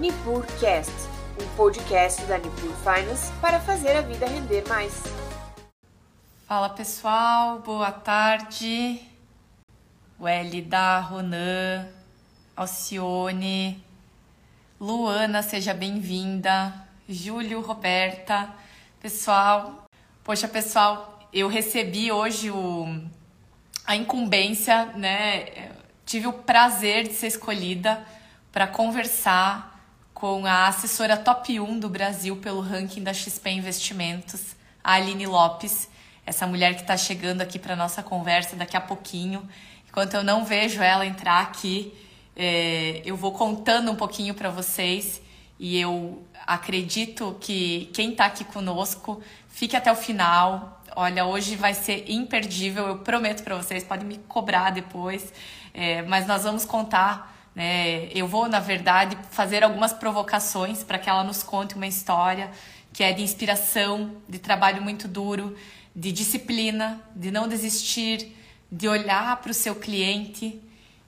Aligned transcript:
NipurCast, 0.00 0.90
um 1.38 1.56
podcast 1.56 2.22
da 2.22 2.38
Nipur 2.38 2.72
Finance 2.76 3.30
para 3.38 3.60
fazer 3.60 3.98
a 3.98 4.00
vida 4.00 4.26
render 4.26 4.66
mais. 4.66 5.02
Fala 6.46 6.70
pessoal, 6.70 7.58
boa 7.58 7.92
tarde. 7.92 8.98
Welida, 10.18 11.00
Ronan, 11.00 11.86
Alcione, 12.56 13.84
Luana, 14.80 15.42
seja 15.42 15.74
bem-vinda. 15.74 16.72
Júlio, 17.06 17.60
Roberta, 17.60 18.48
pessoal. 19.02 19.84
Poxa, 20.24 20.48
pessoal, 20.48 21.28
eu 21.30 21.46
recebi 21.46 22.10
hoje 22.10 22.50
o, 22.50 22.86
a 23.84 23.94
incumbência, 23.94 24.86
né? 24.96 25.72
Tive 26.06 26.26
o 26.26 26.32
prazer 26.32 27.06
de 27.06 27.12
ser 27.12 27.26
escolhida 27.26 28.02
para 28.50 28.66
conversar 28.66 29.69
com 30.20 30.44
a 30.44 30.66
assessora 30.66 31.16
top 31.16 31.58
1 31.58 31.78
do 31.78 31.88
Brasil 31.88 32.36
pelo 32.36 32.60
ranking 32.60 33.02
da 33.02 33.14
XP 33.14 33.52
Investimentos, 33.52 34.54
a 34.84 34.92
Aline 34.92 35.26
Lopes, 35.26 35.88
essa 36.26 36.46
mulher 36.46 36.74
que 36.74 36.82
está 36.82 36.94
chegando 36.94 37.40
aqui 37.40 37.58
para 37.58 37.74
nossa 37.74 38.02
conversa 38.02 38.54
daqui 38.54 38.76
a 38.76 38.82
pouquinho. 38.82 39.48
Enquanto 39.88 40.12
eu 40.12 40.22
não 40.22 40.44
vejo 40.44 40.82
ela 40.82 41.06
entrar 41.06 41.40
aqui, 41.40 41.94
é, 42.36 43.00
eu 43.02 43.16
vou 43.16 43.32
contando 43.32 43.90
um 43.90 43.96
pouquinho 43.96 44.34
para 44.34 44.50
vocês 44.50 45.22
e 45.58 45.80
eu 45.80 46.22
acredito 46.46 47.38
que 47.40 47.88
quem 47.94 48.10
está 48.10 48.26
aqui 48.26 48.44
conosco 48.44 49.22
fique 49.48 49.74
até 49.74 49.90
o 49.90 49.96
final. 49.96 50.82
Olha, 50.96 51.24
hoje 51.24 51.56
vai 51.56 51.72
ser 51.72 52.04
imperdível, 52.10 52.86
eu 52.88 52.98
prometo 52.98 53.42
para 53.42 53.56
vocês, 53.56 53.82
podem 53.82 54.06
me 54.06 54.18
cobrar 54.28 54.68
depois, 54.68 55.32
é, 55.72 56.02
mas 56.02 56.26
nós 56.26 56.42
vamos 56.42 56.66
contar. 56.66 57.39
Né? 57.54 58.08
Eu 58.14 58.26
vou, 58.26 58.48
na 58.48 58.60
verdade, 58.60 59.16
fazer 59.30 59.62
algumas 59.64 59.92
provocações 59.92 60.82
para 60.82 60.98
que 60.98 61.10
ela 61.10 61.24
nos 61.24 61.42
conte 61.42 61.74
uma 61.74 61.86
história 61.86 62.50
que 62.92 63.04
é 63.04 63.12
de 63.12 63.22
inspiração, 63.22 64.16
de 64.28 64.38
trabalho 64.38 64.82
muito 64.82 65.06
duro, 65.06 65.56
de 65.94 66.12
disciplina, 66.12 67.00
de 67.14 67.30
não 67.30 67.48
desistir, 67.48 68.36
de 68.70 68.88
olhar 68.88 69.36
para 69.40 69.50
o 69.50 69.54
seu 69.54 69.74
cliente. 69.74 70.60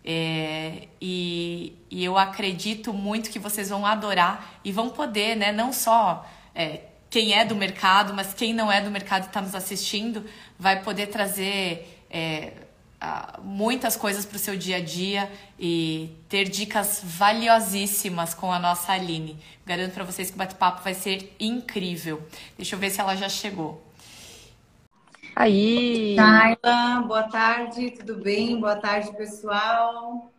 É, 0.04 0.88
e, 1.00 1.76
e, 1.90 2.04
eu 2.04 2.18
acredito 2.18 2.92
muito 2.92 3.30
que 3.30 3.38
vocês 3.38 3.68
vão 3.68 3.86
adorar 3.86 4.58
e 4.64 4.72
vão 4.72 4.90
poder, 4.90 5.36
né? 5.36 5.52
Não 5.52 5.72
só 5.72 6.28
é, 6.54 6.80
quem 7.08 7.34
é 7.34 7.44
do 7.44 7.54
mercado, 7.54 8.12
mas 8.12 8.34
quem 8.34 8.52
não 8.52 8.70
é 8.70 8.80
do 8.80 8.90
mercado 8.90 9.24
e 9.24 9.27
está 9.27 9.40
nos 9.40 9.54
assistindo, 9.54 10.24
vai 10.58 10.82
poder 10.82 11.06
trazer 11.06 12.04
é, 12.10 12.52
muitas 13.42 13.97
coisas 13.97 14.25
para 14.25 14.36
o 14.36 14.39
seu 14.39 14.56
dia 14.56 14.77
a 14.77 14.81
dia 14.81 15.31
e 15.58 16.11
ter 16.28 16.45
dicas 16.45 17.00
valiosíssimas 17.03 18.34
com 18.34 18.53
a 18.53 18.58
nossa 18.58 18.92
Aline. 18.92 19.36
Garanto 19.67 19.95
para 19.95 20.05
vocês 20.05 20.31
que 20.31 20.36
o 20.36 20.39
bate-papo 20.39 20.83
vai 20.83 20.95
ser 20.95 21.34
incrível. 21.39 22.23
Deixa 22.56 22.75
eu 22.75 22.78
ver 22.78 22.91
se 22.91 23.00
ela 23.00 23.14
já 23.17 23.28
chegou. 23.28 23.83
Aí. 25.34 26.14
Taila, 26.14 27.00
boa 27.06 27.23
tarde, 27.25 27.91
tudo 27.92 28.17
bem? 28.17 28.61
Boa 28.61 28.77
tarde, 28.77 29.17
pessoal. 29.17 30.30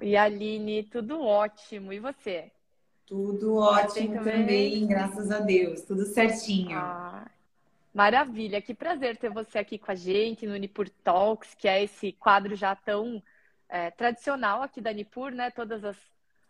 E 0.00 0.16
Aline, 0.16 0.82
tudo 0.84 1.22
ótimo. 1.22 1.92
E 1.92 1.98
você? 1.98 2.50
Tudo 3.06 3.56
ótimo 3.56 4.14
também? 4.16 4.32
também? 4.34 4.86
graças 4.86 5.30
a 5.30 5.38
Deus. 5.38 5.82
Tudo 5.82 6.04
certinho. 6.06 6.76
Ah, 6.76 7.26
maravilha, 7.96 8.60
que 8.60 8.74
prazer 8.74 9.16
ter 9.16 9.30
você 9.30 9.58
aqui 9.58 9.78
com 9.78 9.90
a 9.90 9.94
gente 9.94 10.46
no 10.46 10.54
Nipur 10.54 10.86
Talks, 11.02 11.54
que 11.54 11.66
é 11.66 11.82
esse 11.82 12.12
quadro 12.12 12.54
já 12.54 12.76
tão 12.76 13.22
é, 13.70 13.90
tradicional 13.90 14.62
aqui 14.62 14.82
da 14.82 14.92
Nipur, 14.92 15.30
né? 15.30 15.50
Todas 15.50 15.82
as, 15.82 15.96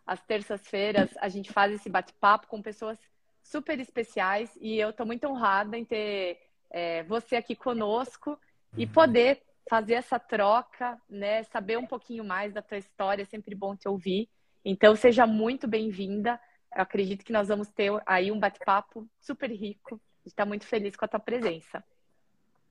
as 0.05 0.21
terças-feiras 0.25 1.09
a 1.21 1.29
gente 1.29 1.53
faz 1.53 1.71
esse 1.71 1.89
bate-papo 1.89 2.47
com 2.47 2.61
pessoas 2.61 2.99
super 3.41 3.79
especiais 3.79 4.57
e 4.59 4.77
eu 4.77 4.89
estou 4.89 5.05
muito 5.05 5.25
honrada 5.25 5.77
em 5.77 5.85
ter 5.85 6.37
é, 6.69 7.03
você 7.03 7.37
aqui 7.37 7.55
conosco 7.55 8.37
e 8.75 8.85
poder 8.85 9.41
fazer 9.69 9.93
essa 9.93 10.19
troca, 10.19 11.01
né? 11.09 11.43
Saber 11.43 11.77
um 11.77 11.87
pouquinho 11.87 12.25
mais 12.25 12.51
da 12.51 12.61
tua 12.61 12.77
história, 12.77 13.23
é 13.23 13.25
sempre 13.25 13.55
bom 13.55 13.73
te 13.73 13.87
ouvir. 13.87 14.27
Então, 14.65 14.97
seja 14.97 15.25
muito 15.25 15.65
bem-vinda. 15.65 16.37
Eu 16.75 16.81
acredito 16.81 17.23
que 17.23 17.31
nós 17.31 17.47
vamos 17.47 17.69
ter 17.69 17.89
aí 18.05 18.33
um 18.33 18.39
bate-papo 18.39 19.09
super 19.21 19.49
rico. 19.49 19.97
Está 20.27 20.45
muito 20.45 20.65
feliz 20.65 20.95
com 20.95 21.05
a 21.05 21.07
tua 21.07 21.19
presença. 21.19 21.83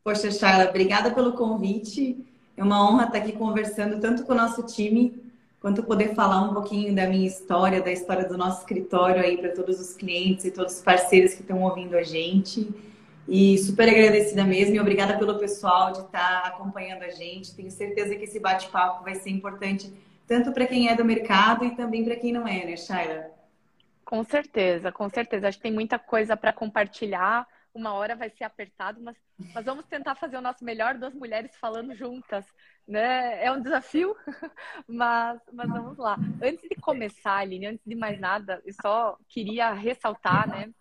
Poxa, 0.05 0.31
Charla, 0.31 0.69
obrigada 0.69 1.11
pelo 1.11 1.33
convite. 1.33 2.17
É 2.56 2.62
uma 2.62 2.89
honra 2.89 3.06
estar 3.06 3.19
aqui 3.19 3.33
conversando 3.33 4.00
tanto 4.00 4.25
com 4.25 4.33
o 4.33 4.37
nosso 4.37 4.62
time, 4.62 5.21
quanto 5.61 5.83
poder 5.83 6.15
falar 6.15 6.43
um 6.43 6.55
pouquinho 6.55 6.94
da 6.94 7.06
minha 7.06 7.27
história, 7.27 7.83
da 7.83 7.91
história 7.91 8.25
do 8.28 8.39
nosso 8.39 8.61
escritório 8.61 9.21
aí 9.21 9.37
para 9.37 9.50
todos 9.50 9.81
os 9.81 9.94
clientes 9.94 10.44
e 10.44 10.50
todos 10.50 10.77
os 10.77 10.83
parceiros 10.83 11.34
que 11.34 11.41
estão 11.41 11.62
ouvindo 11.62 11.97
a 11.97 12.03
gente. 12.03 12.69
E 13.28 13.59
super 13.59 13.88
agradecida 13.88 14.44
mesmo 14.44 14.77
e 14.77 14.81
obrigada 14.81 15.19
pelo 15.19 15.37
pessoal 15.38 15.91
de 15.93 16.00
estar 16.00 16.43
tá 16.43 16.49
acompanhando 16.49 17.03
a 17.03 17.11
gente. 17.11 17.55
Tenho 17.55 17.71
certeza 17.71 18.15
que 18.15 18.25
esse 18.25 18.38
bate-papo 18.38 19.03
vai 19.03 19.17
ser 19.17 19.31
importante 19.31 19.93
tanto 20.28 20.53
para 20.53 20.67
quem 20.67 20.88
é 20.88 20.94
do 20.94 21.05
mercado 21.05 21.65
e 21.65 21.75
também 21.75 22.05
para 22.05 22.17
quem 22.17 22.33
não 22.33 22.47
é, 22.47 22.65
né, 22.65 22.77
Shaila? 22.77 23.35
Com 24.06 24.22
certeza, 24.22 24.91
com 24.91 25.09
certeza. 25.11 25.49
Acho 25.49 25.59
que 25.59 25.65
tem 25.65 25.72
muita 25.72 25.99
coisa 25.99 26.37
para 26.37 26.53
compartilhar. 26.53 27.47
Uma 27.75 27.93
hora 27.93 28.17
vai 28.17 28.31
ser 28.31 28.44
apertado, 28.44 29.03
mas, 29.03 29.17
mas 29.53 29.65
vamos 29.67 29.84
tentar 29.84 30.15
fazer 30.15 30.39
o 30.39 30.41
nosso 30.41 30.65
melhor 30.65 30.94
duas 30.94 31.12
mulheres 31.12 31.55
falando 31.56 31.94
juntas. 31.94 32.47
Né? 32.89 33.44
É 33.44 33.53
um 33.53 33.61
desafio, 33.61 34.17
mas, 34.89 35.39
mas 35.53 35.69
vamos 35.69 35.99
lá. 35.99 36.17
Antes 36.41 36.67
de 36.69 36.77
começar, 36.77 37.39
Aline, 37.39 37.67
antes 37.67 37.84
de 37.84 37.94
mais 37.94 38.19
nada, 38.19 38.62
eu 38.65 38.72
só 38.81 39.19
queria 39.28 39.72
ressaltar, 39.75 40.49
né? 40.49 40.73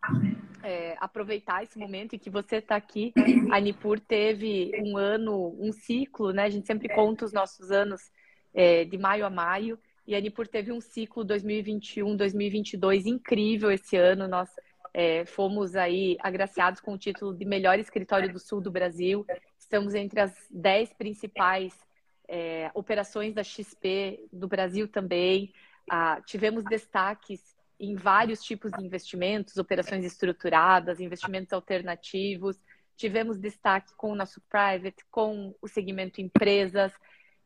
é, 0.66 0.96
aproveitar 1.00 1.64
esse 1.64 1.78
momento 1.78 2.16
e 2.16 2.20
que 2.20 2.30
você 2.30 2.56
está 2.56 2.76
aqui. 2.76 3.14
A 3.52 3.60
Nipur 3.60 4.00
teve 4.00 4.72
um 4.84 4.98
ano, 4.98 5.56
um 5.60 5.72
ciclo, 5.72 6.34
né? 6.34 6.44
A 6.44 6.50
gente 6.50 6.66
sempre 6.66 6.90
conta 6.90 7.24
os 7.24 7.32
nossos 7.32 7.70
anos 7.72 8.12
é, 8.52 8.84
de 8.84 8.98
maio 8.98 9.28
a 9.28 9.30
maio. 9.30 9.78
E 10.08 10.16
a 10.16 10.22
Nipur 10.22 10.48
teve 10.48 10.72
um 10.72 10.80
ciclo 10.80 11.24
2021, 11.24 12.16
2022 12.16 13.06
incrível 13.06 13.72
esse 13.72 13.98
ano. 13.98 14.28
Nós 14.28 14.50
é, 14.94 15.26
fomos 15.26 15.76
aí 15.76 16.16
agraciados 16.22 16.80
com 16.80 16.94
o 16.94 16.98
título 16.98 17.36
de 17.36 17.44
melhor 17.44 17.80
escritório 17.80 18.32
do 18.32 18.40
sul 18.40 18.62
do 18.62 18.72
Brasil. 18.72 19.26
Estamos 19.58 19.96
entre 19.96 20.20
as 20.20 20.34
dez 20.52 20.94
principais 20.94 21.74
é, 22.28 22.70
operações 22.74 23.34
da 23.34 23.44
XP 23.44 24.28
do 24.32 24.48
Brasil 24.48 24.88
também. 24.88 25.52
Ah, 25.90 26.22
tivemos 26.26 26.64
destaques 26.64 27.56
em 27.80 27.96
vários 27.96 28.42
tipos 28.42 28.72
de 28.72 28.84
investimentos, 28.84 29.58
operações 29.58 30.06
estruturadas, 30.06 31.00
investimentos 31.00 31.52
alternativos. 31.52 32.58
Tivemos 32.96 33.40
destaque 33.40 33.94
com 33.96 34.12
o 34.12 34.16
nosso 34.16 34.42
private, 34.50 35.04
com 35.12 35.54
o 35.62 35.68
segmento 35.68 36.22
empresas 36.22 36.94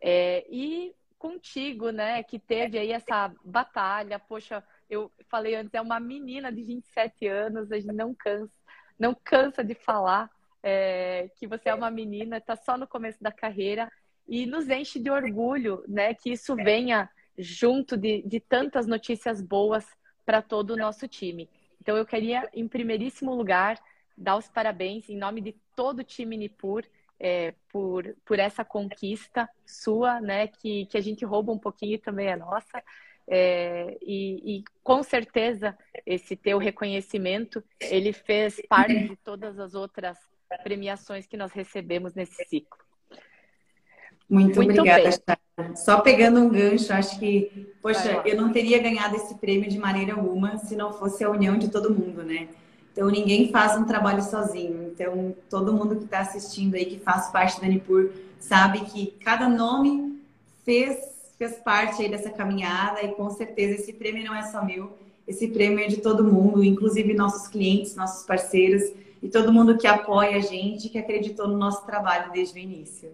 é, 0.02 0.46
e 0.50 0.94
contigo, 1.20 1.92
né, 1.92 2.24
que 2.24 2.40
teve 2.40 2.80
aí 2.80 2.92
essa 2.92 3.32
batalha. 3.44 4.18
Poxa, 4.18 4.64
eu 4.90 5.12
falei 5.28 5.56
antes, 5.56 5.74
é 5.74 5.82
uma 5.82 6.00
menina 6.00 6.52
de 6.52 6.64
27 6.64 7.28
anos, 7.28 7.72
a 7.72 7.76
gente 7.76 7.94
não 7.94 8.16
cansa, 8.16 8.54
não 8.98 9.14
cansa 9.14 9.64
de 9.64 9.76
falar 9.76 10.32
é, 10.64 11.30
que 11.36 11.46
você 11.46 11.70
é 11.70 11.76
uma 11.76 11.92
menina, 11.92 12.38
está 12.38 12.56
só 12.56 12.78
no 12.78 12.88
começo 12.88 13.22
da 13.22 13.32
carreira 13.32 13.92
e 14.28 14.46
nos 14.46 14.70
enche 14.70 14.98
de 14.98 15.12
orgulho, 15.12 15.84
né, 15.88 16.14
que 16.14 16.32
isso 16.32 16.56
venha 16.56 17.10
junto 17.38 17.98
de, 17.98 18.22
de 18.24 18.40
tantas 18.40 18.88
notícias 18.88 19.42
boas 19.42 19.86
para 20.26 20.42
todo 20.42 20.72
o 20.72 20.78
nosso 20.78 21.08
time. 21.08 21.50
Então, 21.82 21.98
eu 21.98 22.06
queria, 22.06 22.50
em 22.54 22.68
primeiríssimo 22.68 23.34
lugar, 23.34 23.80
dar 24.18 24.36
os 24.36 24.48
parabéns 24.48 25.10
em 25.10 25.18
nome 25.18 25.42
de 25.42 25.56
todo 25.76 26.00
o 26.00 26.04
time 26.04 26.38
Nipur 26.38 26.84
é, 27.20 27.54
por, 27.72 28.16
por 28.26 28.40
essa 28.40 28.64
conquista 28.64 29.50
sua, 29.66 30.22
né? 30.22 30.48
Que, 30.48 30.86
que 30.86 30.98
a 30.98 31.02
gente 31.02 31.26
rouba 31.26 31.52
um 31.52 31.60
pouquinho 31.60 32.00
também 32.00 32.28
é 32.28 32.36
nossa. 32.36 32.82
É, 33.28 33.98
e, 34.02 34.58
e, 34.58 34.64
com 34.84 35.04
certeza 35.04 35.78
esse 36.04 36.36
teu 36.36 36.58
reconhecimento 36.58 37.64
ele 37.80 38.12
fez 38.12 38.60
parte 38.68 39.08
de 39.08 39.16
todas 39.18 39.60
as 39.60 39.76
outras 39.76 40.18
premiações 40.64 41.28
que 41.28 41.38
nós 41.38 41.52
recebemos 41.52 42.16
nesse 42.16 42.44
ciclo. 42.46 42.80
Muito, 44.28 44.56
Muito 44.58 44.80
obrigada. 44.80 45.10
Só 45.76 46.02
pegando 46.02 46.40
um 46.40 46.50
gancho, 46.50 46.94
acho 46.94 47.20
que, 47.20 47.72
poxa, 47.82 48.22
eu 48.26 48.38
não 48.38 48.52
teria 48.52 48.82
ganhado 48.82 49.16
esse 49.16 49.36
prêmio 49.40 49.70
de 49.70 49.78
maneira 49.78 50.14
alguma 50.14 50.58
se 50.58 50.76
não 50.76 50.94
fosse 50.94 51.24
a 51.24 51.30
união 51.30 51.58
de 51.58 51.70
todo 51.70 51.94
mundo, 51.94 52.24
né? 52.24 52.48
Então, 52.92 53.10
ninguém 53.10 53.52
faz 53.52 53.78
um 53.78 53.86
trabalho 53.86 54.22
sozinho. 54.22 54.92
Então, 54.92 55.36
todo 55.50 55.74
mundo 55.74 55.96
que 55.98 56.06
está 56.06 56.20
assistindo 56.20 56.76
aí, 56.76 56.86
que 56.86 57.00
faz 57.00 57.30
parte 57.30 57.62
da 57.62 57.68
Nipur, 57.68 58.12
sabe 58.40 58.82
que 58.86 59.08
cada 59.24 59.48
nome 59.48 60.22
fez, 60.64 60.98
fez 61.38 61.58
parte 61.58 62.02
aí 62.02 62.10
dessa 62.10 62.30
caminhada 62.30 63.02
e 63.04 63.14
com 63.16 63.30
certeza 63.30 63.76
esse 63.76 63.94
prêmio 63.94 64.26
não 64.26 64.36
é 64.36 64.44
só 64.44 64.64
meu, 64.64 64.98
esse 65.28 65.48
prêmio 65.48 65.80
é 65.80 65.88
de 65.88 65.98
todo 65.98 66.24
mundo, 66.24 66.64
inclusive 66.64 67.14
nossos 67.14 67.48
clientes, 67.48 67.96
nossos 67.96 68.26
parceiros 68.26 68.84
e 69.22 69.30
todo 69.30 69.54
mundo 69.54 69.78
que 69.78 69.88
apoia 69.88 70.38
a 70.38 70.42
gente, 70.42 70.90
que 70.90 70.98
acreditou 70.98 71.48
no 71.48 71.58
nosso 71.58 71.86
trabalho 71.86 72.32
desde 72.32 72.58
o 72.60 72.62
início. 72.62 73.12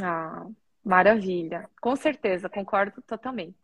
Ah, 0.00 0.46
maravilha. 0.84 1.68
Com 1.80 1.94
certeza, 1.96 2.48
concordo 2.48 3.02
totalmente. 3.02 3.61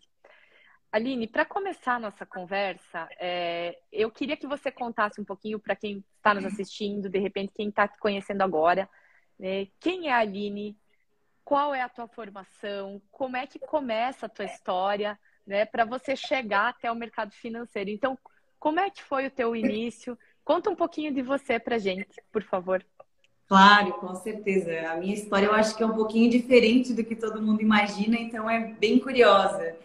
Aline, 0.90 1.26
para 1.26 1.44
começar 1.44 1.96
a 1.96 2.00
nossa 2.00 2.25
conversa, 2.25 3.06
é, 3.20 3.79
eu 3.93 4.11
queria 4.11 4.38
que 4.38 4.46
você 4.46 4.70
contasse 4.70 5.20
um 5.20 5.25
pouquinho 5.25 5.58
para 5.58 5.76
quem 5.76 6.02
está 6.17 6.32
nos 6.32 6.46
assistindo, 6.46 7.11
de 7.11 7.19
repente, 7.19 7.52
quem 7.55 7.69
está 7.69 7.87
te 7.87 7.99
conhecendo 7.99 8.40
agora, 8.40 8.88
né, 9.38 9.69
quem 9.79 10.08
é 10.08 10.12
a 10.12 10.19
Aline, 10.19 10.75
qual 11.44 11.75
é 11.75 11.82
a 11.82 11.90
tua 11.90 12.08
formação, 12.08 13.02
como 13.11 13.37
é 13.37 13.46
que 13.46 13.58
começa 13.58 14.26
a 14.26 14.29
tua 14.31 14.46
história, 14.46 15.19
né, 15.46 15.67
para 15.67 15.85
você 15.85 16.17
chegar 16.17 16.69
até 16.69 16.90
o 16.90 16.96
mercado 16.96 17.32
financeiro. 17.32 17.90
Então, 17.90 18.19
como 18.58 18.81
é 18.81 18.88
que 18.88 19.02
foi 19.02 19.26
o 19.26 19.31
teu 19.31 19.55
início? 19.55 20.19
Conta 20.43 20.70
um 20.70 20.75
pouquinho 20.75 21.12
de 21.12 21.20
você 21.20 21.61
para 21.61 21.79
gente, 21.79 22.23
por 22.32 22.43
favor. 22.43 22.85
Claro, 23.46 23.93
com 23.94 24.14
certeza. 24.14 24.90
A 24.90 24.96
minha 24.96 25.14
história 25.14 25.46
eu 25.46 25.55
acho 25.55 25.76
que 25.76 25.82
é 25.82 25.87
um 25.87 25.94
pouquinho 25.94 26.31
diferente 26.31 26.94
do 26.94 27.05
que 27.05 27.14
todo 27.14 27.43
mundo 27.43 27.61
imagina, 27.61 28.17
então 28.17 28.49
é 28.49 28.73
bem 28.75 28.99
curiosa. 28.99 29.76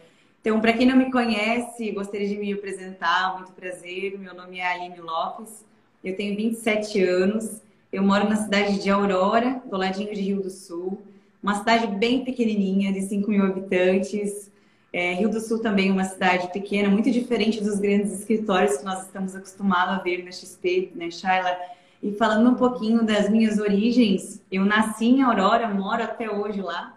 Então, 0.44 0.60
para 0.60 0.74
quem 0.74 0.86
não 0.86 0.98
me 0.98 1.10
conhece, 1.10 1.90
gostaria 1.92 2.28
de 2.28 2.36
me 2.36 2.52
apresentar, 2.52 3.34
muito 3.38 3.54
prazer. 3.54 4.20
Meu 4.20 4.34
nome 4.34 4.60
é 4.60 4.74
Aline 4.74 5.00
Lopes, 5.00 5.64
eu 6.04 6.18
tenho 6.18 6.36
27 6.36 7.02
anos, 7.02 7.62
eu 7.94 8.04
moro 8.04 8.28
na 8.28 8.36
cidade 8.36 8.84
de 8.84 8.90
Aurora, 8.90 9.62
do 9.64 9.78
ladinho 9.78 10.14
de 10.14 10.20
Rio 10.20 10.42
do 10.42 10.50
Sul, 10.50 11.02
uma 11.42 11.56
cidade 11.56 11.88
bem 11.88 12.26
pequenininha, 12.26 12.92
de 12.92 13.04
5 13.04 13.32
mil 13.32 13.46
habitantes. 13.46 14.52
É, 14.92 15.14
Rio 15.14 15.30
do 15.30 15.40
Sul 15.40 15.60
também 15.60 15.88
é 15.88 15.94
uma 15.94 16.04
cidade 16.04 16.52
pequena, 16.52 16.90
muito 16.90 17.10
diferente 17.10 17.64
dos 17.64 17.80
grandes 17.80 18.12
escritórios 18.12 18.76
que 18.76 18.84
nós 18.84 19.02
estamos 19.04 19.34
acostumados 19.34 19.94
a 19.96 20.00
ver 20.00 20.26
na 20.26 20.32
XP, 20.34 20.92
né, 20.94 21.10
Shaila? 21.10 21.58
E 22.02 22.12
falando 22.12 22.50
um 22.50 22.56
pouquinho 22.56 23.02
das 23.06 23.30
minhas 23.30 23.60
origens, 23.60 24.42
eu 24.52 24.66
nasci 24.66 25.06
em 25.06 25.22
Aurora, 25.22 25.70
moro 25.70 26.04
até 26.04 26.30
hoje 26.30 26.62
lá, 26.62 26.93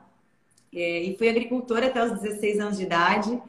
é, 0.75 1.03
e 1.03 1.17
fui 1.17 1.29
agricultora 1.29 1.87
até 1.87 2.05
os 2.05 2.21
16 2.21 2.61
anos 2.61 2.77
de 2.77 2.85
idade. 2.85 3.41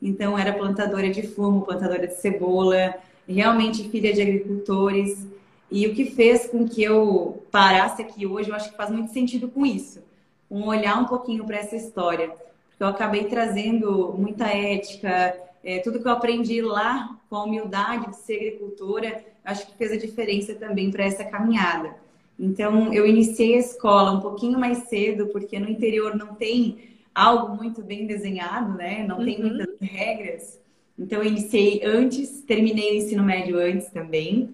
Então, 0.00 0.38
era 0.38 0.52
plantadora 0.52 1.10
de 1.10 1.26
fumo, 1.26 1.62
plantadora 1.62 2.06
de 2.06 2.14
cebola, 2.14 2.94
realmente 3.26 3.88
filha 3.88 4.12
de 4.12 4.22
agricultores. 4.22 5.26
E 5.70 5.86
o 5.86 5.94
que 5.94 6.06
fez 6.06 6.46
com 6.46 6.68
que 6.68 6.82
eu 6.82 7.42
parasse 7.50 8.00
aqui 8.00 8.26
hoje, 8.26 8.50
eu 8.50 8.54
acho 8.54 8.70
que 8.70 8.76
faz 8.76 8.90
muito 8.90 9.12
sentido 9.12 9.48
com 9.48 9.66
isso. 9.66 10.02
Um 10.50 10.66
olhar 10.66 10.98
um 10.98 11.04
pouquinho 11.04 11.44
para 11.44 11.58
essa 11.58 11.76
história. 11.76 12.28
Porque 12.28 12.82
eu 12.82 12.86
acabei 12.86 13.24
trazendo 13.24 14.14
muita 14.16 14.46
ética, 14.46 15.36
é, 15.64 15.80
tudo 15.80 16.00
que 16.00 16.06
eu 16.06 16.12
aprendi 16.12 16.62
lá 16.62 17.18
com 17.28 17.36
a 17.36 17.44
humildade 17.44 18.10
de 18.10 18.16
ser 18.16 18.36
agricultora, 18.36 19.24
acho 19.44 19.66
que 19.66 19.76
fez 19.76 19.92
a 19.92 19.96
diferença 19.96 20.54
também 20.54 20.90
para 20.90 21.04
essa 21.04 21.24
caminhada. 21.24 21.94
Então, 22.38 22.92
eu 22.94 23.04
iniciei 23.04 23.56
a 23.56 23.58
escola 23.58 24.12
um 24.12 24.20
pouquinho 24.20 24.58
mais 24.58 24.88
cedo, 24.88 25.26
porque 25.26 25.58
no 25.58 25.68
interior 25.68 26.14
não 26.14 26.34
tem 26.34 26.78
algo 27.12 27.56
muito 27.56 27.82
bem 27.82 28.06
desenhado, 28.06 28.74
né? 28.74 29.04
Não 29.06 29.24
tem 29.24 29.42
uhum. 29.42 29.48
muitas 29.48 29.74
regras. 29.80 30.60
Então, 30.96 31.20
eu 31.20 31.28
iniciei 31.28 31.82
antes, 31.84 32.42
terminei 32.42 32.92
o 32.92 33.02
ensino 33.02 33.24
médio 33.24 33.58
antes 33.58 33.88
também. 33.88 34.50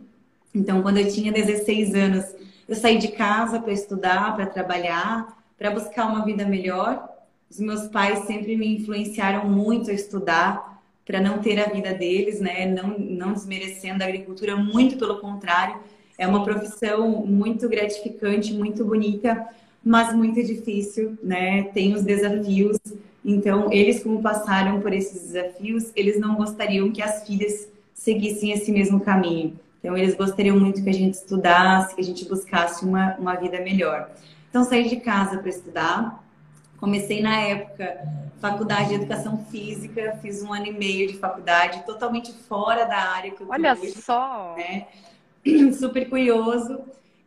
Então, 0.55 0.81
quando 0.81 0.97
eu 0.99 1.13
tinha 1.13 1.31
16 1.31 1.95
anos, 1.95 2.25
eu 2.67 2.75
saí 2.75 2.97
de 2.97 3.09
casa 3.09 3.61
para 3.61 3.73
estudar, 3.73 4.35
para 4.35 4.47
trabalhar, 4.47 5.45
para 5.59 5.71
buscar 5.71 6.07
uma 6.07 6.25
vida 6.25 6.47
melhor. 6.47 7.07
Os 7.51 7.61
meus 7.61 7.87
pais 7.89 8.21
sempre 8.21 8.57
me 8.57 8.79
influenciaram 8.79 9.47
muito 9.47 9.91
a 9.91 9.95
estudar 9.95 10.83
para 11.05 11.21
não 11.21 11.39
ter 11.39 11.61
a 11.61 11.69
vida 11.69 11.93
deles, 11.93 12.41
né? 12.41 12.65
Não, 12.65 12.99
não 12.99 13.35
desmerecendo 13.35 14.03
a 14.03 14.07
agricultura, 14.07 14.57
muito 14.57 14.97
pelo 14.97 15.21
contrário 15.21 15.79
é 16.17 16.27
uma 16.27 16.45
profissão 16.45 17.25
muito 17.27 17.69
gratificante, 17.69 18.55
muito 18.55 18.85
bonita, 18.85 19.47
mas 19.85 20.15
muito 20.15 20.43
difícil, 20.43 21.19
né? 21.23 21.65
Tem 21.75 21.95
os 21.95 22.03
desafios. 22.03 22.79
Então, 23.25 23.73
eles, 23.73 24.03
como 24.03 24.23
passaram 24.23 24.81
por 24.81 24.93
esses 24.93 25.33
desafios, 25.33 25.91
eles 25.95 26.19
não 26.19 26.37
gostariam 26.37 26.91
que 26.91 27.03
as 27.03 27.27
filhas 27.27 27.69
seguissem 27.93 28.53
esse 28.53 28.71
mesmo 28.71 29.01
caminho. 29.01 29.59
Então, 29.81 29.97
eles 29.97 30.15
gostariam 30.15 30.59
muito 30.59 30.83
que 30.83 30.89
a 30.89 30.95
gente 30.95 31.15
estudasse, 31.15 31.95
que 31.95 32.01
a 32.01 32.05
gente 32.05 32.25
buscasse 32.27 32.85
uma, 32.85 33.15
uma 33.17 33.35
vida 33.35 33.61
melhor. 33.61 34.11
Então, 34.49 34.65
saí 34.65 34.89
de 34.89 34.97
casa 34.97 35.39
para 35.39 35.49
estudar. 35.51 36.25
Comecei 36.79 37.23
na 37.23 37.41
época 37.41 37.99
faculdade 38.41 38.91
de 38.91 38.95
educação 38.97 39.39
física, 39.51 40.19
fiz 40.21 40.43
um 40.43 40.53
ano 40.53 40.67
e 40.67 40.73
meio 40.73 41.09
de 41.09 41.17
faculdade, 41.17 41.83
totalmente 41.87 42.31
fora 42.31 42.85
da 42.85 42.99
área 42.99 43.31
que 43.31 43.41
eu 43.41 43.49
Olha 43.49 43.73
hoje, 43.73 43.93
só! 44.03 44.55
Né? 44.57 44.87
super 45.79 46.09
curioso. 46.09 46.81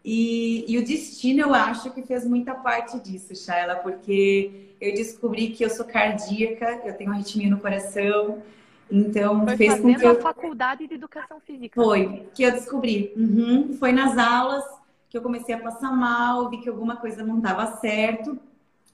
E, 0.04 0.64
e, 0.68 0.78
o 0.78 0.86
destino, 0.86 1.42
eu 1.42 1.54
acho 1.54 1.92
que 1.92 2.02
fez 2.02 2.26
muita 2.26 2.54
parte 2.56 2.98
disso, 3.00 3.36
Shaila, 3.36 3.76
porque 3.76 4.70
eu 4.80 4.94
descobri 4.94 5.50
que 5.50 5.66
eu 5.66 5.70
sou 5.70 5.86
cardíaca, 5.86 6.82
eu 6.86 6.94
tenho 6.94 7.12
arritmia 7.12 7.50
no 7.50 7.60
coração. 7.60 8.42
Então, 8.90 9.46
foi 9.46 9.58
fez 9.58 9.80
com 9.82 9.94
que 9.94 10.06
eu... 10.06 10.12
a 10.12 10.16
faculdade 10.16 10.88
de 10.88 10.94
educação 10.94 11.42
física. 11.42 11.82
Foi, 11.82 12.26
que 12.34 12.44
eu 12.44 12.52
descobri. 12.52 13.12
Uhum. 13.18 13.76
Foi 13.78 13.92
nas 13.92 14.18
aulas 14.18 14.64
que 15.10 15.18
eu 15.18 15.22
comecei 15.22 15.56
a 15.56 15.60
passar 15.60 15.92
mal, 15.92 16.50
vi 16.50 16.58
que 16.60 16.70
alguma 16.70 16.96
coisa 16.96 17.24
não 17.24 17.38
estava 17.38 17.78
certo. 17.78 18.40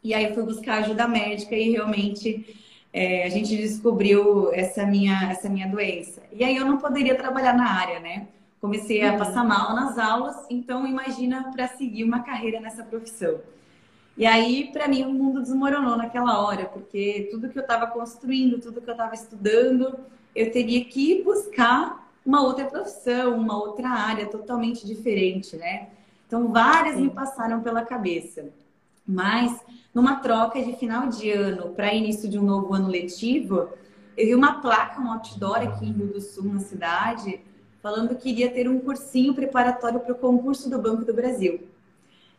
E 0.03 0.13
aí 0.13 0.25
eu 0.25 0.33
fui 0.33 0.43
buscar 0.43 0.79
ajuda 0.79 1.07
médica 1.07 1.55
e 1.55 1.71
realmente 1.71 2.57
é, 2.91 3.23
a 3.25 3.29
gente 3.29 3.55
descobriu 3.55 4.51
essa 4.53 4.85
minha, 4.85 5.31
essa 5.31 5.49
minha 5.49 5.67
doença. 5.67 6.21
E 6.31 6.43
aí 6.43 6.55
eu 6.55 6.65
não 6.65 6.77
poderia 6.77 7.15
trabalhar 7.15 7.55
na 7.55 7.71
área, 7.71 7.99
né? 7.99 8.27
Comecei 8.63 9.05
a 9.05 9.17
passar 9.17 9.43
mal 9.43 9.75
nas 9.75 9.99
aulas, 9.99 10.45
então 10.49 10.87
imagina 10.87 11.51
para 11.51 11.67
seguir 11.67 12.05
uma 12.05 12.21
carreira 12.21 12.61
nessa 12.61 12.81
profissão. 12.81 13.41
E 14.15 14.25
aí, 14.25 14.69
para 14.71 14.87
mim, 14.87 15.03
o 15.03 15.11
mundo 15.11 15.41
desmoronou 15.41 15.97
naquela 15.97 16.41
hora, 16.41 16.63
porque 16.63 17.27
tudo 17.29 17.49
que 17.49 17.59
eu 17.59 17.61
estava 17.61 17.87
construindo, 17.87 18.61
tudo 18.61 18.79
que 18.79 18.89
eu 18.89 18.93
estava 18.93 19.13
estudando, 19.13 19.93
eu 20.33 20.49
teria 20.49 20.85
que 20.85 21.21
buscar 21.23 22.09
uma 22.25 22.41
outra 22.41 22.63
profissão, 22.63 23.37
uma 23.37 23.57
outra 23.57 23.89
área 23.89 24.27
totalmente 24.27 24.87
diferente, 24.87 25.57
né? 25.57 25.89
Então, 26.25 26.47
várias 26.47 26.97
me 26.97 27.09
passaram 27.09 27.61
pela 27.61 27.83
cabeça. 27.83 28.45
Mas, 29.05 29.59
numa 29.93 30.21
troca 30.21 30.63
de 30.63 30.71
final 30.77 31.09
de 31.09 31.29
ano 31.29 31.71
para 31.71 31.93
início 31.93 32.29
de 32.29 32.39
um 32.39 32.43
novo 32.43 32.73
ano 32.73 32.87
letivo, 32.87 33.67
eu 34.15 34.25
vi 34.25 34.33
uma 34.33 34.61
placa, 34.61 35.01
um 35.01 35.11
outdoor 35.11 35.57
aqui 35.57 35.85
em 35.85 35.91
Rio 35.91 36.07
do 36.07 36.21
Sul, 36.21 36.45
na 36.45 36.61
cidade, 36.61 37.41
falando 37.83 38.15
que 38.15 38.29
iria 38.29 38.49
ter 38.49 38.69
um 38.69 38.79
cursinho 38.79 39.33
preparatório 39.33 39.99
para 39.99 40.13
o 40.13 40.17
concurso 40.17 40.69
do 40.69 40.79
Banco 40.79 41.03
do 41.03 41.13
Brasil. 41.13 41.67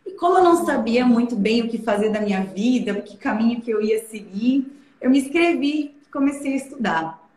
E 0.06 0.12
como 0.12 0.38
eu 0.38 0.43
não 0.43 0.64
sabia 0.64 1.05
muito 1.05 1.37
bem 1.37 1.61
o 1.61 1.69
que 1.69 1.76
fazer 1.76 2.08
da 2.08 2.19
minha 2.19 2.43
vida, 2.43 2.94
que 3.02 3.19
caminho 3.19 3.61
que 3.61 3.70
eu 3.70 3.82
ia 3.82 4.06
seguir, 4.06 4.67
eu 4.99 5.11
me 5.11 5.20
inscrevi 5.20 5.94
e 6.02 6.11
comecei 6.11 6.55
a 6.55 6.56
estudar. 6.56 7.29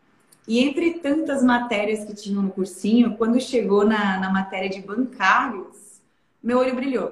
E 0.48 0.59
entre 0.59 0.94
tantas 1.00 1.44
matérias 1.44 2.06
que 2.06 2.15
tinham 2.15 2.42
no 2.42 2.52
cursinho, 2.52 3.18
quando 3.18 3.42
chegou 3.42 3.85
na, 3.85 4.18
na 4.18 4.31
matéria 4.31 4.69
de 4.69 4.81
bancários, 4.81 5.99
meu 6.42 6.59
olho 6.59 6.76
brilhou. 6.76 7.11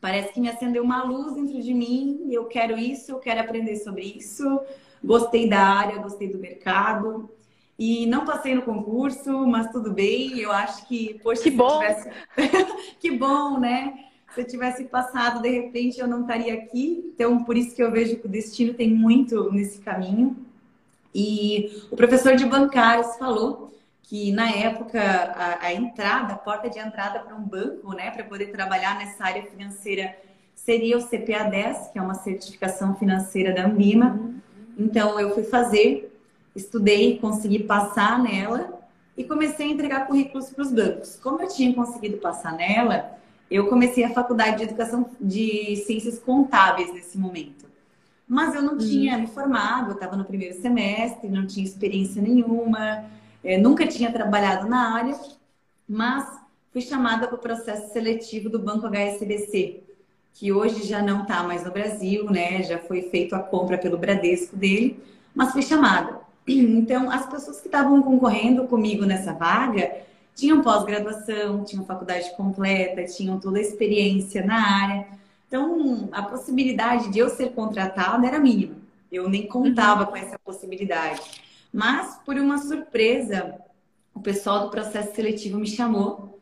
Parece 0.00 0.32
que 0.32 0.40
me 0.40 0.48
acendeu 0.48 0.82
uma 0.82 1.04
luz 1.04 1.34
dentro 1.34 1.62
de 1.62 1.72
mim. 1.72 2.26
Eu 2.32 2.46
quero 2.46 2.76
isso, 2.76 3.12
eu 3.12 3.20
quero 3.20 3.40
aprender 3.40 3.76
sobre 3.76 4.02
isso. 4.02 4.60
Gostei 5.04 5.48
da 5.48 5.60
área, 5.60 6.02
gostei 6.02 6.26
do 6.26 6.38
mercado. 6.38 7.30
E 7.80 8.04
não 8.04 8.26
passei 8.26 8.54
no 8.54 8.60
concurso, 8.60 9.46
mas 9.46 9.72
tudo 9.72 9.90
bem. 9.90 10.38
Eu 10.38 10.52
acho 10.52 10.86
que, 10.86 11.18
poxa, 11.22 11.44
que 11.44 11.50
bom. 11.50 11.78
Tivesse... 11.78 12.10
que 13.00 13.10
bom, 13.10 13.58
né? 13.58 14.04
Se 14.34 14.42
eu 14.42 14.46
tivesse 14.46 14.84
passado, 14.84 15.40
de 15.40 15.48
repente 15.48 15.98
eu 15.98 16.06
não 16.06 16.20
estaria 16.20 16.52
aqui. 16.52 17.10
Então, 17.14 17.42
por 17.42 17.56
isso 17.56 17.74
que 17.74 17.82
eu 17.82 17.90
vejo 17.90 18.16
que 18.16 18.26
o 18.26 18.28
destino 18.28 18.74
tem 18.74 18.90
muito 18.90 19.50
nesse 19.50 19.80
caminho. 19.80 20.36
E 21.14 21.82
o 21.90 21.96
professor 21.96 22.36
de 22.36 22.44
bancários 22.44 23.16
falou 23.16 23.72
que 24.02 24.30
na 24.30 24.50
época 24.50 25.00
a, 25.00 25.64
a 25.64 25.72
entrada, 25.72 26.34
a 26.34 26.36
porta 26.36 26.68
de 26.68 26.78
entrada 26.78 27.20
para 27.20 27.34
um 27.34 27.42
banco, 27.42 27.94
né, 27.94 28.10
para 28.10 28.24
poder 28.24 28.52
trabalhar 28.52 28.98
nessa 28.98 29.24
área 29.24 29.42
financeira 29.44 30.14
seria 30.54 30.98
o 30.98 31.02
CPA 31.02 31.44
10, 31.44 31.88
que 31.88 31.98
é 31.98 32.02
uma 32.02 32.12
certificação 32.12 32.94
financeira 32.96 33.54
da 33.54 33.64
Ambima. 33.64 34.20
Uhum. 34.20 34.40
Então 34.78 35.18
eu 35.18 35.32
fui 35.34 35.44
fazer 35.44 36.09
estudei, 36.54 37.18
consegui 37.18 37.60
passar 37.64 38.18
nela 38.22 38.80
e 39.16 39.24
comecei 39.24 39.66
a 39.66 39.70
entregar 39.70 40.06
currículos 40.06 40.50
para 40.50 40.62
os 40.62 40.72
bancos. 40.72 41.16
Como 41.22 41.42
eu 41.42 41.48
tinha 41.48 41.74
conseguido 41.74 42.18
passar 42.18 42.52
nela, 42.52 43.18
eu 43.50 43.68
comecei 43.68 44.04
a 44.04 44.10
faculdade 44.10 44.58
de 44.58 44.62
educação 44.64 45.10
de 45.20 45.76
ciências 45.84 46.18
contábeis 46.18 46.92
nesse 46.92 47.18
momento. 47.18 47.66
Mas 48.26 48.54
eu 48.54 48.62
não 48.62 48.74
uhum. 48.74 48.78
tinha 48.78 49.18
me 49.18 49.26
formado, 49.26 49.90
eu 49.90 49.94
estava 49.94 50.16
no 50.16 50.24
primeiro 50.24 50.60
semestre, 50.60 51.28
não 51.28 51.46
tinha 51.46 51.66
experiência 51.66 52.22
nenhuma, 52.22 53.04
é, 53.42 53.58
nunca 53.58 53.86
tinha 53.86 54.12
trabalhado 54.12 54.68
na 54.68 54.94
área, 54.94 55.18
mas 55.88 56.24
fui 56.72 56.80
chamada 56.80 57.26
para 57.26 57.34
o 57.34 57.40
processo 57.40 57.92
seletivo 57.92 58.48
do 58.48 58.60
Banco 58.60 58.86
HSBC, 58.86 59.82
que 60.32 60.52
hoje 60.52 60.86
já 60.86 61.02
não 61.02 61.22
está 61.22 61.42
mais 61.42 61.64
no 61.64 61.72
Brasil, 61.72 62.30
né? 62.30 62.62
Já 62.62 62.78
foi 62.78 63.02
feita 63.02 63.36
a 63.36 63.42
compra 63.42 63.76
pelo 63.76 63.98
Bradesco 63.98 64.56
dele, 64.56 65.02
mas 65.34 65.52
fui 65.52 65.62
chamada. 65.62 66.20
Então, 66.58 67.10
as 67.10 67.26
pessoas 67.26 67.60
que 67.60 67.68
estavam 67.68 68.02
concorrendo 68.02 68.66
comigo 68.66 69.04
nessa 69.04 69.32
vaga 69.32 70.00
tinham 70.34 70.62
pós-graduação, 70.62 71.64
tinham 71.64 71.84
faculdade 71.84 72.34
completa, 72.36 73.04
tinham 73.04 73.38
toda 73.38 73.58
a 73.58 73.62
experiência 73.62 74.44
na 74.44 74.82
área. 74.82 75.06
Então, 75.46 76.08
a 76.12 76.22
possibilidade 76.22 77.10
de 77.10 77.18
eu 77.18 77.28
ser 77.28 77.50
contratada 77.50 78.26
era 78.26 78.38
mínima. 78.38 78.76
Eu 79.10 79.28
nem 79.28 79.46
contava 79.46 80.04
uhum. 80.04 80.10
com 80.10 80.16
essa 80.16 80.38
possibilidade. 80.38 81.20
Mas, 81.72 82.16
por 82.24 82.36
uma 82.36 82.58
surpresa, 82.58 83.56
o 84.14 84.20
pessoal 84.20 84.60
do 84.64 84.70
processo 84.70 85.14
seletivo 85.14 85.58
me 85.58 85.66
chamou, 85.66 86.40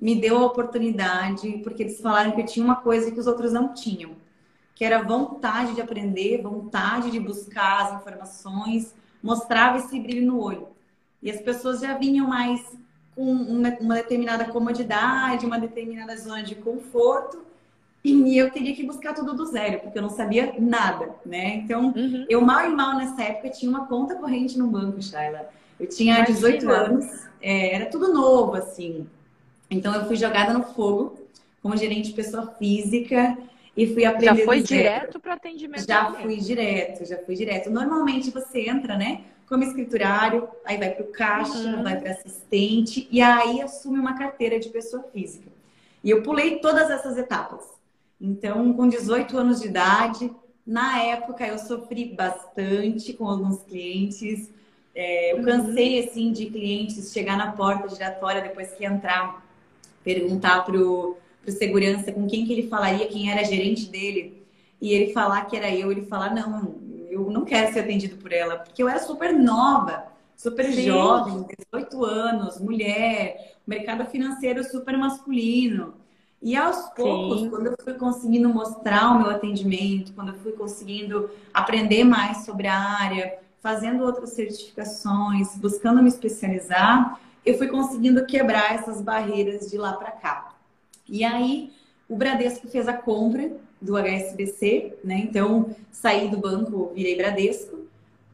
me 0.00 0.14
deu 0.20 0.38
a 0.38 0.46
oportunidade, 0.46 1.60
porque 1.64 1.82
eles 1.82 2.00
falaram 2.00 2.32
que 2.32 2.40
eu 2.40 2.46
tinha 2.46 2.64
uma 2.64 2.76
coisa 2.76 3.10
que 3.10 3.18
os 3.18 3.26
outros 3.26 3.52
não 3.52 3.74
tinham, 3.74 4.12
que 4.74 4.84
era 4.84 5.02
vontade 5.02 5.74
de 5.74 5.80
aprender, 5.80 6.42
vontade 6.42 7.10
de 7.10 7.18
buscar 7.18 7.86
as 7.86 8.00
informações, 8.00 8.94
mostrava 9.22 9.78
esse 9.78 9.98
brilho 9.98 10.26
no 10.26 10.40
olho. 10.40 10.68
E 11.22 11.30
as 11.30 11.40
pessoas 11.40 11.80
já 11.80 11.94
vinham 11.96 12.28
mais 12.28 12.60
com 13.14 13.32
uma, 13.32 13.94
determinada 13.96 14.44
comodidade, 14.44 15.44
uma 15.44 15.58
determinada 15.58 16.16
zona 16.16 16.42
de 16.42 16.54
conforto, 16.54 17.42
e 18.04 18.38
eu 18.38 18.50
teria 18.50 18.74
que 18.74 18.84
buscar 18.84 19.12
tudo 19.12 19.34
do 19.34 19.44
zero, 19.44 19.80
porque 19.80 19.98
eu 19.98 20.02
não 20.02 20.08
sabia 20.08 20.54
nada, 20.58 21.10
né? 21.26 21.56
Então, 21.56 21.92
uhum. 21.96 22.24
eu 22.28 22.40
mal 22.40 22.64
e 22.64 22.74
mal 22.74 22.96
nessa 22.96 23.22
época 23.22 23.50
tinha 23.50 23.68
uma 23.68 23.86
conta 23.86 24.14
corrente 24.14 24.56
no 24.56 24.68
banco, 24.68 25.02
Shayla. 25.02 25.50
Eu 25.78 25.88
tinha 25.88 26.14
Imagina. 26.16 26.36
18 26.36 26.70
anos, 26.70 27.26
é, 27.40 27.74
era 27.74 27.86
tudo 27.86 28.12
novo, 28.14 28.54
assim. 28.54 29.06
Então, 29.68 29.92
eu 29.94 30.06
fui 30.06 30.16
jogada 30.16 30.52
no 30.52 30.62
fogo 30.62 31.18
como 31.60 31.76
gerente 31.76 32.10
de 32.10 32.14
pessoa 32.14 32.46
física 32.58 33.36
e 33.78 33.94
fui 33.94 34.04
aprender. 34.04 34.40
Já 34.40 34.44
foi 34.44 34.60
direto 34.60 35.20
para 35.20 35.34
atendimento? 35.34 35.86
Já 35.86 36.12
fui 36.12 36.36
direto, 36.38 37.04
já 37.04 37.16
fui 37.18 37.36
direto. 37.36 37.70
Normalmente 37.70 38.28
você 38.32 38.68
entra, 38.68 38.98
né? 38.98 39.22
Como 39.48 39.62
escriturário, 39.62 40.48
aí 40.64 40.76
vai 40.76 40.90
para 40.90 41.04
o 41.04 41.12
caixa, 41.12 41.56
uhum. 41.56 41.84
vai 41.84 41.96
para 41.96 42.10
assistente 42.10 43.06
e 43.08 43.22
aí 43.22 43.62
assume 43.62 44.00
uma 44.00 44.18
carteira 44.18 44.58
de 44.58 44.68
pessoa 44.68 45.04
física. 45.12 45.48
E 46.02 46.10
eu 46.10 46.24
pulei 46.24 46.58
todas 46.58 46.90
essas 46.90 47.16
etapas. 47.16 47.64
Então, 48.20 48.72
com 48.72 48.88
18 48.88 49.38
anos 49.38 49.60
de 49.60 49.68
idade, 49.68 50.28
na 50.66 51.00
época 51.04 51.46
eu 51.46 51.56
sofri 51.56 52.06
bastante 52.06 53.12
com 53.12 53.28
alguns 53.28 53.62
clientes. 53.62 54.50
É, 54.92 55.32
eu 55.32 55.42
cansei 55.44 56.04
assim 56.04 56.32
de 56.32 56.46
clientes 56.46 57.12
chegar 57.12 57.36
na 57.36 57.52
porta 57.52 57.88
giratória 57.88 58.42
depois 58.42 58.72
que 58.72 58.84
entrar, 58.84 59.46
perguntar 60.02 60.64
pro, 60.64 61.16
pro 61.48 61.52
segurança 61.52 62.12
com 62.12 62.26
quem 62.26 62.44
que 62.44 62.52
ele 62.52 62.68
falaria, 62.68 63.06
quem 63.06 63.30
era 63.30 63.42
gerente 63.42 63.86
dele, 63.86 64.46
e 64.80 64.92
ele 64.92 65.12
falar 65.12 65.46
que 65.46 65.56
era 65.56 65.74
eu, 65.74 65.90
ele 65.90 66.02
falar 66.02 66.34
não, 66.34 66.76
eu 67.10 67.30
não 67.30 67.44
quero 67.44 67.72
ser 67.72 67.80
atendido 67.80 68.16
por 68.16 68.32
ela, 68.32 68.58
porque 68.58 68.82
eu 68.82 68.88
era 68.88 68.98
super 68.98 69.32
nova, 69.32 70.04
super 70.36 70.66
Sim. 70.66 70.82
jovem, 70.82 71.46
18 71.72 72.04
anos, 72.04 72.60
mulher, 72.60 73.56
mercado 73.66 74.04
financeiro 74.06 74.62
super 74.62 74.96
masculino. 74.96 75.94
E 76.40 76.54
aos 76.54 76.90
poucos, 76.90 77.40
Sim. 77.40 77.50
quando 77.50 77.66
eu 77.66 77.74
fui 77.82 77.94
conseguindo 77.94 78.48
mostrar 78.48 79.10
o 79.10 79.18
meu 79.18 79.30
atendimento, 79.30 80.12
quando 80.12 80.28
eu 80.28 80.38
fui 80.38 80.52
conseguindo 80.52 81.28
aprender 81.52 82.04
mais 82.04 82.44
sobre 82.44 82.68
a 82.68 82.78
área, 82.78 83.38
fazendo 83.60 84.04
outras 84.04 84.30
certificações, 84.30 85.56
buscando 85.56 86.00
me 86.00 86.08
especializar, 86.08 87.18
eu 87.44 87.58
fui 87.58 87.66
conseguindo 87.66 88.24
quebrar 88.24 88.74
essas 88.74 89.00
barreiras 89.00 89.68
de 89.68 89.76
lá 89.76 89.94
para 89.94 90.12
cá. 90.12 90.57
E 91.08 91.24
aí, 91.24 91.72
o 92.08 92.16
Bradesco 92.16 92.68
fez 92.68 92.88
a 92.88 92.92
compra 92.92 93.50
do 93.80 93.96
HSBC, 93.96 94.94
né? 95.04 95.18
Então, 95.18 95.74
saí 95.90 96.28
do 96.28 96.38
banco, 96.38 96.92
virei 96.94 97.16
Bradesco. 97.16 97.86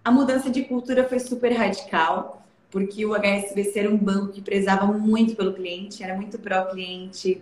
A 0.04 0.11
mudança 0.11 0.50
de 0.50 0.62
cultura 0.62 1.04
foi 1.09 1.19
super 1.19 1.52
radical, 1.52 2.47
porque 2.71 3.04
o 3.07 3.14
HSBC 3.14 3.78
era 3.81 3.90
um 3.90 3.97
banco 3.97 4.33
que 4.33 4.40
prezava 4.40 4.87
muito 4.87 5.37
pelo 5.37 5.54
cliente, 5.54 6.02
era 6.02 6.14
muito 6.14 6.38
pró-cliente 6.38 7.40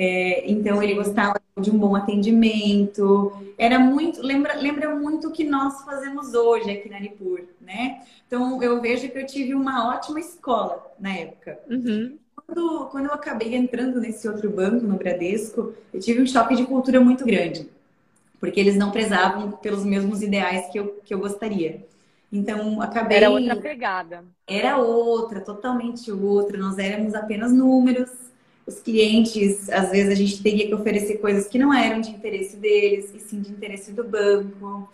é, 0.00 0.48
então 0.48 0.80
ele 0.80 0.94
gostava 0.94 1.40
de 1.60 1.72
um 1.72 1.76
bom 1.76 1.96
atendimento. 1.96 3.32
Era 3.58 3.80
muito, 3.80 4.22
lembra, 4.22 4.54
lembra 4.54 4.94
muito 4.94 5.26
o 5.26 5.32
que 5.32 5.42
nós 5.42 5.82
fazemos 5.82 6.34
hoje 6.34 6.70
aqui 6.70 6.88
na 6.88 7.00
Nipur, 7.00 7.40
né? 7.60 8.04
Então 8.24 8.62
eu 8.62 8.80
vejo 8.80 9.10
que 9.10 9.18
eu 9.18 9.26
tive 9.26 9.56
uma 9.56 9.88
ótima 9.88 10.20
escola 10.20 10.86
na 11.00 11.16
época. 11.16 11.58
Uhum. 11.68 12.16
Quando, 12.48 12.86
quando 12.86 13.04
eu 13.06 13.12
acabei 13.12 13.54
entrando 13.54 14.00
nesse 14.00 14.26
outro 14.26 14.48
banco, 14.48 14.86
no 14.86 14.96
Bradesco, 14.96 15.74
eu 15.92 16.00
tive 16.00 16.22
um 16.22 16.26
choque 16.26 16.56
de 16.56 16.64
cultura 16.64 16.98
muito 16.98 17.24
grande. 17.26 17.68
Porque 18.40 18.58
eles 18.58 18.76
não 18.76 18.90
prezavam 18.90 19.52
pelos 19.52 19.84
mesmos 19.84 20.22
ideais 20.22 20.66
que 20.72 20.78
eu, 20.78 20.98
que 21.04 21.12
eu 21.12 21.18
gostaria. 21.18 21.86
Então, 22.32 22.80
acabei. 22.80 23.18
Era 23.18 23.30
outra 23.30 23.56
pegada. 23.56 24.24
Era 24.46 24.78
outra, 24.78 25.40
totalmente 25.40 26.10
outra. 26.10 26.56
Nós 26.56 26.78
éramos 26.78 27.14
apenas 27.14 27.52
números 27.52 28.10
os 28.68 28.80
clientes, 28.80 29.70
às 29.70 29.90
vezes 29.90 30.12
a 30.12 30.14
gente 30.14 30.42
teria 30.42 30.66
que 30.66 30.74
oferecer 30.74 31.16
coisas 31.18 31.48
que 31.48 31.58
não 31.58 31.72
eram 31.72 32.02
de 32.02 32.10
interesse 32.10 32.54
deles, 32.56 33.14
e 33.14 33.18
sim 33.18 33.40
de 33.40 33.50
interesse 33.50 33.92
do 33.92 34.04
banco. 34.04 34.90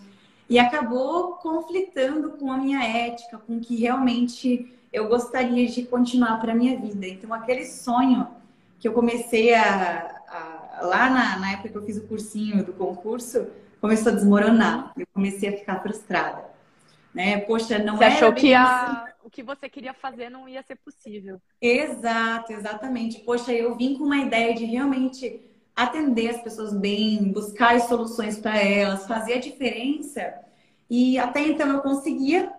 E 0.49 0.59
acabou 0.61 1.33
conflitando 1.39 2.31
com 2.31 2.53
a 2.53 2.57
minha 2.57 2.85
ética, 2.85 3.37
com 3.37 3.57
o 3.57 3.61
que 3.61 3.75
realmente 3.75 4.73
eu 4.95 5.09
gostaria 5.09 5.67
de 5.67 5.83
continuar 5.83 6.41
para 6.41 6.53
a 6.53 6.55
minha 6.55 6.79
vida. 6.79 7.05
Então, 7.07 7.35
aquele 7.35 7.67
sonho 7.67 8.29
que 8.79 8.87
eu 8.87 8.93
comecei 8.93 9.53
a. 9.53 10.23
a 10.29 10.81
lá 10.83 11.11
na, 11.11 11.39
na 11.39 11.53
época 11.53 11.69
que 11.69 11.77
eu 11.77 11.85
fiz 11.85 11.97
o 11.97 12.07
cursinho 12.07 12.65
do 12.65 12.73
concurso, 12.73 13.49
começou 13.81 14.13
a 14.13 14.15
desmoronar. 14.15 14.93
Eu 14.97 15.07
comecei 15.13 15.49
a 15.49 15.57
ficar 15.57 15.81
frustrada. 15.83 16.45
Né? 17.13 17.41
Poxa, 17.41 17.79
não 17.79 17.97
Você 17.97 18.05
achou 18.05 18.33
que 18.33 18.55
a, 18.55 19.13
o 19.23 19.31
que 19.31 19.43
você 19.43 19.69
queria 19.69 19.95
fazer 19.95 20.31
não 20.31 20.49
ia 20.49 20.63
ser 20.63 20.77
possível. 20.77 21.41
Exato, 21.61 22.53
exatamente. 22.53 23.21
Poxa, 23.21 23.53
eu 23.53 23.75
vim 23.75 23.97
com 23.97 24.05
uma 24.05 24.19
ideia 24.19 24.55
de 24.55 24.65
realmente 24.65 25.41
atender 25.75 26.31
as 26.31 26.41
pessoas 26.41 26.73
bem, 26.73 27.33
buscar 27.33 27.75
as 27.75 27.85
soluções 27.85 28.39
para 28.39 28.59
elas, 28.59 29.07
fazer 29.07 29.35
a 29.35 29.41
diferença. 29.41 30.35
E 30.89 31.19
até 31.19 31.41
então 31.41 31.69
eu 31.69 31.81
conseguia 31.81 32.53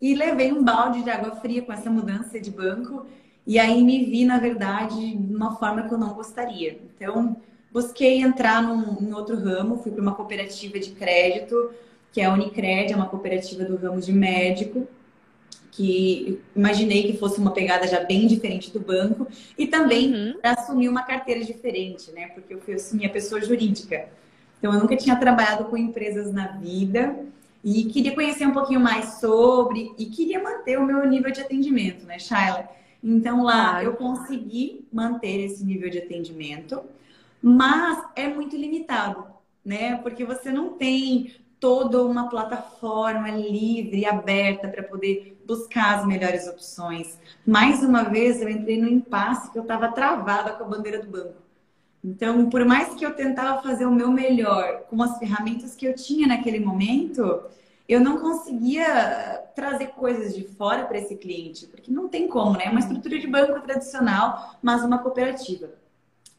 e 0.00 0.14
levei 0.14 0.52
um 0.52 0.62
balde 0.62 1.02
de 1.02 1.10
água 1.10 1.32
fria 1.36 1.62
com 1.62 1.72
essa 1.72 1.90
mudança 1.90 2.40
de 2.40 2.50
banco. 2.50 3.06
E 3.46 3.58
aí 3.58 3.82
me 3.82 4.04
vi, 4.04 4.24
na 4.24 4.38
verdade, 4.38 5.16
de 5.16 5.34
uma 5.34 5.56
forma 5.56 5.88
que 5.88 5.92
eu 5.92 5.98
não 5.98 6.14
gostaria. 6.14 6.78
Então, 6.94 7.36
busquei 7.72 8.20
entrar 8.20 8.62
num, 8.62 8.98
em 9.00 9.12
outro 9.12 9.36
ramo, 9.36 9.78
fui 9.78 9.90
para 9.90 10.02
uma 10.02 10.14
cooperativa 10.14 10.78
de 10.78 10.90
crédito, 10.90 11.70
que 12.12 12.20
é 12.20 12.26
a 12.26 12.32
Unicred, 12.32 12.92
é 12.92 12.96
uma 12.96 13.08
cooperativa 13.08 13.64
do 13.64 13.76
ramo 13.76 14.00
de 14.00 14.12
médico 14.12 14.86
que 15.78 16.40
imaginei 16.56 17.04
que 17.04 17.16
fosse 17.16 17.38
uma 17.38 17.52
pegada 17.52 17.86
já 17.86 18.02
bem 18.02 18.26
diferente 18.26 18.72
do 18.72 18.80
banco 18.80 19.28
e 19.56 19.64
também 19.64 20.12
uhum. 20.12 20.40
para 20.40 20.54
assumir 20.54 20.88
uma 20.88 21.04
carteira 21.04 21.44
diferente, 21.44 22.10
né? 22.10 22.26
Porque 22.34 22.52
eu 22.52 22.60
fui 22.60 22.74
assumir 22.74 23.06
a 23.06 23.10
pessoa 23.10 23.40
jurídica. 23.40 24.08
Então 24.58 24.74
eu 24.74 24.80
nunca 24.80 24.96
tinha 24.96 25.14
trabalhado 25.14 25.66
com 25.66 25.76
empresas 25.76 26.32
na 26.32 26.48
vida 26.48 27.16
e 27.62 27.84
queria 27.84 28.14
conhecer 28.14 28.46
um 28.46 28.52
pouquinho 28.52 28.80
mais 28.80 29.14
sobre 29.20 29.92
e 29.98 30.06
queria 30.06 30.42
manter 30.42 30.78
o 30.78 30.84
meu 30.84 31.06
nível 31.08 31.30
de 31.30 31.40
atendimento, 31.40 32.06
né, 32.06 32.18
Shaila? 32.18 32.68
Então 33.02 33.44
lá 33.44 33.82
eu 33.82 33.94
consegui 33.94 34.86
manter 34.92 35.44
esse 35.44 35.64
nível 35.64 35.90
de 35.90 35.98
atendimento, 35.98 36.82
mas 37.42 38.04
é 38.16 38.28
muito 38.28 38.56
limitado, 38.56 39.24
né? 39.64 39.96
Porque 39.98 40.24
você 40.24 40.50
não 40.50 40.70
tem 40.70 41.34
toda 41.60 42.04
uma 42.04 42.28
plataforma 42.28 43.30
livre 43.30 44.00
e 44.00 44.06
aberta 44.06 44.68
para 44.68 44.82
poder 44.82 45.40
buscar 45.46 45.98
as 45.98 46.06
melhores 46.06 46.46
opções. 46.46 47.18
Mais 47.46 47.82
uma 47.82 48.04
vez, 48.04 48.40
eu 48.40 48.48
entrei 48.48 48.80
no 48.80 48.88
impasse 48.88 49.50
que 49.50 49.58
eu 49.58 49.62
estava 49.62 49.88
travada 49.88 50.52
com 50.52 50.64
a 50.64 50.68
bandeira 50.68 51.00
do 51.00 51.10
banco. 51.10 51.47
Então, 52.08 52.48
por 52.48 52.64
mais 52.64 52.94
que 52.94 53.04
eu 53.04 53.14
tentava 53.14 53.62
fazer 53.62 53.84
o 53.84 53.92
meu 53.92 54.10
melhor 54.10 54.84
com 54.88 55.02
as 55.02 55.18
ferramentas 55.18 55.74
que 55.76 55.86
eu 55.86 55.94
tinha 55.94 56.26
naquele 56.26 56.58
momento, 56.58 57.42
eu 57.86 58.00
não 58.00 58.18
conseguia 58.18 59.44
trazer 59.54 59.88
coisas 59.88 60.34
de 60.34 60.44
fora 60.44 60.84
para 60.86 60.98
esse 60.98 61.16
cliente, 61.16 61.66
porque 61.66 61.90
não 61.90 62.08
tem 62.08 62.26
como, 62.26 62.56
né? 62.56 62.64
É 62.66 62.70
uma 62.70 62.80
estrutura 62.80 63.18
de 63.18 63.26
banco 63.26 63.60
tradicional, 63.60 64.58
mas 64.62 64.82
uma 64.82 64.98
cooperativa. 64.98 65.68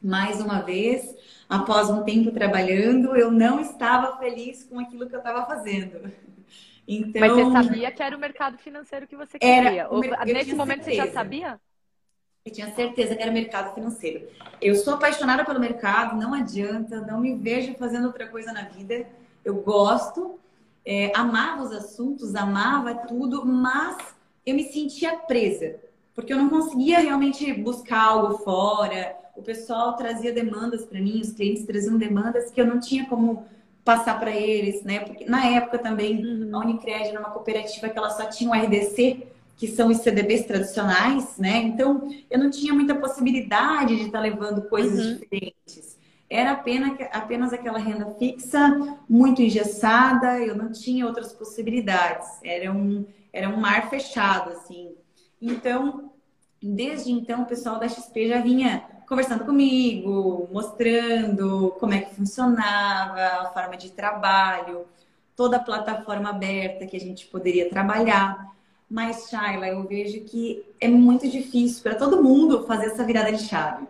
Mais 0.02 0.40
uma 0.40 0.60
vez, 0.60 1.14
após 1.48 1.88
um 1.88 2.02
tempo 2.02 2.32
trabalhando, 2.32 3.14
eu 3.14 3.30
não 3.30 3.60
estava 3.60 4.16
feliz 4.18 4.64
com 4.64 4.80
aquilo 4.80 5.08
que 5.08 5.14
eu 5.14 5.18
estava 5.18 5.46
fazendo. 5.46 6.10
Então, 6.88 7.20
Mas 7.20 7.32
você 7.32 7.64
sabia 7.64 7.92
que 7.92 8.02
era 8.02 8.16
o 8.16 8.18
mercado 8.18 8.58
financeiro 8.58 9.06
que 9.06 9.14
você 9.14 9.38
queria? 9.38 9.88
Ou, 9.88 10.00
nesse 10.00 10.54
momento 10.54 10.84
certeza. 10.84 10.84
você 10.84 10.94
já 10.94 11.12
sabia? 11.12 11.60
Eu 12.42 12.52
tinha 12.52 12.74
certeza 12.74 13.14
que 13.14 13.20
era 13.20 13.30
o 13.30 13.34
mercado 13.34 13.74
financeiro. 13.74 14.26
Eu 14.62 14.74
sou 14.74 14.94
apaixonada 14.94 15.44
pelo 15.44 15.60
mercado, 15.60 16.16
não 16.16 16.32
adianta, 16.32 17.00
não 17.02 17.20
me 17.20 17.34
vejo 17.34 17.74
fazendo 17.74 18.06
outra 18.06 18.26
coisa 18.28 18.50
na 18.50 18.62
vida. 18.62 19.06
Eu 19.44 19.56
gosto, 19.56 20.38
é, 20.82 21.12
amava 21.14 21.62
os 21.62 21.72
assuntos, 21.72 22.34
amava 22.34 22.94
tudo, 22.94 23.44
mas 23.44 23.98
eu 24.46 24.54
me 24.54 24.64
sentia 24.64 25.16
presa, 25.16 25.76
porque 26.14 26.32
eu 26.32 26.38
não 26.38 26.48
conseguia 26.48 27.00
realmente 27.00 27.52
buscar 27.52 28.04
algo 28.04 28.38
fora. 28.38 29.16
O 29.36 29.42
pessoal 29.42 29.94
trazia 29.94 30.32
demandas 30.32 30.86
para 30.86 30.98
mim, 30.98 31.20
os 31.20 31.32
clientes 31.32 31.66
traziam 31.66 31.98
demandas 31.98 32.50
que 32.50 32.58
eu 32.58 32.66
não 32.66 32.80
tinha 32.80 33.04
como 33.04 33.44
passar 33.84 34.18
para 34.18 34.30
eles, 34.30 34.82
né? 34.82 35.00
Porque 35.00 35.26
na 35.26 35.44
época 35.46 35.78
também 35.78 36.24
uhum. 36.24 36.56
a 36.56 36.60
Unicred 36.60 37.08
era 37.08 37.20
uma 37.20 37.30
cooperativa 37.30 37.90
que 37.90 37.98
ela 37.98 38.10
só 38.10 38.24
tinha 38.26 38.50
o 38.50 38.54
RDC, 38.54 39.26
que 39.60 39.68
são 39.68 39.88
os 39.88 39.98
CDBs 39.98 40.46
tradicionais, 40.46 41.36
né? 41.36 41.58
Então 41.58 42.08
eu 42.30 42.38
não 42.38 42.50
tinha 42.50 42.72
muita 42.72 42.94
possibilidade 42.94 43.94
de 43.94 44.06
estar 44.06 44.16
tá 44.16 44.20
levando 44.20 44.62
coisas 44.70 45.04
uhum. 45.04 45.18
diferentes. 45.18 45.98
Era 46.30 46.52
apenas, 46.52 46.96
apenas 47.12 47.52
aquela 47.52 47.78
renda 47.78 48.06
fixa, 48.18 48.98
muito 49.06 49.42
engessada, 49.42 50.38
eu 50.38 50.56
não 50.56 50.72
tinha 50.72 51.04
outras 51.04 51.34
possibilidades. 51.34 52.26
Era 52.42 52.72
um, 52.72 53.04
era 53.30 53.50
um 53.50 53.58
mar 53.58 53.90
fechado, 53.90 54.50
assim. 54.52 54.92
Então, 55.42 56.10
desde 56.62 57.12
então, 57.12 57.42
o 57.42 57.46
pessoal 57.46 57.78
da 57.78 57.86
XP 57.86 58.28
já 58.28 58.40
vinha 58.40 58.82
conversando 59.06 59.44
comigo, 59.44 60.48
mostrando 60.50 61.76
como 61.78 61.92
é 61.92 62.00
que 62.00 62.14
funcionava, 62.14 63.20
a 63.20 63.50
forma 63.52 63.76
de 63.76 63.90
trabalho, 63.90 64.86
toda 65.36 65.58
a 65.58 65.60
plataforma 65.60 66.30
aberta 66.30 66.86
que 66.86 66.96
a 66.96 67.00
gente 67.00 67.26
poderia 67.26 67.68
trabalhar. 67.68 68.50
Mas, 68.90 69.28
Shaila, 69.30 69.68
eu 69.68 69.84
vejo 69.84 70.20
que 70.22 70.64
é 70.80 70.88
muito 70.88 71.28
difícil 71.28 71.80
para 71.82 71.94
todo 71.94 72.22
mundo 72.22 72.66
fazer 72.66 72.86
essa 72.86 73.04
virada 73.04 73.30
de 73.30 73.44
chave. 73.44 73.86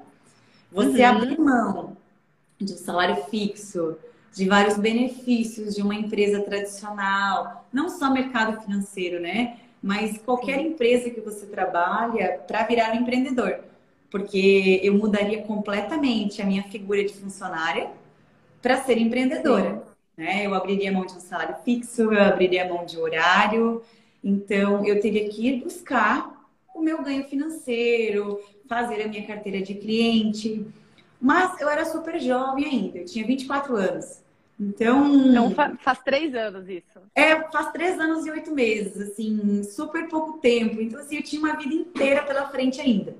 Você 0.70 1.00
uhum. 1.00 1.06
abrir 1.06 1.40
mão 1.40 1.96
de 2.60 2.74
um 2.74 2.76
salário 2.76 3.24
fixo, 3.30 3.96
de 4.32 4.46
vários 4.46 4.76
benefícios 4.76 5.74
de 5.74 5.80
uma 5.80 5.94
empresa 5.94 6.40
tradicional, 6.42 7.66
não 7.72 7.88
só 7.88 8.12
mercado 8.12 8.60
financeiro, 8.60 9.18
né? 9.20 9.56
Mas 9.82 10.18
qualquer 10.18 10.60
empresa 10.60 11.08
que 11.08 11.20
você 11.20 11.46
trabalha 11.46 12.38
para 12.46 12.64
virar 12.64 12.92
um 12.92 12.96
empreendedor. 12.96 13.60
Porque 14.10 14.80
eu 14.82 14.94
mudaria 14.94 15.42
completamente 15.42 16.42
a 16.42 16.44
minha 16.44 16.64
figura 16.64 17.02
de 17.02 17.14
funcionária 17.14 17.90
para 18.60 18.82
ser 18.82 18.98
empreendedora. 18.98 19.82
Né? 20.16 20.46
Eu 20.46 20.54
abriria 20.54 20.92
mão 20.92 21.06
de 21.06 21.14
um 21.14 21.20
salário 21.20 21.56
fixo, 21.64 22.02
eu 22.12 22.22
abriria 22.22 22.68
mão 22.68 22.84
de 22.84 22.98
horário. 22.98 23.82
Então, 24.22 24.84
eu 24.84 25.00
teria 25.00 25.28
que 25.28 25.48
ir 25.48 25.62
buscar 25.62 26.40
o 26.74 26.80
meu 26.80 27.02
ganho 27.02 27.24
financeiro, 27.24 28.40
fazer 28.68 29.02
a 29.02 29.08
minha 29.08 29.26
carteira 29.26 29.60
de 29.62 29.74
cliente. 29.74 30.66
Mas 31.20 31.60
eu 31.60 31.68
era 31.68 31.84
super 31.84 32.18
jovem 32.20 32.64
ainda, 32.64 32.98
eu 32.98 33.04
tinha 33.04 33.26
24 33.26 33.76
anos. 33.76 34.22
Então. 34.58 35.26
Então 35.26 35.76
faz 35.78 35.98
três 36.00 36.34
anos 36.34 36.68
isso. 36.68 37.00
É, 37.14 37.34
faz 37.50 37.72
três 37.72 37.98
anos 37.98 38.26
e 38.26 38.30
oito 38.30 38.50
meses, 38.52 39.00
assim, 39.00 39.62
super 39.62 40.06
pouco 40.08 40.38
tempo. 40.38 40.80
Então, 40.80 41.00
assim, 41.00 41.16
eu 41.16 41.22
tinha 41.22 41.40
uma 41.40 41.56
vida 41.56 41.74
inteira 41.74 42.22
pela 42.22 42.46
frente 42.48 42.80
ainda. 42.80 43.16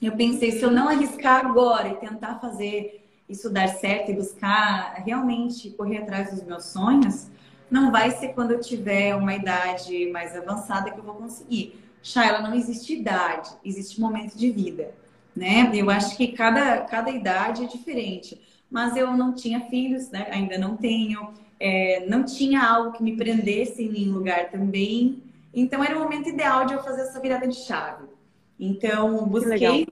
Eu 0.00 0.12
pensei, 0.12 0.52
se 0.52 0.62
eu 0.62 0.70
não 0.70 0.88
arriscar 0.88 1.44
agora 1.44 1.88
e 1.88 1.96
tentar 1.96 2.36
fazer 2.36 3.04
isso 3.28 3.50
dar 3.50 3.68
certo 3.68 4.10
e 4.10 4.14
buscar 4.14 5.02
realmente 5.04 5.70
correr 5.70 5.98
atrás 5.98 6.30
dos 6.30 6.42
meus 6.44 6.66
sonhos, 6.66 7.26
não 7.70 7.90
vai 7.90 8.10
ser 8.10 8.28
quando 8.28 8.52
eu 8.52 8.60
tiver 8.60 9.14
uma 9.14 9.34
idade 9.34 10.10
mais 10.10 10.36
avançada 10.36 10.90
que 10.90 10.98
eu 10.98 11.04
vou 11.04 11.14
conseguir. 11.14 11.78
Shaila, 12.02 12.40
não 12.40 12.54
existe 12.54 12.94
idade, 12.94 13.50
existe 13.64 14.00
momento 14.00 14.36
de 14.36 14.50
vida 14.50 14.94
né? 15.38 15.70
Eu 15.72 15.88
acho 15.88 16.16
que 16.16 16.28
cada, 16.28 16.78
cada 16.80 17.10
idade 17.10 17.64
é 17.64 17.66
diferente. 17.66 18.40
Mas 18.68 18.96
eu 18.96 19.16
não 19.16 19.32
tinha 19.32 19.60
filhos, 19.60 20.10
né? 20.10 20.26
Ainda 20.30 20.58
não 20.58 20.76
tenho. 20.76 21.32
É, 21.60 22.04
não 22.06 22.24
tinha 22.24 22.62
algo 22.62 22.92
que 22.92 23.02
me 23.02 23.16
prendesse 23.16 23.82
em 23.82 23.90
nenhum 23.90 24.14
lugar 24.14 24.50
também. 24.50 25.22
Então 25.54 25.82
era 25.82 25.96
o 25.96 26.00
momento 26.00 26.28
ideal 26.28 26.66
de 26.66 26.74
eu 26.74 26.82
fazer 26.82 27.02
essa 27.02 27.20
virada 27.20 27.46
de 27.46 27.56
chave. 27.56 28.04
Então 28.58 29.26
busquei, 29.26 29.86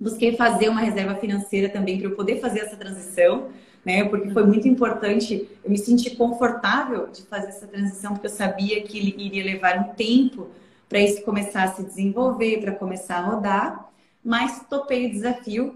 busquei 0.00 0.36
fazer 0.36 0.68
uma 0.68 0.80
reserva 0.80 1.14
financeira 1.14 1.68
também 1.68 1.98
para 1.98 2.08
eu 2.08 2.16
poder 2.16 2.40
fazer 2.40 2.60
essa 2.60 2.76
transição, 2.76 3.50
né? 3.88 4.04
Porque 4.04 4.30
foi 4.30 4.44
muito 4.44 4.68
importante. 4.68 5.48
Eu 5.64 5.70
me 5.70 5.78
senti 5.78 6.14
confortável 6.14 7.08
de 7.08 7.22
fazer 7.22 7.48
essa 7.48 7.66
transição 7.66 8.12
porque 8.12 8.26
eu 8.26 8.30
sabia 8.30 8.82
que 8.82 8.98
iria 8.98 9.42
levar 9.42 9.78
um 9.78 9.94
tempo 9.94 10.48
para 10.88 11.00
isso 11.00 11.22
começar 11.22 11.64
a 11.64 11.74
se 11.74 11.82
desenvolver, 11.82 12.60
para 12.60 12.72
começar 12.72 13.16
a 13.16 13.20
rodar 13.22 13.88
mas 14.28 14.66
topei 14.68 15.06
o 15.06 15.10
desafio. 15.10 15.74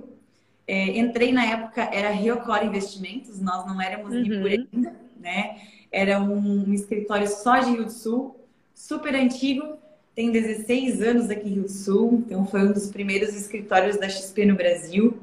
É, 0.66 0.99
entrei 0.99 1.33
na 1.33 1.45
época, 1.45 1.83
era 1.92 2.11
Riocor 2.11 2.62
Investimentos, 2.64 3.40
nós 3.40 3.66
não 3.66 3.81
éramos 3.81 4.12
uhum. 4.14 4.45
Ainda, 4.45 4.95
né? 5.19 5.57
Era 5.90 6.21
um, 6.21 6.69
um, 6.69 6.73
escritório 6.75 7.26
só 7.26 7.59
de 7.61 7.71
Rio 7.71 7.85
do 7.85 7.90
Sul, 7.90 8.37
super 8.75 9.14
antigo, 9.14 9.78
tem 10.14 10.31
16 10.31 11.00
anos 11.00 11.31
aqui 11.31 11.49
em 11.49 11.54
Rio 11.54 11.62
do 11.62 11.71
Sul, 11.71 12.23
então 12.26 12.47
foi 12.47 12.62
um 12.62 12.73
dos 12.73 12.88
primeiros 12.90 13.35
escritórios 13.35 13.97
da 13.97 14.09
XP 14.09 14.45
no 14.45 14.54
Brasil. 14.54 15.18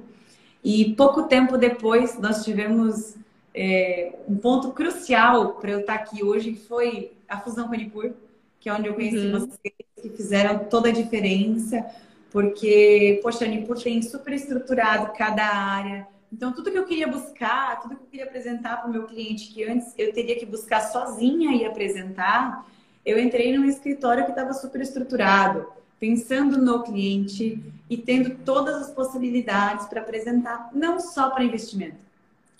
E 0.63 0.93
pouco 0.95 1.23
tempo 1.23 1.57
depois, 1.57 2.17
nós 2.19 2.43
tivemos 2.43 3.15
é, 3.53 4.13
um 4.27 4.35
ponto 4.35 4.71
crucial 4.71 5.53
para 5.53 5.71
eu 5.71 5.79
estar 5.79 5.95
aqui 5.95 6.23
hoje, 6.23 6.53
que 6.53 6.67
foi 6.67 7.11
a 7.27 7.39
fusão 7.39 7.67
com 7.67 7.73
a 7.73 7.77
Nipur, 7.77 8.11
que 8.59 8.69
é 8.69 8.73
onde 8.73 8.87
eu 8.87 8.93
conheci 8.93 9.17
uhum. 9.17 9.39
vocês, 9.39 9.73
que 10.01 10.09
fizeram 10.09 10.59
toda 10.65 10.89
a 10.89 10.91
diferença 10.91 11.85
porque, 12.31 13.19
poxa, 13.23 13.45
a 13.45 13.47
Nipur 13.47 13.81
tem 13.81 14.01
super 14.01 14.33
estruturado 14.33 15.11
cada 15.17 15.43
área. 15.43 16.07
Então, 16.31 16.53
tudo 16.53 16.71
que 16.71 16.77
eu 16.77 16.85
queria 16.85 17.07
buscar, 17.07 17.81
tudo 17.81 17.95
que 17.95 18.03
eu 18.03 18.07
queria 18.07 18.25
apresentar 18.25 18.77
para 18.77 18.89
o 18.89 18.91
meu 18.91 19.05
cliente, 19.05 19.51
que 19.51 19.63
antes 19.63 19.93
eu 19.97 20.13
teria 20.13 20.37
que 20.37 20.45
buscar 20.45 20.81
sozinha 20.81 21.55
e 21.55 21.65
apresentar, 21.65 22.67
eu 23.03 23.17
entrei 23.17 23.57
num 23.57 23.65
escritório 23.65 24.25
que 24.25 24.31
estava 24.31 24.53
super 24.53 24.79
estruturado, 24.81 25.65
pensando 25.99 26.57
no 26.57 26.83
cliente 26.83 27.61
e 27.89 27.97
tendo 27.97 28.35
todas 28.45 28.75
as 28.75 28.91
possibilidades 28.91 29.87
para 29.87 30.01
apresentar, 30.01 30.69
não 30.73 30.99
só 30.99 31.29
para 31.29 31.43
investimento, 31.43 31.97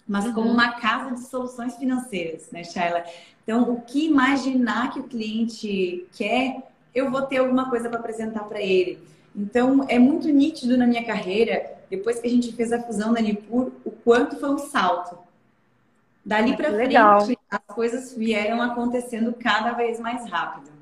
mas 0.08 0.26
uhum. 0.26 0.34
como 0.34 0.52
uma 0.52 0.74
casa 0.74 1.16
de 1.16 1.22
soluções 1.22 1.76
financeiras, 1.78 2.50
né, 2.52 2.64
Shaila? 2.64 3.04
Então, 3.44 3.72
o 3.72 3.82
que 3.82 4.08
imaginar 4.08 4.92
que 4.92 5.00
o 5.00 5.04
cliente 5.04 6.06
quer, 6.12 6.70
eu 6.94 7.10
vou 7.10 7.22
ter 7.22 7.38
alguma 7.38 7.70
coisa 7.70 7.90
para 7.90 8.00
apresentar 8.00 8.44
para 8.44 8.62
ele. 8.62 9.00
Então, 9.36 9.86
é 9.88 9.98
muito 9.98 10.28
nítido 10.28 10.78
na 10.78 10.86
minha 10.86 11.06
carreira, 11.06 11.78
depois 11.90 12.20
que 12.20 12.28
a 12.28 12.30
gente 12.30 12.52
fez 12.54 12.72
a 12.72 12.82
fusão 12.82 13.14
da 13.14 13.22
Nipur, 13.22 13.72
o 13.86 13.92
quanto 13.92 14.36
foi 14.38 14.50
um 14.50 14.58
salto. 14.58 15.18
Dali 16.26 16.56
para 16.56 16.72
frente, 16.72 16.96
as 16.98 17.62
coisas 17.74 18.14
vieram 18.14 18.62
acontecendo 18.62 19.34
cada 19.34 19.72
vez 19.72 20.00
mais 20.00 20.30
rápido. 20.30 20.79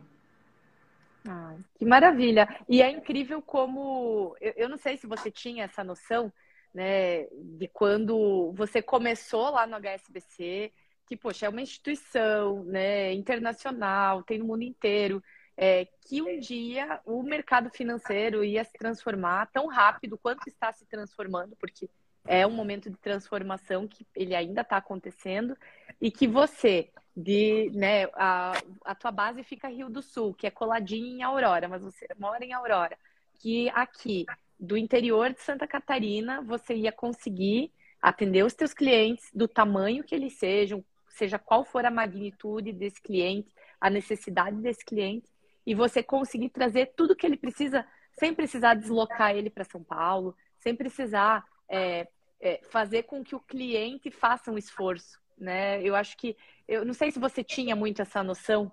Ah, 1.27 1.57
que 1.75 1.85
maravilha! 1.85 2.47
E 2.69 2.81
é 2.81 2.89
incrível 2.89 3.41
como. 3.41 4.35
Eu, 4.39 4.53
eu 4.55 4.69
não 4.69 4.77
sei 4.77 4.95
se 4.95 5.05
você 5.05 5.29
tinha 5.29 5.65
essa 5.65 5.83
noção, 5.83 6.31
né, 6.73 7.25
de 7.25 7.67
quando 7.67 8.53
você 8.53 8.81
começou 8.81 9.49
lá 9.49 9.67
no 9.67 9.75
HSBC, 9.75 10.71
que, 11.05 11.17
poxa, 11.17 11.45
é 11.45 11.49
uma 11.49 11.61
instituição 11.61 12.63
né, 12.63 13.13
internacional, 13.13 14.23
tem 14.23 14.39
no 14.39 14.45
mundo 14.45 14.63
inteiro 14.63 15.21
é, 15.57 15.87
que 16.07 16.21
um 16.21 16.39
dia 16.39 17.01
o 17.03 17.23
mercado 17.23 17.69
financeiro 17.71 18.43
ia 18.43 18.63
se 18.63 18.77
transformar 18.77 19.47
tão 19.47 19.67
rápido 19.67 20.17
quanto 20.17 20.47
está 20.47 20.71
se 20.71 20.85
transformando, 20.85 21.55
porque 21.57 21.89
é 22.27 22.45
um 22.45 22.51
momento 22.51 22.89
de 22.89 22.97
transformação 22.97 23.87
que 23.87 24.05
ele 24.15 24.35
ainda 24.35 24.61
está 24.61 24.77
acontecendo 24.77 25.57
e 25.99 26.11
que 26.11 26.27
você 26.27 26.91
de 27.17 27.71
né 27.73 28.05
a, 28.13 28.53
a 28.85 28.95
tua 28.95 29.11
base 29.11 29.43
fica 29.43 29.67
Rio 29.67 29.89
do 29.89 30.01
Sul 30.01 30.33
que 30.33 30.45
é 30.45 30.51
coladinho 30.51 31.07
em 31.07 31.23
Aurora 31.23 31.67
mas 31.67 31.81
você 31.81 32.07
mora 32.19 32.45
em 32.45 32.53
Aurora 32.53 32.97
que 33.39 33.69
aqui 33.71 34.25
do 34.59 34.77
interior 34.77 35.33
de 35.33 35.41
Santa 35.41 35.67
Catarina 35.67 36.41
você 36.41 36.75
ia 36.75 36.91
conseguir 36.91 37.71
atender 38.01 38.43
os 38.43 38.53
teus 38.53 38.73
clientes 38.73 39.31
do 39.33 39.47
tamanho 39.47 40.03
que 40.03 40.13
eles 40.13 40.33
sejam 40.33 40.85
seja 41.09 41.39
qual 41.39 41.65
for 41.65 41.85
a 41.85 41.91
magnitude 41.91 42.71
desse 42.71 43.01
cliente 43.01 43.51
a 43.81 43.89
necessidade 43.89 44.57
desse 44.57 44.85
cliente 44.85 45.27
e 45.65 45.75
você 45.75 46.01
conseguir 46.01 46.49
trazer 46.49 46.93
tudo 46.95 47.15
que 47.15 47.25
ele 47.25 47.35
precisa 47.35 47.85
sem 48.17 48.33
precisar 48.33 48.73
deslocar 48.73 49.35
ele 49.35 49.49
para 49.49 49.63
São 49.63 49.83
Paulo, 49.83 50.35
sem 50.59 50.75
precisar 50.75 51.45
é, 51.69 52.07
é, 52.39 52.61
fazer 52.69 53.03
com 53.03 53.23
que 53.23 53.35
o 53.35 53.39
cliente 53.39 54.09
faça 54.09 54.51
um 54.51 54.57
esforço, 54.57 55.19
né? 55.37 55.81
Eu 55.83 55.95
acho 55.95 56.17
que 56.17 56.35
eu 56.67 56.85
não 56.85 56.93
sei 56.93 57.11
se 57.11 57.19
você 57.19 57.43
tinha 57.43 57.75
muito 57.75 58.01
essa 58.01 58.21
noção. 58.21 58.71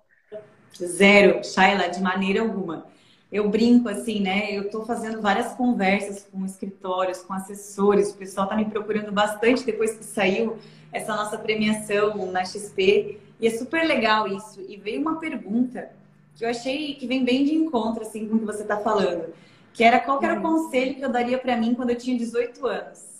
Zero, 0.75 1.43
Shaila, 1.43 1.87
de 1.87 2.01
maneira 2.01 2.41
alguma. 2.41 2.85
Eu 3.31 3.49
brinco 3.49 3.89
assim, 3.89 4.19
né? 4.19 4.55
Eu 4.55 4.63
estou 4.63 4.85
fazendo 4.85 5.21
várias 5.21 5.53
conversas 5.53 6.27
com 6.31 6.45
escritórios, 6.45 7.21
com 7.21 7.33
assessores, 7.33 8.11
o 8.11 8.17
pessoal 8.17 8.45
está 8.45 8.55
me 8.55 8.65
procurando 8.65 9.11
bastante 9.11 9.63
depois 9.63 9.93
que 9.93 10.03
saiu 10.03 10.57
essa 10.91 11.15
nossa 11.15 11.37
premiação 11.37 12.31
na 12.31 12.43
XP. 12.43 13.19
E 13.39 13.47
é 13.47 13.49
super 13.49 13.85
legal 13.85 14.27
isso. 14.27 14.61
E 14.67 14.77
veio 14.77 15.01
uma 15.01 15.19
pergunta 15.19 15.91
que 16.35 16.43
eu 16.43 16.49
achei 16.49 16.95
que 16.95 17.07
vem 17.07 17.23
bem 17.23 17.45
de 17.45 17.55
encontro 17.55 18.03
assim 18.03 18.27
com 18.27 18.35
o 18.35 18.39
que 18.39 18.45
você 18.45 18.61
está 18.61 18.77
falando, 18.77 19.33
que 19.73 19.83
era 19.83 19.99
qual 19.99 20.19
que 20.19 20.25
era 20.25 20.39
o 20.39 20.43
uhum. 20.43 20.63
conselho 20.63 20.95
que 20.95 21.01
eu 21.01 21.09
daria 21.09 21.37
para 21.37 21.55
mim 21.55 21.73
quando 21.73 21.91
eu 21.91 21.97
tinha 21.97 22.17
18 22.17 22.65
anos. 22.67 23.14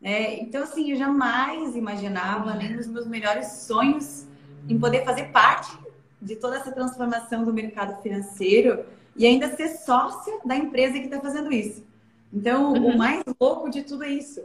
Né? 0.00 0.40
Então, 0.40 0.62
assim, 0.62 0.90
eu 0.90 0.96
jamais 0.96 1.74
imaginava, 1.74 2.54
nem 2.54 2.74
nos 2.74 2.86
meus 2.86 3.06
melhores 3.06 3.46
sonhos, 3.48 4.26
em 4.68 4.78
poder 4.78 5.04
fazer 5.04 5.26
parte 5.26 5.76
de 6.20 6.36
toda 6.36 6.56
essa 6.56 6.72
transformação 6.72 7.44
do 7.44 7.52
mercado 7.52 8.00
financeiro 8.02 8.84
e 9.16 9.26
ainda 9.26 9.54
ser 9.56 9.68
sócia 9.68 10.38
da 10.44 10.56
empresa 10.56 10.98
que 10.98 11.06
está 11.06 11.20
fazendo 11.20 11.52
isso. 11.52 11.84
Então, 12.32 12.72
uhum. 12.72 12.94
o 12.94 12.98
mais 12.98 13.22
louco 13.40 13.70
de 13.70 13.82
tudo 13.82 14.04
é 14.04 14.10
isso. 14.10 14.42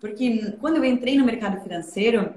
Porque 0.00 0.52
quando 0.60 0.76
eu 0.76 0.84
entrei 0.84 1.16
no 1.18 1.24
mercado 1.24 1.60
financeiro, 1.60 2.34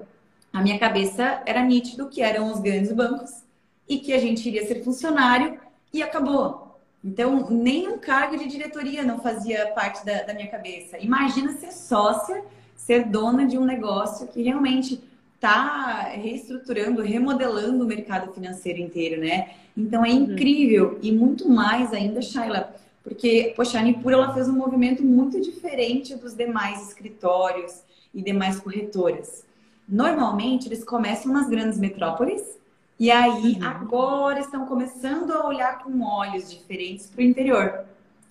a 0.52 0.62
minha 0.62 0.78
cabeça 0.78 1.42
era 1.46 1.64
nítido 1.64 2.10
que 2.10 2.22
eram 2.22 2.52
os 2.52 2.60
grandes 2.60 2.92
bancos 2.92 3.44
e 3.88 4.00
que 4.00 4.14
a 4.14 4.20
gente 4.20 4.48
iria 4.48 4.66
ser 4.66 4.84
funcionário 4.84 5.60
e 5.94 6.02
acabou. 6.02 6.71
Então, 7.04 7.50
nenhum 7.50 7.98
cargo 7.98 8.38
de 8.38 8.48
diretoria 8.48 9.04
não 9.04 9.20
fazia 9.20 9.68
parte 9.68 10.06
da, 10.06 10.22
da 10.22 10.34
minha 10.34 10.48
cabeça. 10.48 11.00
Imagina 11.00 11.52
ser 11.54 11.72
sócia, 11.72 12.44
ser 12.76 13.06
dona 13.06 13.46
de 13.46 13.58
um 13.58 13.66
negócio 13.66 14.28
que 14.28 14.42
realmente 14.44 15.02
está 15.36 16.04
reestruturando, 16.14 17.02
remodelando 17.02 17.84
o 17.84 17.88
mercado 17.88 18.32
financeiro 18.32 18.80
inteiro, 18.80 19.20
né? 19.20 19.50
Então 19.76 20.06
é 20.06 20.10
uhum. 20.10 20.34
incrível 20.34 21.00
e 21.02 21.12
muito 21.12 21.50
mais 21.50 21.92
ainda, 21.92 22.22
Shaila, 22.22 22.76
porque, 23.04 23.52
poxa, 23.56 23.80
a 23.80 23.82
Nipur 23.82 24.12
ela 24.12 24.34
fez 24.36 24.48
um 24.48 24.54
movimento 24.54 25.04
muito 25.04 25.42
diferente 25.42 26.16
dos 26.16 26.36
demais 26.36 26.88
escritórios 26.88 27.82
e 28.14 28.22
demais 28.22 28.60
corretoras. 28.60 29.44
Normalmente 29.90 30.68
eles 30.68 30.84
começam 30.84 31.34
nas 31.34 31.50
grandes 31.50 31.80
metrópoles 31.80 32.61
e 33.02 33.10
aí 33.10 33.54
uhum. 33.54 33.68
agora 33.68 34.40
estão 34.42 34.68
começando 34.68 35.32
a 35.32 35.48
olhar 35.48 35.80
com 35.80 36.04
olhos 36.04 36.52
diferentes 36.52 37.08
para 37.08 37.22
o 37.22 37.24
interior. 37.24 37.86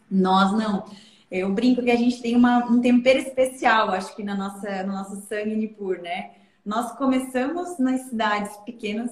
Nós 0.09 0.52
não. 0.52 0.85
Eu 1.28 1.52
brinco 1.52 1.83
que 1.83 1.90
a 1.90 1.96
gente 1.96 2.22
tem 2.22 2.37
uma, 2.37 2.59
um 2.70 2.80
tempero 2.80 3.18
especial, 3.18 3.90
acho 3.90 4.14
que 4.14 4.22
na 4.22 4.37
nossa, 4.37 4.85
no 4.85 4.92
nosso 4.92 5.16
sangue 5.22 5.56
Nipur, 5.56 6.00
né? 6.00 6.30
Nós 6.64 6.92
começamos 6.92 7.80
nas 7.80 8.02
cidades 8.02 8.56
pequenas, 8.59 9.11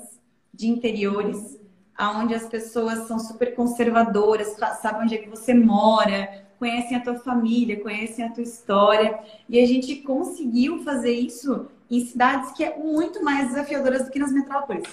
de 0.54 0.68
interiores, 0.68 1.58
aonde 1.96 2.36
as 2.36 2.46
pessoas 2.46 3.08
são 3.08 3.18
super 3.18 3.56
conservadoras, 3.56 4.56
sabem 4.80 5.02
onde 5.02 5.16
é 5.16 5.18
que 5.18 5.28
você 5.28 5.52
mora, 5.54 6.46
conhecem 6.56 6.96
a 6.96 7.00
tua 7.00 7.16
família, 7.16 7.82
conhecem 7.82 8.24
a 8.24 8.30
tua 8.30 8.44
história. 8.44 9.18
E 9.48 9.58
a 9.58 9.66
gente 9.66 9.96
conseguiu 9.96 10.84
fazer 10.84 11.14
isso 11.14 11.66
em 11.90 12.06
cidades 12.06 12.52
que 12.52 12.62
é 12.62 12.78
muito 12.78 13.24
mais 13.24 13.48
desafiadoras 13.48 14.04
do 14.04 14.12
que 14.12 14.20
nas 14.20 14.30
metrópoles. 14.30 14.86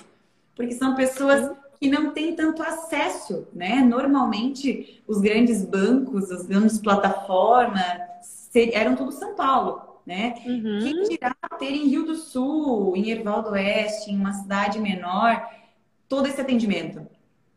Porque 0.55 0.73
são 0.73 0.95
pessoas 0.95 1.51
que 1.79 1.89
não 1.89 2.11
têm 2.11 2.35
tanto 2.35 2.63
acesso, 2.63 3.47
né? 3.53 3.81
Normalmente, 3.81 5.03
os 5.07 5.19
grandes 5.19 5.65
bancos, 5.65 6.31
as 6.31 6.45
grandes 6.45 6.79
plataformas, 6.79 7.81
eram 8.73 8.95
tudo 8.95 9.11
São 9.11 9.35
Paulo 9.35 9.95
né? 10.05 10.35
Uhum. 10.45 10.79
Quem 10.81 11.03
dirá 11.09 11.35
ter 11.57 11.71
em 11.71 11.87
Rio 11.87 12.05
do 12.05 12.15
Sul, 12.15 12.95
em 12.95 13.09
Erval 13.09 13.43
Oeste, 13.51 14.11
em 14.11 14.17
uma 14.17 14.33
cidade 14.33 14.79
menor, 14.79 15.49
todo 16.07 16.27
esse 16.27 16.39
atendimento. 16.39 17.05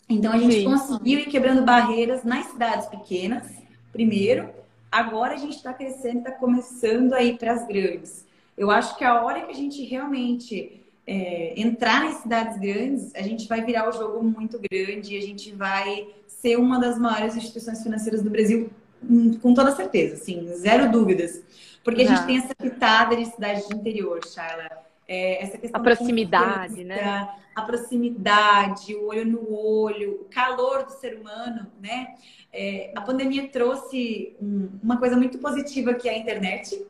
Então 0.09 0.33
a 0.33 0.39
gente 0.39 0.55
Sim. 0.55 0.65
conseguiu 0.65 1.21
ir 1.21 1.27
quebrando 1.27 1.63
barreiras 1.63 2.25
nas 2.25 2.47
cidades 2.47 2.87
pequenas, 2.87 3.47
primeiro. 3.93 4.49
Agora 4.91 5.35
a 5.35 5.37
gente 5.37 5.57
está 5.57 5.75
crescendo, 5.75 6.21
está 6.21 6.33
começando 6.33 7.13
a 7.13 7.23
ir 7.23 7.37
para 7.37 7.53
as 7.53 7.67
grandes. 7.67 8.27
Eu 8.57 8.71
acho 8.71 8.97
que 8.97 9.05
a 9.05 9.23
hora 9.23 9.43
que 9.43 9.51
a 9.51 9.55
gente 9.55 9.85
realmente 9.85 10.83
é, 11.09 11.55
entrar 11.59 12.05
nas 12.05 12.17
cidades 12.17 12.61
grandes, 12.61 13.15
a 13.15 13.23
gente 13.23 13.49
vai 13.49 13.65
virar 13.65 13.89
o 13.89 13.93
jogo 13.93 14.23
muito 14.23 14.61
grande 14.71 15.15
e 15.15 15.17
a 15.17 15.23
gente 15.23 15.51
vai 15.53 16.07
ser 16.27 16.59
uma 16.59 16.79
das 16.79 16.99
maiores 16.99 17.35
instituições 17.35 17.83
financeiras 17.83 18.23
do 18.23 18.29
Brasil, 18.29 18.69
hum, 19.03 19.39
com 19.39 19.55
toda 19.55 19.75
certeza, 19.75 20.17
assim, 20.17 20.47
zero 20.55 20.93
dúvidas. 20.93 21.43
Porque 21.83 22.03
a 22.03 22.07
gente 22.07 22.27
tem 22.27 22.37
essa 22.37 22.55
pitada 22.55 23.17
de 23.17 23.25
cidade 23.25 23.67
de 23.67 23.75
interior, 23.75 24.21
Charla. 24.27 24.69
É, 25.09 25.43
essa 25.43 25.57
questão 25.57 25.81
a 25.81 25.83
proximidade, 25.83 26.85
né? 26.85 27.27
A 27.57 27.63
proximidade, 27.63 28.95
o 28.95 29.07
olho 29.07 29.25
no 29.25 29.51
olho, 29.51 30.21
o 30.21 30.25
calor 30.27 30.85
do 30.85 30.93
ser 30.93 31.19
humano, 31.19 31.67
né? 31.81 32.09
É, 32.53 32.93
a 32.95 33.01
pandemia 33.01 33.49
trouxe 33.49 34.37
um, 34.43 34.69
uma 34.83 34.99
coisa 34.99 35.17
muito 35.17 35.39
positiva 35.39 35.95
que 35.95 36.07
é 36.07 36.13
a 36.13 36.19
internet, 36.19 36.87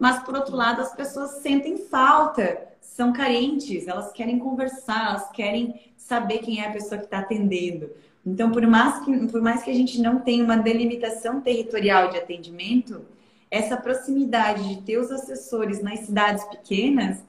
mas 0.00 0.22
por 0.24 0.34
outro 0.34 0.56
lado 0.56 0.80
as 0.80 0.94
pessoas 0.94 1.42
sentem 1.42 1.76
falta, 1.76 2.66
são 2.80 3.12
carentes, 3.12 3.86
elas 3.86 4.10
querem 4.10 4.38
conversar, 4.38 5.10
elas 5.10 5.30
querem 5.30 5.92
saber 5.98 6.38
quem 6.38 6.60
é 6.60 6.68
a 6.68 6.72
pessoa 6.72 6.98
que 6.98 7.04
está 7.04 7.18
atendendo. 7.18 7.90
Então, 8.24 8.50
por 8.50 8.66
mais, 8.66 9.04
que, 9.04 9.26
por 9.28 9.42
mais 9.42 9.62
que 9.62 9.70
a 9.70 9.74
gente 9.74 10.00
não 10.00 10.20
tenha 10.20 10.42
uma 10.42 10.56
delimitação 10.56 11.40
territorial 11.40 12.10
de 12.10 12.18
atendimento, 12.18 13.02
essa 13.50 13.76
proximidade 13.76 14.66
de 14.68 14.82
ter 14.82 14.98
os 14.98 15.10
assessores 15.10 15.82
nas 15.82 16.00
cidades 16.00 16.44
pequenas 16.44 17.22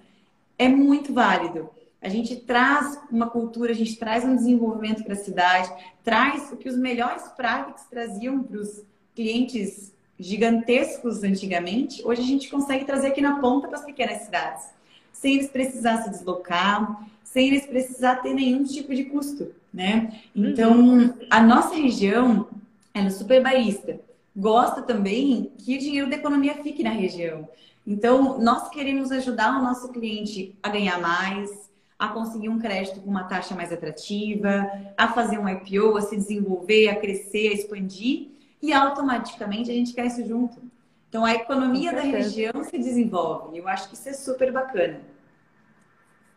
é 0.57 0.69
muito 0.69 1.13
válido. 1.13 1.69
A 2.01 2.07
gente 2.10 2.36
traz 2.38 2.99
uma 3.12 3.29
cultura, 3.29 3.71
a 3.71 3.75
gente 3.75 3.97
traz 3.97 4.23
um 4.23 4.36
desenvolvimento 4.36 5.03
para 5.03 5.13
a 5.13 5.17
cidade, 5.17 5.71
traz 6.03 6.51
o 6.51 6.57
que 6.57 6.69
os 6.69 6.77
melhores 6.77 7.23
práticos 7.29 7.84
traziam 7.84 8.41
para 8.43 8.60
os 8.60 8.84
clientes 9.13 9.93
gigantescos 10.21 11.23
antigamente. 11.23 12.01
Hoje 12.05 12.21
a 12.21 12.25
gente 12.25 12.49
consegue 12.49 12.86
trazer 12.86 13.07
aqui 13.07 13.21
na 13.21 13.39
ponta 13.39 13.67
para 13.67 13.79
as 13.79 13.86
pequenas 13.86 14.21
cidades, 14.21 14.65
sem 15.12 15.36
eles 15.36 15.49
precisar 15.49 16.03
se 16.03 16.10
deslocar, 16.10 17.07
sem 17.23 17.47
eles 17.47 17.65
precisar 17.65 18.17
ter 18.17 18.34
nenhum 18.34 18.63
tipo 18.63 18.93
de 18.95 19.05
custo, 19.05 19.53
né? 19.73 20.21
Então, 20.36 20.79
uhum. 20.79 21.13
a 21.29 21.41
nossa 21.41 21.75
região 21.75 22.47
é 22.93 23.10
super 23.10 23.41
bairrista 23.41 23.99
gosta 24.36 24.81
também 24.81 25.51
que 25.57 25.75
o 25.75 25.79
dinheiro 25.79 26.10
da 26.10 26.15
economia 26.15 26.55
fique 26.55 26.84
na 26.84 26.91
região. 26.91 27.47
Então, 27.86 28.39
nós 28.39 28.69
queremos 28.69 29.12
ajudar 29.12 29.60
o 29.60 29.63
nosso 29.63 29.89
cliente 29.89 30.55
a 30.62 30.69
ganhar 30.69 30.99
mais, 30.99 31.49
a 31.97 32.07
conseguir 32.07 32.49
um 32.49 32.60
crédito 32.60 33.01
com 33.01 33.10
uma 33.10 33.23
taxa 33.23 33.55
mais 33.55 33.71
atrativa, 33.71 34.69
a 34.97 35.07
fazer 35.10 35.38
um 35.38 35.49
IPO, 35.49 35.97
a 35.97 36.01
se 36.01 36.15
desenvolver, 36.15 36.89
a 36.89 36.95
crescer, 36.95 37.49
a 37.49 37.53
expandir, 37.53 38.29
e 38.62 38.71
automaticamente 38.74 39.71
a 39.71 39.74
gente 39.74 39.93
cresce 39.93 40.26
junto. 40.26 40.62
Então, 41.10 41.26
a 41.26 41.34
economia 41.34 41.91
da 41.91 42.02
região 42.02 42.63
se 42.63 42.78
desenvolve. 42.78 43.58
Eu 43.58 43.67
acho 43.67 43.89
que 43.89 43.95
isso 43.95 44.08
é 44.08 44.13
super 44.13 44.52
bacana. 44.52 45.02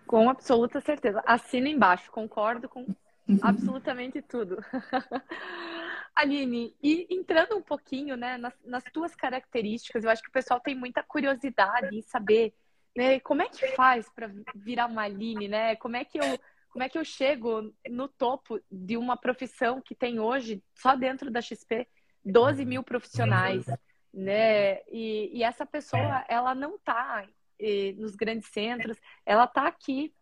Com 0.07 0.29
absoluta 0.29 0.81
certeza. 0.81 1.23
Assina 1.27 1.69
embaixo, 1.69 2.11
concordo 2.11 2.69
com 2.69 2.87
absolutamente 3.43 4.21
tudo. 4.21 4.57
Aline, 6.15 6.75
e 6.83 7.07
entrando 7.11 7.57
um 7.57 7.63
pouquinho 7.63 8.17
né, 8.17 8.37
nas, 8.37 8.55
nas, 8.65 8.85
tuas 8.85 9.15
características, 9.17 10.05
eu 10.05 10.11
acho 10.11 10.23
que 10.23 10.29
o 10.29 10.33
pessoal 10.33 10.61
tem 10.61 10.75
muita 10.75 11.03
curiosidade 11.03 11.97
em 11.97 12.03
saber 12.03 12.55
né, 12.97 13.19
como 13.21 13.43
é 13.43 13.49
que 13.49 13.67
faz 13.69 14.09
para 14.11 14.31
virar 14.55 14.87
uma 14.87 15.03
Aline, 15.03 15.49
né? 15.49 15.75
Como 15.77 15.97
é 15.97 16.05
que 16.05 16.19
eu 16.19 16.39
como 16.75 16.83
é 16.83 16.89
que 16.89 16.99
eu 16.99 17.05
chego 17.05 17.73
no 17.89 18.09
topo 18.09 18.61
de 18.69 18.97
uma 18.97 19.17
profissão 19.17 19.81
que 19.81 19.95
tem 19.95 20.19
hoje, 20.19 20.61
só 20.75 20.97
dentro 20.97 21.31
da 21.31 21.41
XP, 21.41 21.87
12 22.25 22.65
mil 22.65 22.83
profissionais, 22.83 23.67
né? 24.13 24.81
E, 24.89 25.31
e 25.39 25.43
essa 25.43 25.67
pessoa, 25.67 26.25
ela 26.29 26.55
não 26.55 26.77
está 26.77 27.27
eh, 27.59 27.95
nos 27.97 28.15
grandes 28.15 28.49
centros, 28.49 28.99
ela 29.27 29.45
está 29.45 29.67
aqui 29.67 30.15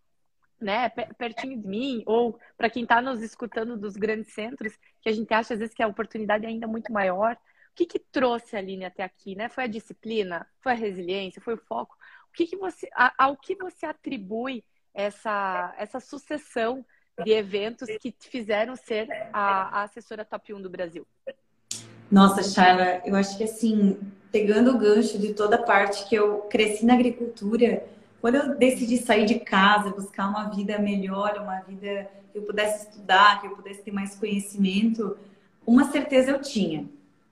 né, 0.62 0.88
pertinho 1.18 1.60
de 1.60 1.66
mim, 1.66 2.02
ou 2.06 2.38
para 2.56 2.70
quem 2.70 2.84
está 2.84 3.02
nos 3.02 3.20
escutando 3.20 3.76
dos 3.76 3.96
grandes 3.96 4.32
centros, 4.32 4.78
que 5.00 5.08
a 5.08 5.12
gente 5.12 5.32
acha 5.34 5.54
às 5.54 5.60
vezes 5.60 5.74
que 5.74 5.82
a 5.82 5.88
oportunidade 5.88 6.46
é 6.46 6.48
ainda 6.48 6.66
muito 6.66 6.92
maior. 6.92 7.34
O 7.34 7.74
que, 7.74 7.84
que 7.84 7.98
trouxe 7.98 8.54
a 8.54 8.58
Aline 8.58 8.84
até 8.84 9.02
aqui, 9.02 9.34
né? 9.34 9.48
Foi 9.48 9.64
a 9.64 9.66
disciplina, 9.66 10.46
foi 10.60 10.72
a 10.72 10.76
resiliência, 10.76 11.42
foi 11.42 11.54
o 11.54 11.58
foco. 11.66 11.96
O 12.28 12.32
que, 12.32 12.46
que 12.46 12.56
você, 12.56 12.88
ao 13.18 13.36
que 13.36 13.54
você 13.56 13.86
atribui 13.86 14.64
essa, 14.94 15.74
essa 15.78 15.98
sucessão 15.98 16.84
de 17.24 17.32
eventos 17.32 17.88
que 17.98 18.12
te 18.12 18.28
fizeram 18.28 18.76
ser 18.76 19.08
a, 19.32 19.80
a 19.80 19.82
assessora 19.82 20.24
top 20.24 20.54
1 20.54 20.62
do 20.62 20.70
Brasil? 20.70 21.06
Nossa, 22.12 22.42
Shayla, 22.42 23.00
eu 23.06 23.16
acho 23.16 23.38
que 23.38 23.44
assim, 23.44 23.96
pegando 24.30 24.72
o 24.72 24.78
gancho 24.78 25.18
de 25.18 25.32
toda 25.32 25.56
a 25.56 25.62
parte 25.62 26.06
que 26.06 26.14
eu 26.14 26.40
cresci 26.42 26.84
na 26.84 26.92
agricultura, 26.92 27.86
quando 28.20 28.34
eu 28.34 28.58
decidi 28.58 28.98
sair 28.98 29.24
de 29.24 29.40
casa, 29.40 29.88
buscar 29.88 30.28
uma 30.28 30.50
vida 30.50 30.78
melhor, 30.78 31.38
uma 31.40 31.60
vida 31.60 32.10
que 32.30 32.36
eu 32.36 32.42
pudesse 32.42 32.86
estudar, 32.86 33.40
que 33.40 33.46
eu 33.46 33.56
pudesse 33.56 33.80
ter 33.80 33.92
mais 33.92 34.14
conhecimento, 34.14 35.16
uma 35.66 35.90
certeza 35.90 36.32
eu 36.32 36.42
tinha. 36.42 36.86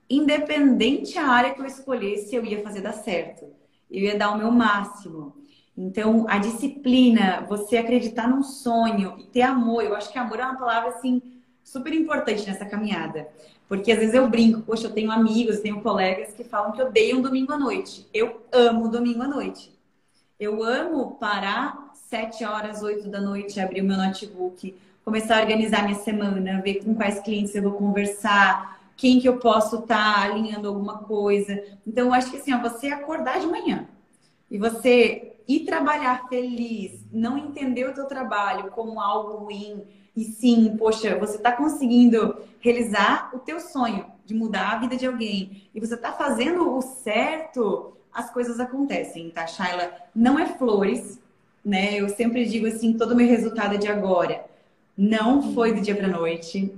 Independente 0.09 1.15
a 1.15 1.27
área 1.27 1.53
que 1.53 1.61
eu 1.61 1.65
escolhesse, 1.67 2.35
eu 2.35 2.43
ia 2.43 2.63
fazer 2.63 2.81
dar 2.81 2.93
certo. 2.93 3.45
Eu 3.89 4.01
ia 4.01 4.17
dar 4.17 4.31
o 4.31 4.37
meu 4.39 4.49
máximo. 4.49 5.35
Então, 5.77 6.25
a 6.27 6.39
disciplina, 6.39 7.45
você 7.47 7.77
acreditar 7.77 8.27
num 8.27 8.41
sonho 8.41 9.13
e 9.19 9.25
ter 9.25 9.43
amor, 9.43 9.83
eu 9.83 9.95
acho 9.95 10.11
que 10.11 10.17
amor 10.17 10.39
é 10.39 10.43
uma 10.43 10.57
palavra 10.57 10.89
assim 10.89 11.21
super 11.71 11.93
importante 11.93 12.45
nessa 12.45 12.65
caminhada. 12.65 13.29
Porque 13.67 13.91
às 13.91 13.99
vezes 13.99 14.13
eu 14.13 14.27
brinco, 14.29 14.61
poxa, 14.61 14.87
eu 14.87 14.91
tenho 14.91 15.09
amigos, 15.09 15.61
tenho 15.61 15.81
colegas 15.81 16.33
que 16.33 16.43
falam 16.43 16.73
que 16.73 16.81
odeiam 16.81 17.21
domingo 17.21 17.53
à 17.53 17.57
noite. 17.57 18.05
Eu 18.13 18.41
amo 18.51 18.89
domingo 18.89 19.23
à 19.23 19.27
noite. 19.27 19.71
Eu 20.37 20.61
amo 20.63 21.11
parar 21.11 21.91
sete 21.93 22.43
horas, 22.43 22.83
oito 22.83 23.07
da 23.07 23.21
noite, 23.21 23.59
abrir 23.59 23.81
o 23.81 23.85
meu 23.85 23.95
notebook, 23.95 24.75
começar 25.05 25.37
a 25.37 25.41
organizar 25.41 25.83
minha 25.83 25.99
semana, 25.99 26.61
ver 26.61 26.83
com 26.83 26.93
quais 26.93 27.21
clientes 27.21 27.55
eu 27.55 27.63
vou 27.63 27.73
conversar, 27.73 28.81
quem 28.97 29.21
que 29.21 29.29
eu 29.29 29.37
posso 29.37 29.77
estar 29.77 30.15
tá 30.15 30.21
alinhando 30.23 30.67
alguma 30.67 30.97
coisa. 30.97 31.63
Então, 31.87 32.07
eu 32.07 32.13
acho 32.13 32.29
que 32.29 32.37
assim, 32.37 32.53
ó, 32.53 32.59
você 32.59 32.87
acordar 32.87 33.39
de 33.39 33.47
manhã 33.47 33.87
e 34.49 34.57
você 34.57 35.37
ir 35.47 35.61
trabalhar 35.61 36.27
feliz, 36.27 37.05
não 37.11 37.37
entender 37.37 37.85
o 37.85 37.93
teu 37.93 38.05
trabalho 38.05 38.69
como 38.71 38.99
algo 38.99 39.45
ruim, 39.45 39.81
e 40.15 40.23
sim, 40.23 40.75
poxa, 40.77 41.17
você 41.17 41.37
está 41.37 41.51
conseguindo 41.51 42.37
realizar 42.59 43.31
o 43.33 43.39
teu 43.39 43.59
sonho 43.59 44.05
de 44.25 44.33
mudar 44.33 44.71
a 44.71 44.79
vida 44.79 44.95
de 44.95 45.05
alguém 45.05 45.63
e 45.73 45.79
você 45.79 45.95
está 45.95 46.11
fazendo 46.11 46.75
o 46.75 46.81
certo, 46.81 47.93
as 48.13 48.29
coisas 48.29 48.59
acontecem, 48.59 49.29
tá, 49.29 49.47
Shaila? 49.47 49.91
Não 50.13 50.37
é 50.37 50.45
flores, 50.45 51.19
né? 51.63 51.95
Eu 51.95 52.09
sempre 52.09 52.45
digo 52.45 52.67
assim, 52.67 52.93
todo 52.93 53.11
o 53.11 53.15
meu 53.15 53.27
resultado 53.27 53.75
é 53.75 53.77
de 53.77 53.87
agora. 53.87 54.45
Não 54.97 55.53
foi 55.53 55.73
do 55.73 55.81
dia 55.81 55.95
para 55.95 56.07
noite. 56.07 56.73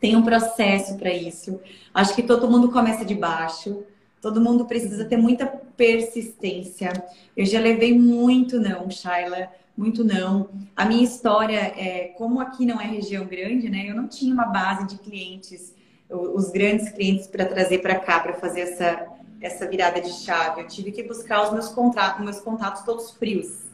Tem 0.00 0.16
um 0.16 0.22
processo 0.22 0.96
para 0.96 1.12
isso. 1.12 1.60
Acho 1.92 2.14
que 2.14 2.22
todo 2.22 2.50
mundo 2.50 2.72
começa 2.72 3.04
de 3.04 3.14
baixo. 3.14 3.84
Todo 4.22 4.40
mundo 4.40 4.64
precisa 4.64 5.04
ter 5.04 5.18
muita 5.18 5.46
persistência. 5.46 6.92
Eu 7.36 7.44
já 7.44 7.60
levei 7.60 7.98
muito 7.98 8.58
não, 8.58 8.90
Shaila, 8.90 9.50
muito 9.80 10.04
não. 10.04 10.50
A 10.76 10.84
minha 10.84 11.02
história 11.02 11.58
é, 11.58 12.12
como 12.18 12.38
aqui 12.38 12.66
não 12.66 12.78
é 12.78 12.84
região 12.84 13.24
grande, 13.24 13.70
né? 13.70 13.86
Eu 13.88 13.96
não 13.96 14.06
tinha 14.06 14.34
uma 14.34 14.44
base 14.44 14.86
de 14.86 14.98
clientes, 14.98 15.74
os 16.10 16.50
grandes 16.50 16.90
clientes 16.90 17.26
para 17.26 17.46
trazer 17.46 17.78
para 17.78 17.98
cá 17.98 18.20
para 18.20 18.34
fazer 18.34 18.60
essa 18.60 19.06
essa 19.40 19.66
virada 19.66 20.02
de 20.02 20.12
chave. 20.12 20.60
Eu 20.60 20.66
tive 20.66 20.92
que 20.92 21.02
buscar 21.02 21.44
os 21.44 21.52
meus 21.52 21.68
contatos, 21.68 22.22
meus 22.22 22.40
contatos 22.40 22.82
todos 22.82 23.12
frios. 23.12 23.70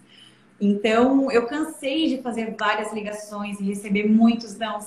Então, 0.60 1.28
eu 1.32 1.44
cansei 1.46 2.06
de 2.06 2.22
fazer 2.22 2.54
várias 2.56 2.92
ligações 2.92 3.58
e 3.58 3.64
receber 3.64 4.08
muitos 4.08 4.56
não, 4.56 4.78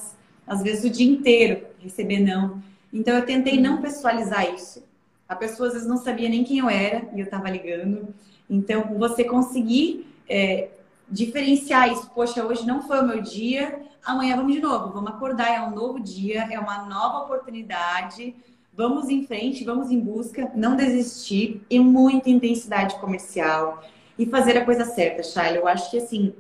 às 0.48 0.64
vezes 0.64 0.86
o 0.86 0.90
dia 0.90 1.06
inteiro 1.06 1.66
receber 1.80 2.20
não. 2.20 2.64
Então, 2.94 3.14
eu 3.14 3.26
tentei 3.26 3.60
não 3.60 3.82
pessoalizar 3.82 4.56
isso. 4.56 4.82
A 5.28 5.36
pessoa 5.36 5.68
às 5.68 5.74
vezes 5.74 5.88
não 5.88 5.98
sabia 5.98 6.30
nem 6.30 6.46
quem 6.46 6.60
eu 6.60 6.70
era 6.70 7.10
e 7.14 7.20
eu 7.20 7.26
estava 7.26 7.50
ligando. 7.50 8.08
Então, 8.50 8.98
você 8.98 9.26
conseguir 9.26 10.08
é, 10.30 10.70
diferenciar 11.12 11.92
isso, 11.92 12.10
poxa, 12.14 12.46
hoje 12.46 12.66
não 12.66 12.82
foi 12.82 13.00
o 13.00 13.08
meu 13.08 13.22
dia, 13.22 13.82
amanhã 14.04 14.36
vamos 14.36 14.54
de 14.54 14.60
novo, 14.60 14.94
vamos 14.94 15.12
acordar, 15.12 15.50
é 15.50 15.62
um 15.62 15.72
novo 15.72 16.00
dia, 16.00 16.48
é 16.52 16.60
uma 16.60 16.86
nova 16.86 17.26
oportunidade, 17.26 18.36
vamos 18.74 19.10
em 19.10 19.26
frente, 19.26 19.64
vamos 19.64 19.92
em 19.92 20.00
busca, 20.00 20.52
não 20.56 20.76
desistir 20.76 21.62
e 21.70 21.80
muita 21.80 22.30
intensidade 22.30 22.96
comercial 22.96 23.84
e 24.18 24.26
fazer 24.26 24.58
a 24.58 24.66
coisa 24.66 24.86
certa, 24.86 25.24
Shaila. 25.24 25.58
Eu 25.58 25.68
acho 25.68 25.90
que 25.90 25.98
assim, 25.98 26.34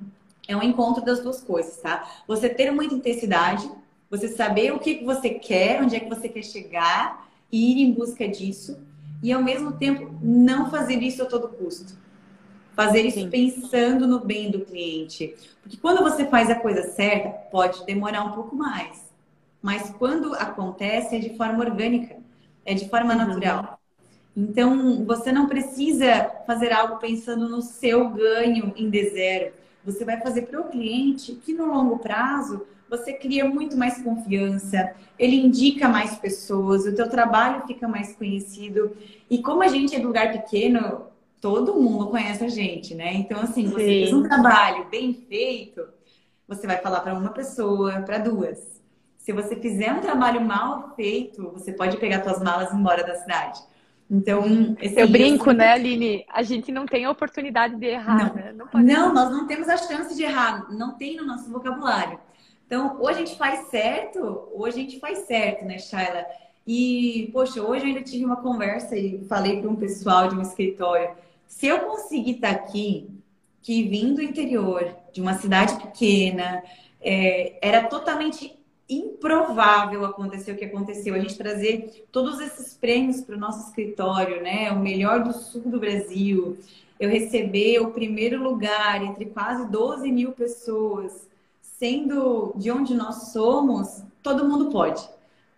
é 0.47 0.55
um 0.55 0.63
encontro 0.63 1.03
das 1.03 1.19
duas 1.19 1.41
coisas, 1.41 1.77
tá? 1.77 2.07
Você 2.27 2.49
ter 2.49 2.71
muita 2.71 2.93
intensidade, 2.93 3.69
você 4.09 4.27
saber 4.27 4.73
o 4.73 4.79
que 4.79 5.03
você 5.03 5.31
quer, 5.31 5.81
onde 5.81 5.95
é 5.95 5.99
que 5.99 6.09
você 6.09 6.27
quer 6.27 6.43
chegar 6.43 7.27
e 7.51 7.71
ir 7.71 7.83
em 7.83 7.91
busca 7.91 8.27
disso, 8.27 8.79
e 9.21 9.31
ao 9.31 9.43
mesmo 9.43 9.73
tempo 9.73 10.11
não 10.21 10.69
fazer 10.69 11.01
isso 11.03 11.21
a 11.21 11.25
todo 11.25 11.49
custo. 11.49 11.93
Fazer 12.79 13.05
isso 13.05 13.19
Sim. 13.19 13.29
pensando 13.29 14.07
no 14.07 14.21
bem 14.21 14.49
do 14.49 14.61
cliente. 14.61 15.35
Porque 15.61 15.75
quando 15.75 16.01
você 16.01 16.23
faz 16.23 16.49
a 16.49 16.55
coisa 16.55 16.83
certa, 16.83 17.27
pode 17.51 17.85
demorar 17.85 18.23
um 18.23 18.31
pouco 18.31 18.55
mais. 18.55 19.03
Mas 19.61 19.93
quando 19.99 20.33
acontece, 20.35 21.17
é 21.17 21.19
de 21.19 21.35
forma 21.35 21.61
orgânica, 21.61 22.15
é 22.65 22.73
de 22.73 22.87
forma 22.87 23.11
uhum. 23.11 23.19
natural. 23.19 23.81
Então, 24.33 25.03
você 25.03 25.29
não 25.29 25.49
precisa 25.49 26.31
fazer 26.47 26.71
algo 26.71 26.99
pensando 26.99 27.49
no 27.49 27.61
seu 27.61 28.11
ganho 28.11 28.71
em 28.77 28.89
D 28.89 29.09
zero. 29.09 29.53
Você 29.83 30.05
vai 30.05 30.21
fazer 30.21 30.43
para 30.43 30.61
o 30.61 30.69
cliente 30.69 31.33
que 31.33 31.53
no 31.53 31.65
longo 31.65 31.99
prazo 31.99 32.65
você 32.89 33.11
cria 33.11 33.43
muito 33.43 33.75
mais 33.75 34.01
confiança, 34.01 34.93
ele 35.19 35.35
indica 35.35 35.89
mais 35.89 36.15
pessoas, 36.15 36.85
o 36.85 36.95
teu 36.95 37.09
trabalho 37.09 37.67
fica 37.67 37.89
mais 37.89 38.15
conhecido. 38.15 38.95
E 39.29 39.39
como 39.39 39.61
a 39.63 39.67
gente 39.67 39.93
é 39.93 39.99
de 39.99 40.05
lugar 40.05 40.31
pequeno, 40.31 41.09
todo 41.41 41.79
mundo 41.79 42.07
conhece 42.07 42.43
a 42.43 42.49
gente, 42.49 42.93
né? 42.95 43.13
Então, 43.13 43.39
assim, 43.39 43.65
você 43.67 43.79
Sim. 43.79 43.85
fez 43.85 44.13
um 44.13 44.23
trabalho 44.23 44.85
bem 44.89 45.13
feito, 45.13 45.87
você 46.47 46.67
vai 46.67 46.77
falar 46.77 47.01
para 47.01 47.13
uma 47.13 47.29
pessoa, 47.29 48.01
para 48.01 48.17
duas. 48.17 48.81
Se 49.17 49.31
você 49.31 49.55
fizer 49.55 49.93
um 49.93 50.01
trabalho 50.01 50.41
mal 50.41 50.93
feito, 50.95 51.51
você 51.51 51.71
pode 51.71 51.97
pegar 51.97 52.23
suas 52.23 52.41
malas 52.41 52.71
e 52.71 52.75
ir 52.75 52.79
embora 52.79 53.03
da 53.03 53.15
cidade. 53.15 53.59
Então, 54.09 54.75
eu 54.81 55.07
brinco, 55.07 55.51
né, 55.51 55.73
Aline? 55.73 56.25
A 56.29 56.41
gente 56.41 56.71
não 56.71 56.87
tem 56.87 57.05
a 57.05 57.11
oportunidade 57.11 57.75
de 57.75 57.85
errar, 57.85 58.27
não. 58.27 58.33
né? 58.33 58.51
Não, 58.53 58.67
não, 58.81 59.13
nós 59.13 59.29
não 59.29 59.45
temos 59.45 59.69
a 59.69 59.77
chance 59.77 60.15
de 60.15 60.23
errar, 60.23 60.71
não 60.73 60.95
tem 60.97 61.15
no 61.15 61.25
nosso 61.25 61.51
vocabulário. 61.51 62.19
Então, 62.65 62.97
ou 62.99 63.07
a 63.07 63.13
gente 63.13 63.37
faz 63.37 63.67
certo, 63.67 64.49
ou 64.51 64.65
a 64.65 64.71
gente 64.71 64.99
faz 64.99 65.19
certo, 65.19 65.63
né, 65.63 65.77
Shaila? 65.77 66.25
E, 66.65 67.29
poxa, 67.33 67.61
hoje 67.61 67.83
eu 67.83 67.87
ainda 67.87 68.01
tive 68.01 68.25
uma 68.25 68.37
conversa 68.37 68.95
e 68.95 69.23
falei 69.25 69.59
para 69.61 69.69
um 69.69 69.75
pessoal 69.75 70.27
de 70.27 70.35
um 70.35 70.41
escritório: 70.41 71.11
se 71.49 71.67
eu 71.67 71.79
conseguir 71.79 72.35
estar 72.35 72.53
tá 72.53 72.61
aqui, 72.61 73.09
que 73.61 73.83
vim 73.83 74.13
do 74.13 74.21
interior, 74.21 74.95
de 75.11 75.19
uma 75.19 75.33
cidade 75.33 75.75
pequena, 75.81 76.63
é, 77.01 77.57
era 77.61 77.87
totalmente 77.87 78.57
improvável 78.87 80.05
acontecer 80.05 80.51
o 80.51 80.55
que 80.55 80.63
aconteceu. 80.63 81.13
A 81.13 81.19
gente 81.19 81.37
trazer 81.37 82.07
todos 82.11 82.39
esses 82.39 82.73
prêmios 82.75 83.21
para 83.21 83.35
o 83.35 83.39
nosso 83.39 83.67
escritório, 83.67 84.41
né? 84.41 84.71
O 84.71 84.79
melhor 84.79 85.23
do 85.23 85.33
sul 85.33 85.63
do 85.65 85.79
Brasil. 85.79 86.57
Eu 86.99 87.09
receber 87.09 87.79
o 87.79 87.91
primeiro 87.91 88.41
lugar 88.41 89.03
entre 89.03 89.25
quase 89.25 89.69
12 89.69 90.09
mil 90.11 90.31
pessoas, 90.31 91.27
sendo 91.61 92.53
de 92.55 92.71
onde 92.71 92.93
nós 92.93 93.31
somos, 93.33 94.03
todo 94.21 94.47
mundo 94.47 94.69
pode. 94.71 95.01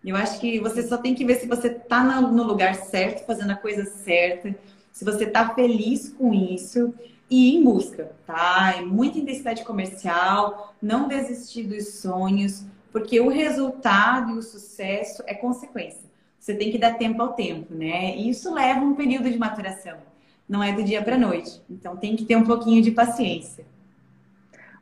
Eu 0.04 0.16
acho 0.16 0.40
que 0.40 0.58
você 0.58 0.82
só 0.82 0.96
tem 0.96 1.14
que 1.14 1.24
ver 1.24 1.36
se 1.36 1.46
você 1.46 1.68
está 1.68 2.02
no 2.20 2.42
lugar 2.42 2.74
certo, 2.74 3.24
fazendo 3.24 3.52
a 3.52 3.56
coisa 3.56 3.84
certa, 3.84 4.56
se 4.92 5.04
você 5.04 5.24
está 5.24 5.54
feliz 5.54 6.10
com 6.10 6.32
isso 6.34 6.94
e 7.28 7.50
ir 7.50 7.56
em 7.56 7.64
busca, 7.64 8.14
tá? 8.26 8.74
É 8.76 8.82
muita 8.82 9.18
intensidade 9.18 9.64
comercial, 9.64 10.74
não 10.80 11.08
desistir 11.08 11.64
dos 11.64 11.94
sonhos, 11.94 12.64
porque 12.92 13.18
o 13.18 13.28
resultado 13.28 14.32
e 14.32 14.38
o 14.38 14.42
sucesso 14.42 15.22
é 15.26 15.34
consequência. 15.34 16.12
Você 16.38 16.54
tem 16.54 16.70
que 16.70 16.78
dar 16.78 16.98
tempo 16.98 17.22
ao 17.22 17.32
tempo, 17.32 17.74
né? 17.74 18.16
E 18.16 18.28
isso 18.28 18.52
leva 18.52 18.80
um 18.80 18.94
período 18.94 19.30
de 19.30 19.38
maturação. 19.38 19.98
Não 20.48 20.62
é 20.62 20.72
do 20.72 20.82
dia 20.82 21.00
para 21.02 21.16
noite. 21.16 21.62
Então 21.70 21.96
tem 21.96 22.14
que 22.14 22.24
ter 22.24 22.36
um 22.36 22.44
pouquinho 22.44 22.82
de 22.82 22.90
paciência. 22.90 23.64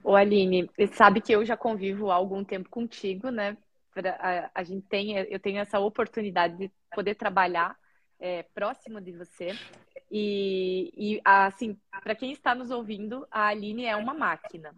Ô 0.03 0.17
Aline, 0.17 0.69
sabe 0.95 1.21
que 1.21 1.33
eu 1.33 1.45
já 1.45 1.57
convivo 1.57 2.11
há 2.11 2.15
algum 2.15 2.43
tempo 2.43 2.69
contigo, 2.69 3.31
né? 3.31 3.57
A, 4.19 4.51
a 4.55 4.63
gente 4.65 4.87
tem, 4.89 5.17
eu 5.17 5.39
tenho 5.39 5.59
essa 5.59 5.79
oportunidade 5.79 6.57
de 6.57 6.71
poder 6.95 7.15
trabalhar 7.15 7.77
é, 8.21 8.43
próximo 8.43 9.01
de 9.01 9.13
você. 9.13 9.59
E, 10.11 10.93
e 10.97 11.21
assim, 11.25 11.77
para 12.03 12.15
quem 12.15 12.33
está 12.33 12.55
nos 12.55 12.71
ouvindo, 12.71 13.27
a 13.31 13.47
Aline 13.47 13.87
é 13.87 13.97
uma 13.97 14.15
máquina. 14.15 14.75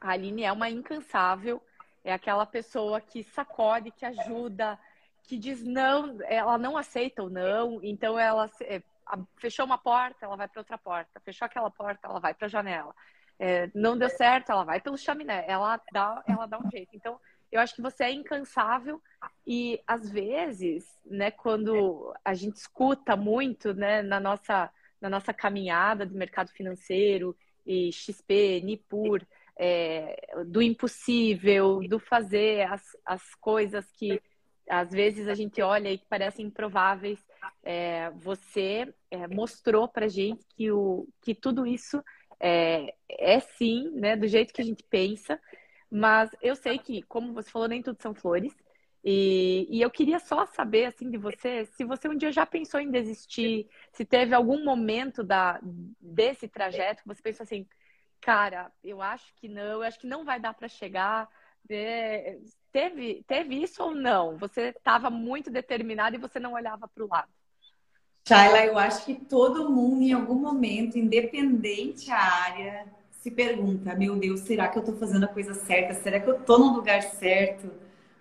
A 0.00 0.10
Aline 0.10 0.42
é 0.42 0.52
uma 0.52 0.68
incansável 0.68 1.62
é 2.08 2.12
aquela 2.12 2.46
pessoa 2.46 3.00
que 3.00 3.22
sacode, 3.22 3.90
que 3.90 4.04
ajuda, 4.04 4.78
que 5.24 5.36
diz 5.36 5.62
não, 5.62 6.16
ela 6.24 6.56
não 6.56 6.76
aceita 6.76 7.22
o 7.22 7.28
não, 7.28 7.80
então 7.82 8.18
ela 8.18 8.50
é, 8.62 8.82
fechou 9.36 9.66
uma 9.66 9.76
porta, 9.76 10.24
ela 10.24 10.36
vai 10.36 10.48
para 10.48 10.60
outra 10.60 10.78
porta, 10.78 11.20
fechou 11.20 11.46
aquela 11.46 11.70
porta, 11.70 12.08
ela 12.08 12.18
vai 12.18 12.32
para 12.32 12.46
a 12.46 12.50
janela. 12.50 12.94
É, 13.38 13.70
não 13.74 13.96
deu 13.96 14.08
certo, 14.08 14.50
ela 14.50 14.64
vai 14.64 14.80
pelo 14.80 14.96
chaminé, 14.96 15.44
ela 15.46 15.80
dá, 15.92 16.22
ela 16.26 16.46
dá 16.46 16.58
um 16.58 16.70
jeito. 16.70 16.90
Então, 16.94 17.20
eu 17.50 17.60
acho 17.60 17.74
que 17.74 17.82
você 17.82 18.04
é 18.04 18.12
incansável 18.12 19.00
e 19.46 19.80
às 19.86 20.10
vezes, 20.10 20.84
né, 21.04 21.30
quando 21.30 22.14
a 22.24 22.34
gente 22.34 22.56
escuta 22.56 23.16
muito, 23.16 23.74
né, 23.74 24.02
na 24.02 24.20
nossa 24.20 24.70
na 25.00 25.08
nossa 25.08 25.32
caminhada 25.32 26.04
de 26.04 26.12
mercado 26.14 26.50
financeiro 26.50 27.36
e 27.64 27.92
XP, 27.92 28.60
Nipur, 28.64 29.24
é, 29.56 30.44
do 30.46 30.62
impossível, 30.62 31.80
do 31.88 31.98
fazer 31.98 32.62
as, 32.62 32.96
as 33.04 33.34
coisas 33.36 33.90
que 33.92 34.20
às 34.68 34.90
vezes 34.90 35.28
a 35.28 35.34
gente 35.34 35.62
olha 35.62 35.90
e 35.90 35.98
que 35.98 36.06
parecem 36.06 36.46
improváveis. 36.46 37.18
É, 37.62 38.10
você 38.10 38.92
é, 39.10 39.26
mostrou 39.26 39.88
para 39.88 40.08
gente 40.08 40.44
que, 40.56 40.70
o, 40.70 41.08
que 41.22 41.34
tudo 41.34 41.66
isso 41.66 42.02
é, 42.38 42.94
é 43.08 43.40
sim, 43.40 43.90
né, 43.94 44.16
do 44.16 44.26
jeito 44.26 44.52
que 44.52 44.60
a 44.60 44.64
gente 44.64 44.84
pensa, 44.84 45.40
mas 45.90 46.30
eu 46.42 46.54
sei 46.54 46.78
que, 46.78 47.02
como 47.02 47.32
você 47.32 47.50
falou, 47.50 47.68
nem 47.68 47.82
tudo 47.82 48.00
são 48.00 48.14
flores. 48.14 48.54
E, 49.04 49.66
e, 49.70 49.80
eu 49.80 49.90
queria 49.90 50.18
só 50.18 50.44
saber, 50.44 50.86
assim, 50.86 51.08
de 51.10 51.16
você, 51.16 51.64
se 51.66 51.84
você 51.84 52.08
um 52.08 52.16
dia 52.16 52.32
já 52.32 52.44
pensou 52.44 52.80
em 52.80 52.90
desistir, 52.90 53.68
se 53.92 54.04
teve 54.04 54.34
algum 54.34 54.64
momento 54.64 55.22
da, 55.22 55.60
desse 56.00 56.48
trajeto 56.48 57.02
que 57.02 57.08
você 57.08 57.22
pensou 57.22 57.44
assim, 57.44 57.66
cara, 58.20 58.72
eu 58.82 59.00
acho 59.00 59.32
que 59.36 59.48
não, 59.48 59.62
eu 59.62 59.82
acho 59.82 59.98
que 59.98 60.06
não 60.06 60.24
vai 60.24 60.40
dar 60.40 60.52
para 60.52 60.68
chegar. 60.68 61.28
É, 61.70 62.38
teve, 62.72 63.24
teve 63.26 63.62
isso 63.62 63.82
ou 63.82 63.94
não? 63.94 64.36
Você 64.36 64.70
estava 64.76 65.10
muito 65.10 65.50
determinado 65.50 66.16
e 66.16 66.20
você 66.20 66.40
não 66.40 66.54
olhava 66.54 66.88
para 66.88 67.04
o 67.04 67.08
lado? 67.08 67.30
Shaila, 68.26 68.66
eu 68.66 68.76
acho 68.76 69.06
que 69.06 69.14
todo 69.14 69.70
mundo, 69.70 70.02
em 70.02 70.12
algum 70.12 70.34
momento, 70.34 70.98
independente 70.98 72.10
a 72.10 72.20
área, 72.20 72.86
se 73.28 73.30
pergunta: 73.30 73.94
meu 73.94 74.16
Deus, 74.16 74.40
será 74.40 74.68
que 74.68 74.78
eu 74.78 74.80
estou 74.80 74.96
fazendo 74.96 75.24
a 75.24 75.28
coisa 75.28 75.54
certa? 75.54 75.94
Será 75.94 76.18
que 76.18 76.28
eu 76.28 76.36
estou 76.36 76.58
no 76.58 76.74
lugar 76.74 77.02
certo? 77.02 77.70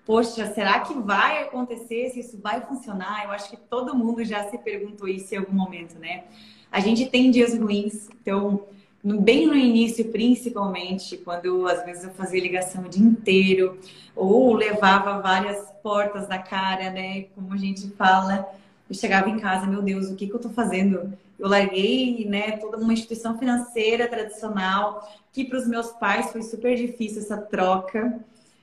Poxa, 0.05 0.53
será 0.53 0.79
que 0.81 0.93
vai 0.93 1.43
acontecer? 1.43 2.09
Se 2.09 2.19
isso 2.19 2.39
vai 2.41 2.61
funcionar? 2.61 3.25
Eu 3.25 3.31
acho 3.31 3.49
que 3.49 3.57
todo 3.57 3.95
mundo 3.95 4.23
já 4.23 4.43
se 4.49 4.57
perguntou 4.57 5.07
isso 5.07 5.33
em 5.33 5.37
algum 5.37 5.53
momento, 5.53 5.97
né? 5.99 6.25
A 6.71 6.79
gente 6.79 7.05
tem 7.07 7.31
dias 7.31 7.57
ruins, 7.57 8.09
então 8.21 8.65
bem 9.03 9.47
no 9.47 9.55
início, 9.55 10.05
principalmente, 10.11 11.17
quando 11.17 11.65
às 11.67 11.85
vezes 11.85 12.03
eu 12.03 12.09
fazia 12.11 12.41
ligação 12.41 12.83
o 12.83 12.89
dia 12.89 13.05
inteiro, 13.05 13.77
ou 14.15 14.53
levava 14.53 15.21
várias 15.21 15.71
portas 15.81 16.27
na 16.27 16.39
cara, 16.39 16.89
né? 16.89 17.23
Como 17.35 17.53
a 17.53 17.57
gente 17.57 17.89
fala, 17.91 18.49
eu 18.89 18.95
chegava 18.95 19.29
em 19.29 19.39
casa, 19.39 19.67
meu 19.67 19.81
Deus, 19.81 20.09
o 20.09 20.15
que, 20.15 20.27
que 20.27 20.33
eu 20.33 20.39
tô 20.39 20.49
fazendo? 20.49 21.13
Eu 21.37 21.47
larguei, 21.47 22.25
né, 22.25 22.57
toda 22.57 22.77
uma 22.77 22.93
instituição 22.93 23.37
financeira 23.37 24.07
tradicional, 24.07 25.07
que 25.31 25.43
para 25.43 25.57
os 25.57 25.67
meus 25.67 25.91
pais 25.91 26.31
foi 26.31 26.41
super 26.41 26.75
difícil 26.75 27.21
essa 27.21 27.37
troca. 27.37 28.19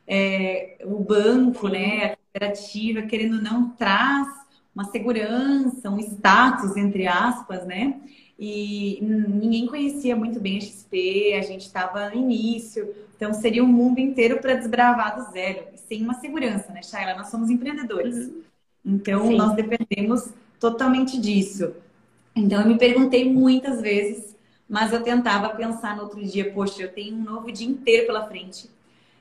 É, 0.06 0.78
o 0.84 0.98
banco, 0.98 1.68
né, 1.68 2.04
a 2.04 2.16
cooperativa, 2.16 3.02
querendo 3.02 3.40
não, 3.40 3.70
traz 3.70 4.28
uma 4.74 4.84
segurança, 4.84 5.88
um 5.88 6.00
status, 6.00 6.76
entre 6.76 7.06
aspas, 7.06 7.64
né? 7.64 8.00
E 8.36 8.98
ninguém 9.00 9.66
conhecia 9.66 10.16
muito 10.16 10.40
bem 10.40 10.58
a 10.58 10.60
XP, 10.60 11.34
a 11.38 11.42
gente 11.42 11.62
estava 11.62 12.10
no 12.10 12.16
início, 12.16 12.92
então 13.16 13.32
seria 13.32 13.62
um 13.62 13.68
mundo 13.68 14.00
inteiro 14.00 14.40
para 14.40 14.54
desbravar 14.54 15.16
do 15.16 15.30
zero, 15.30 15.66
sem 15.76 16.02
uma 16.02 16.14
segurança, 16.14 16.72
né, 16.72 16.82
Shayla? 16.82 17.14
Nós 17.14 17.28
somos 17.28 17.48
empreendedores, 17.48 18.26
uhum. 18.26 18.42
Então 18.84 19.28
Sim. 19.28 19.36
nós 19.36 19.54
dependemos 19.54 20.28
totalmente 20.60 21.18
disso. 21.18 21.72
Então 22.36 22.60
eu 22.60 22.68
me 22.68 22.76
perguntei 22.76 23.30
muitas 23.30 23.80
vezes, 23.80 24.36
mas 24.68 24.92
eu 24.92 25.02
tentava 25.02 25.50
pensar 25.50 25.96
no 25.96 26.02
outro 26.02 26.22
dia, 26.22 26.52
poxa, 26.52 26.82
eu 26.82 26.92
tenho 26.92 27.16
um 27.16 27.22
novo 27.22 27.50
dia 27.50 27.66
inteiro 27.66 28.06
pela 28.06 28.26
frente. 28.26 28.68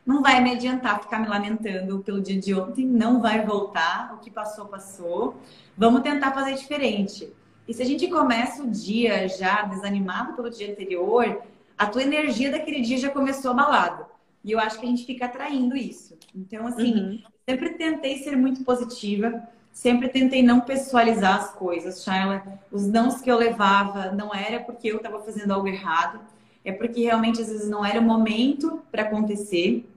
Não 0.05 0.21
vai 0.21 0.41
me 0.41 0.51
adiantar 0.51 1.01
ficar 1.01 1.19
me 1.19 1.27
lamentando 1.27 1.99
pelo 1.99 2.19
dia 2.19 2.39
de 2.39 2.53
ontem, 2.53 2.85
não 2.85 3.21
vai 3.21 3.45
voltar, 3.45 4.13
o 4.13 4.17
que 4.17 4.29
passou, 4.29 4.65
passou. 4.65 5.37
Vamos 5.77 6.01
tentar 6.01 6.33
fazer 6.33 6.55
diferente. 6.55 7.31
E 7.65 7.73
se 7.73 7.81
a 7.81 7.85
gente 7.85 8.07
começa 8.07 8.63
o 8.63 8.69
dia 8.69 9.29
já 9.29 9.61
desanimado 9.61 10.33
pelo 10.33 10.49
dia 10.49 10.69
anterior, 10.69 11.41
a 11.77 11.85
tua 11.85 12.03
energia 12.03 12.51
daquele 12.51 12.81
dia 12.81 12.97
já 12.97 13.09
começou 13.09 13.51
abalada. 13.51 14.05
E 14.43 14.51
eu 14.51 14.59
acho 14.59 14.79
que 14.79 14.85
a 14.85 14.89
gente 14.89 15.05
fica 15.05 15.25
atraindo 15.25 15.75
isso. 15.75 16.17
Então, 16.35 16.67
assim, 16.67 16.93
uhum. 16.93 17.23
sempre 17.47 17.69
tentei 17.71 18.17
ser 18.17 18.35
muito 18.35 18.63
positiva, 18.63 19.47
sempre 19.71 20.09
tentei 20.09 20.43
não 20.43 20.59
pessoalizar 20.59 21.37
as 21.37 21.51
coisas, 21.53 22.03
Shaila. 22.03 22.43
Os 22.71 22.85
nãos 22.85 23.21
que 23.21 23.31
eu 23.31 23.37
levava 23.37 24.11
não 24.11 24.33
era 24.33 24.59
porque 24.59 24.89
eu 24.89 24.97
estava 24.97 25.19
fazendo 25.21 25.51
algo 25.51 25.67
errado, 25.67 26.19
é 26.65 26.71
porque 26.71 27.03
realmente 27.03 27.41
às 27.41 27.47
vezes 27.47 27.69
não 27.69 27.85
era 27.85 27.99
o 27.99 28.03
momento 28.03 28.81
para 28.91 29.03
acontecer. 29.03 29.87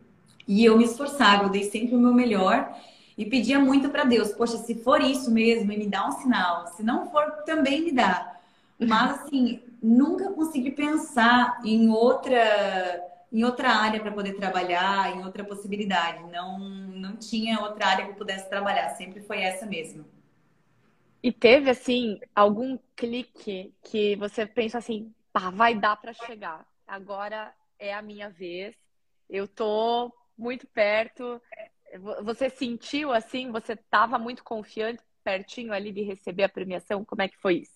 E 0.47 0.65
eu 0.65 0.79
me 0.79 0.85
esforçava, 0.85 1.45
eu 1.45 1.49
dei 1.49 1.65
sempre 1.65 1.97
o 1.97 1.99
meu 1.99 2.15
melhor 2.15 2.73
e 3.19 3.25
pedia 3.25 3.59
muito 3.59 3.89
para 3.89 4.05
Deus, 4.05 4.33
poxa, 4.33 4.59
se 4.59 4.75
for 4.75 5.01
isso 5.01 5.31
mesmo, 5.31 5.67
me 5.67 5.87
dá 5.87 6.07
um 6.07 6.13
sinal. 6.13 6.67
Se 6.69 6.83
não 6.83 7.11
for, 7.11 7.25
também 7.45 7.83
me 7.83 7.93
dá. 7.93 8.37
Mas 8.79 9.23
assim, 9.23 9.61
nunca 9.83 10.31
consegui 10.31 10.71
pensar 10.71 11.61
em 11.65 11.89
outra 11.89 12.37
em 13.33 13.45
outra 13.45 13.71
área 13.71 14.01
para 14.01 14.13
poder 14.13 14.35
trabalhar, 14.35 15.17
em 15.17 15.25
outra 15.25 15.45
possibilidade. 15.45 16.23
Não 16.31 16.59
não 16.59 17.17
tinha 17.17 17.61
outra 17.61 17.87
área 17.87 18.05
que 18.05 18.13
eu 18.13 18.17
pudesse 18.17 18.49
trabalhar, 18.49 18.91
sempre 18.91 19.21
foi 19.21 19.41
essa 19.41 19.67
mesmo. 19.67 20.05
E 21.23 21.33
teve 21.33 21.71
assim 21.71 22.21
algum 22.35 22.79
clique 22.95 23.75
que 23.83 24.17
você 24.17 24.47
pensa 24.47 24.79
assim, 24.79 25.13
pá, 25.33 25.51
vai 25.51 25.75
dar 25.75 25.97
para 25.97 26.13
chegar. 26.13 26.67
Agora 26.87 27.53
é 27.79 27.93
a 27.93 28.03
minha 28.03 28.31
vez. 28.31 28.77
Eu 29.29 29.49
tô 29.49 30.13
muito 30.39 30.67
perto. 30.69 31.41
Você 32.23 32.49
sentiu 32.49 33.13
assim? 33.13 33.51
Você 33.51 33.73
estava 33.73 34.19
muito 34.19 34.45
confiante, 34.45 35.03
pertinho 35.25 35.73
ali 35.73 35.91
de 35.93 36.03
receber 36.03 36.45
a 36.45 36.49
premiação? 36.49 37.05
Como 37.05 37.23
é 37.23 37.29
que 37.29 37.37
foi 37.39 37.57
isso? 37.63 37.76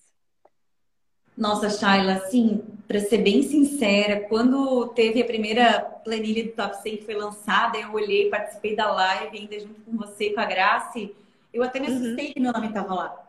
Nossa, 1.40 1.70
Shaila, 1.70 2.16
assim, 2.16 2.62
para 2.86 3.00
ser 3.00 3.16
bem 3.18 3.42
sincera, 3.42 4.20
quando 4.28 4.88
teve 4.88 5.22
a 5.22 5.24
primeira 5.24 5.80
planilha 5.80 6.44
do 6.44 6.50
Top 6.50 6.76
100 6.82 6.98
que 6.98 7.04
foi 7.06 7.14
lançada, 7.14 7.78
eu 7.78 7.94
olhei, 7.94 8.28
participei 8.28 8.76
da 8.76 8.92
live 8.92 9.38
ainda 9.38 9.58
junto 9.58 9.80
com 9.80 9.96
você, 9.96 10.34
com 10.34 10.40
a 10.40 10.44
Grace, 10.44 11.16
eu 11.50 11.62
até 11.62 11.80
me 11.80 11.88
uhum. 11.88 11.96
assustei 11.96 12.26
uhum. 12.26 12.32
que 12.34 12.40
meu 12.40 12.52
nome 12.52 12.66
estava 12.66 12.94
lá. 12.94 13.26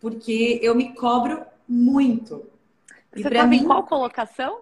Porque 0.00 0.60
eu 0.62 0.76
me 0.76 0.94
cobro 0.94 1.44
muito. 1.68 2.48
Você 3.12 3.26
estava 3.26 3.48
mim, 3.48 3.56
em 3.56 3.64
qual 3.64 3.82
colocação? 3.82 4.60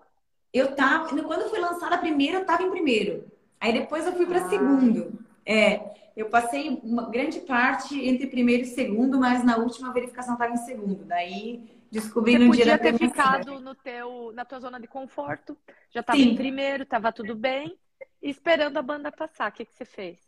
Eu 0.51 0.75
tava, 0.75 1.09
quando 1.25 1.51
foi 1.51 1.61
lançada 1.61 1.97
a 1.97 1.99
primeira, 1.99 2.39
eu 2.39 2.41
estava 2.41 2.63
em 2.63 2.71
primeiro. 2.71 3.27
Aí 3.61 3.75
depois 3.75 4.07
eu 4.07 4.15
fui 4.15 4.25
para 4.25 4.39
ah. 4.39 4.49
segundo. 4.49 5.13
É, 5.45 5.91
eu 6.17 6.31
passei 6.31 6.81
uma 6.83 7.11
grande 7.11 7.41
parte 7.41 8.03
entre 8.03 8.27
primeiro 8.27 8.63
e 8.63 8.67
segundo, 8.67 9.19
mas 9.19 9.45
na 9.45 9.59
última 9.59 9.93
verificação 9.93 10.33
estava 10.33 10.55
em 10.55 10.57
segundo. 10.57 11.05
Daí 11.05 11.77
descobri 11.91 12.33
Você 12.33 12.45
no 12.45 12.53
dia 12.53 12.67
da 12.67 12.79
ter 12.79 12.99
ficado 12.99 13.61
no 13.61 13.75
teu, 13.75 14.33
na 14.35 14.45
tua 14.45 14.61
zona 14.61 14.79
de 14.81 14.87
conforto, 14.87 15.57
já 15.91 16.01
estava 16.01 16.19
em 16.19 16.37
primeiro, 16.37 16.83
estava 16.83 17.13
tudo 17.13 17.35
bem, 17.35 17.77
e 18.23 18.31
esperando 18.31 18.77
a 18.77 18.83
banda 18.83 19.11
passar. 19.11 19.51
O 19.51 19.53
que, 19.53 19.65
que 19.65 19.75
você 19.75 19.85
fez? 19.85 20.19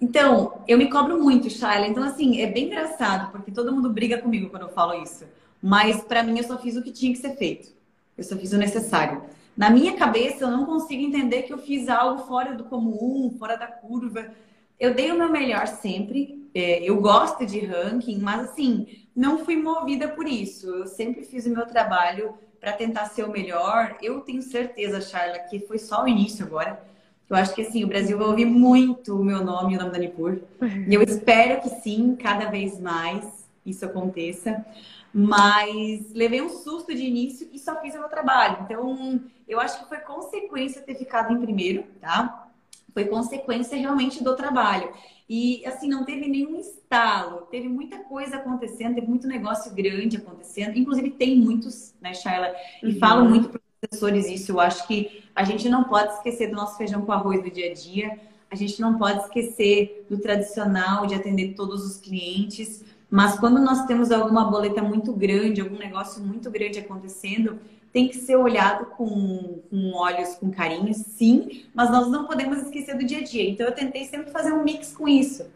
Então, 0.00 0.62
eu 0.68 0.78
me 0.78 0.88
cobro 0.88 1.20
muito, 1.20 1.50
Shayla. 1.50 1.86
Então, 1.86 2.02
assim, 2.02 2.40
é 2.40 2.46
bem 2.46 2.66
engraçado, 2.66 3.32
porque 3.32 3.50
todo 3.50 3.72
mundo 3.72 3.90
briga 3.90 4.18
comigo 4.18 4.50
quando 4.50 4.62
eu 4.62 4.68
falo 4.68 5.02
isso. 5.02 5.24
Mas, 5.62 6.02
para 6.02 6.22
mim, 6.22 6.38
eu 6.38 6.44
só 6.44 6.58
fiz 6.58 6.76
o 6.76 6.82
que 6.82 6.92
tinha 6.92 7.12
que 7.12 7.18
ser 7.18 7.36
feito. 7.36 7.72
Eu 8.16 8.22
só 8.24 8.36
fiz 8.36 8.52
o 8.52 8.58
necessário. 8.58 9.22
Na 9.56 9.70
minha 9.70 9.96
cabeça, 9.96 10.44
eu 10.44 10.50
não 10.50 10.64
consigo 10.64 11.02
entender 11.02 11.42
que 11.42 11.52
eu 11.52 11.58
fiz 11.58 11.88
algo 11.88 12.22
fora 12.24 12.54
do 12.54 12.64
comum, 12.64 13.34
fora 13.38 13.56
da 13.56 13.66
curva. 13.66 14.30
Eu 14.78 14.94
dei 14.94 15.10
o 15.10 15.18
meu 15.18 15.30
melhor 15.30 15.66
sempre. 15.66 16.48
É, 16.54 16.82
eu 16.82 17.00
gosto 17.00 17.44
de 17.44 17.60
ranking, 17.60 18.18
mas 18.18 18.50
assim, 18.50 18.86
não 19.14 19.44
fui 19.44 19.56
movida 19.56 20.08
por 20.08 20.26
isso. 20.26 20.68
Eu 20.68 20.86
sempre 20.86 21.24
fiz 21.24 21.46
o 21.46 21.50
meu 21.50 21.66
trabalho 21.66 22.34
para 22.60 22.72
tentar 22.72 23.06
ser 23.06 23.24
o 23.24 23.30
melhor. 23.30 23.96
Eu 24.02 24.20
tenho 24.20 24.42
certeza, 24.42 25.00
Charla, 25.00 25.38
que 25.40 25.60
foi 25.60 25.78
só 25.78 26.04
o 26.04 26.08
início 26.08 26.44
agora. 26.44 26.82
Eu 27.28 27.36
acho 27.36 27.54
que 27.54 27.62
assim, 27.62 27.84
o 27.84 27.88
Brasil 27.88 28.16
vai 28.16 28.26
ouvir 28.26 28.46
muito 28.46 29.20
o 29.20 29.24
meu 29.24 29.44
nome 29.44 29.74
e 29.74 29.76
o 29.76 29.80
nome 29.80 29.92
da 29.92 29.98
Nipur. 29.98 30.38
E 30.88 30.94
eu 30.94 31.02
espero 31.02 31.60
que 31.60 31.68
sim, 31.68 32.16
cada 32.16 32.46
vez 32.50 32.80
mais 32.80 33.46
isso 33.66 33.84
aconteça. 33.84 34.64
Mas 35.12 36.12
levei 36.14 36.40
um 36.40 36.48
susto 36.48 36.94
de 36.94 37.02
início 37.02 37.48
e 37.52 37.58
só 37.58 37.80
fiz 37.80 37.94
o 37.94 37.98
meu 37.98 38.08
trabalho. 38.08 38.58
Então, 38.62 39.20
eu 39.46 39.60
acho 39.60 39.80
que 39.80 39.88
foi 39.88 39.98
consequência 39.98 40.80
ter 40.82 40.94
ficado 40.94 41.32
em 41.32 41.40
primeiro, 41.40 41.84
tá? 42.00 42.47
Foi 42.98 43.04
consequência 43.04 43.78
realmente 43.78 44.24
do 44.24 44.34
trabalho. 44.34 44.90
E 45.28 45.64
assim, 45.64 45.88
não 45.88 46.04
teve 46.04 46.26
nenhum 46.26 46.58
estalo, 46.58 47.42
teve 47.42 47.68
muita 47.68 47.98
coisa 47.98 48.38
acontecendo, 48.38 48.96
teve 48.96 49.06
muito 49.06 49.28
negócio 49.28 49.72
grande 49.72 50.16
acontecendo. 50.16 50.76
Inclusive, 50.76 51.10
tem 51.10 51.38
muitos, 51.38 51.94
né, 52.00 52.12
Shaila? 52.12 52.52
E 52.82 52.86
uhum. 52.86 52.98
falo 52.98 53.24
muito 53.24 53.50
para 53.50 53.58
os 53.60 53.88
professores 53.88 54.28
isso. 54.28 54.50
Eu 54.50 54.58
acho 54.58 54.84
que 54.88 55.22
a 55.32 55.44
gente 55.44 55.68
não 55.68 55.84
pode 55.84 56.14
esquecer 56.14 56.48
do 56.48 56.56
nosso 56.56 56.76
feijão 56.76 57.02
com 57.02 57.12
arroz 57.12 57.40
do 57.40 57.48
dia 57.48 57.70
a 57.70 57.72
dia. 57.72 58.18
A 58.50 58.56
gente 58.56 58.80
não 58.80 58.98
pode 58.98 59.20
esquecer 59.20 60.04
do 60.10 60.18
tradicional, 60.18 61.06
de 61.06 61.14
atender 61.14 61.54
todos 61.54 61.86
os 61.86 61.98
clientes. 61.98 62.84
Mas 63.08 63.38
quando 63.38 63.60
nós 63.60 63.86
temos 63.86 64.10
alguma 64.10 64.50
boleta 64.50 64.82
muito 64.82 65.12
grande, 65.12 65.60
algum 65.60 65.78
negócio 65.78 66.20
muito 66.20 66.50
grande 66.50 66.80
acontecendo, 66.80 67.60
tem 67.92 68.08
que 68.08 68.16
ser 68.16 68.36
olhado 68.36 68.86
com, 68.86 69.60
com 69.70 69.92
olhos, 69.94 70.34
com 70.34 70.50
carinho, 70.50 70.92
sim, 70.94 71.64
mas 71.74 71.90
nós 71.90 72.08
não 72.10 72.26
podemos 72.26 72.58
esquecer 72.58 72.96
do 72.96 73.04
dia 73.04 73.18
a 73.18 73.22
dia. 73.22 73.48
Então 73.48 73.66
eu 73.66 73.74
tentei 73.74 74.04
sempre 74.04 74.30
fazer 74.30 74.52
um 74.52 74.62
mix 74.62 74.92
com 74.92 75.08
isso. 75.08 75.46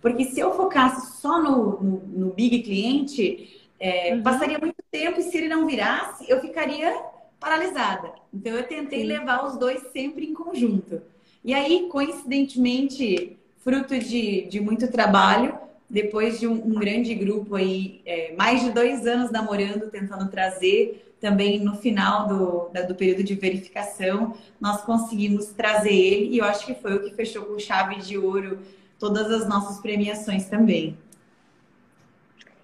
Porque 0.00 0.24
se 0.24 0.40
eu 0.40 0.54
focasse 0.54 1.20
só 1.20 1.40
no, 1.40 1.80
no, 1.80 2.02
no 2.08 2.32
big 2.32 2.62
cliente, 2.62 3.60
é, 3.78 4.14
uhum. 4.14 4.22
passaria 4.22 4.58
muito 4.58 4.76
tempo 4.90 5.20
e 5.20 5.22
se 5.22 5.36
ele 5.36 5.48
não 5.48 5.66
virasse, 5.66 6.24
eu 6.28 6.40
ficaria 6.40 7.00
paralisada. 7.38 8.12
Então 8.32 8.52
eu 8.52 8.66
tentei 8.66 9.00
sim. 9.00 9.06
levar 9.06 9.46
os 9.46 9.56
dois 9.56 9.82
sempre 9.92 10.26
em 10.26 10.34
conjunto. 10.34 11.02
E 11.44 11.52
aí, 11.52 11.88
coincidentemente, 11.88 13.36
fruto 13.58 13.98
de, 13.98 14.42
de 14.46 14.60
muito 14.60 14.90
trabalho, 14.90 15.58
depois 15.92 16.40
de 16.40 16.48
um, 16.48 16.54
um 16.54 16.74
grande 16.74 17.14
grupo 17.14 17.54
aí, 17.54 18.00
é, 18.06 18.34
mais 18.34 18.62
de 18.62 18.70
dois 18.70 19.06
anos 19.06 19.30
namorando, 19.30 19.90
tentando 19.90 20.30
trazer, 20.30 21.14
também 21.20 21.60
no 21.60 21.76
final 21.76 22.26
do, 22.26 22.70
do 22.88 22.94
período 22.94 23.22
de 23.22 23.34
verificação, 23.34 24.34
nós 24.58 24.80
conseguimos 24.82 25.48
trazer 25.48 25.92
ele 25.92 26.34
e 26.34 26.38
eu 26.38 26.46
acho 26.46 26.64
que 26.64 26.74
foi 26.74 26.94
o 26.94 27.04
que 27.04 27.14
fechou 27.14 27.44
com 27.44 27.58
chave 27.58 27.96
de 27.96 28.16
ouro 28.16 28.58
todas 28.98 29.30
as 29.30 29.46
nossas 29.46 29.80
premiações 29.80 30.46
também. 30.46 30.96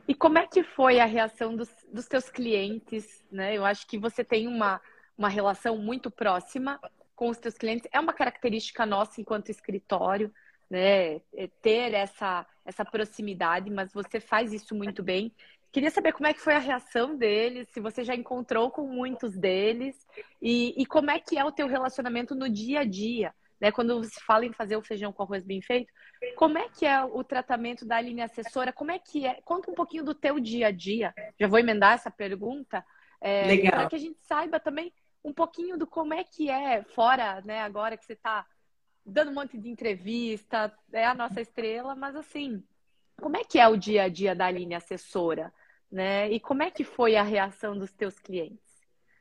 E 0.08 0.14
como 0.14 0.38
é 0.38 0.46
que 0.46 0.62
foi 0.62 0.98
a 0.98 1.04
reação 1.04 1.54
dos, 1.54 1.68
dos 1.92 2.06
teus 2.06 2.30
clientes? 2.30 3.22
Né? 3.30 3.54
Eu 3.54 3.64
acho 3.64 3.86
que 3.86 3.98
você 3.98 4.24
tem 4.24 4.48
uma, 4.48 4.80
uma 5.18 5.28
relação 5.28 5.76
muito 5.76 6.10
próxima 6.10 6.80
com 7.14 7.28
os 7.28 7.36
teus 7.36 7.58
clientes. 7.58 7.86
É 7.92 8.00
uma 8.00 8.14
característica 8.14 8.86
nossa 8.86 9.20
enquanto 9.20 9.50
escritório 9.50 10.32
né, 10.70 11.16
é 11.34 11.48
ter 11.62 11.94
essa, 11.94 12.46
essa 12.64 12.84
proximidade, 12.84 13.70
mas 13.70 13.92
você 13.92 14.20
faz 14.20 14.52
isso 14.52 14.74
muito 14.74 15.02
bem. 15.02 15.32
Queria 15.70 15.90
saber 15.90 16.12
como 16.12 16.26
é 16.26 16.32
que 16.32 16.40
foi 16.40 16.54
a 16.54 16.58
reação 16.58 17.16
deles, 17.16 17.68
se 17.70 17.80
você 17.80 18.02
já 18.02 18.14
encontrou 18.14 18.70
com 18.70 18.86
muitos 18.86 19.36
deles 19.36 19.96
e, 20.40 20.74
e 20.80 20.86
como 20.86 21.10
é 21.10 21.18
que 21.18 21.38
é 21.38 21.44
o 21.44 21.52
teu 21.52 21.66
relacionamento 21.66 22.34
no 22.34 22.48
dia 22.48 22.80
a 22.80 22.84
dia, 22.84 23.34
né? 23.60 23.70
Quando 23.70 24.02
se 24.04 24.20
fala 24.24 24.46
em 24.46 24.52
fazer 24.52 24.76
o 24.76 24.82
feijão 24.82 25.12
com 25.12 25.22
arroz 25.22 25.44
bem 25.44 25.60
feito, 25.60 25.92
como 26.36 26.56
é 26.56 26.68
que 26.68 26.86
é 26.86 27.02
o 27.04 27.22
tratamento 27.22 27.84
da 27.84 28.00
linha 28.00 28.24
assessora? 28.24 28.72
Como 28.72 28.90
é 28.90 28.98
que 28.98 29.26
é? 29.26 29.40
Conta 29.44 29.70
um 29.70 29.74
pouquinho 29.74 30.04
do 30.04 30.14
teu 30.14 30.40
dia 30.40 30.68
a 30.68 30.70
dia. 30.70 31.12
Já 31.38 31.46
vou 31.46 31.58
emendar 31.58 31.94
essa 31.94 32.10
pergunta 32.10 32.84
é, 33.20 33.68
para 33.70 33.88
que 33.88 33.96
a 33.96 33.98
gente 33.98 34.18
saiba 34.22 34.58
também 34.58 34.92
um 35.24 35.32
pouquinho 35.32 35.76
do 35.76 35.86
como 35.86 36.14
é 36.14 36.24
que 36.24 36.48
é 36.48 36.82
fora, 36.94 37.42
né? 37.42 37.60
Agora 37.60 37.96
que 37.96 38.04
você 38.04 38.14
está 38.14 38.46
dando 39.08 39.30
um 39.30 39.34
monte 39.34 39.58
de 39.58 39.68
entrevista, 39.68 40.72
é 40.92 41.06
a 41.06 41.14
nossa 41.14 41.40
estrela, 41.40 41.94
mas 41.94 42.14
assim, 42.14 42.62
como 43.20 43.36
é 43.36 43.44
que 43.44 43.58
é 43.58 43.66
o 43.66 43.76
dia 43.76 44.04
a 44.04 44.08
dia 44.08 44.34
da 44.34 44.46
Aline 44.46 44.74
assessora, 44.74 45.52
né? 45.90 46.30
E 46.30 46.38
como 46.38 46.62
é 46.62 46.70
que 46.70 46.84
foi 46.84 47.16
a 47.16 47.22
reação 47.22 47.76
dos 47.76 47.90
teus 47.90 48.18
clientes? 48.18 48.68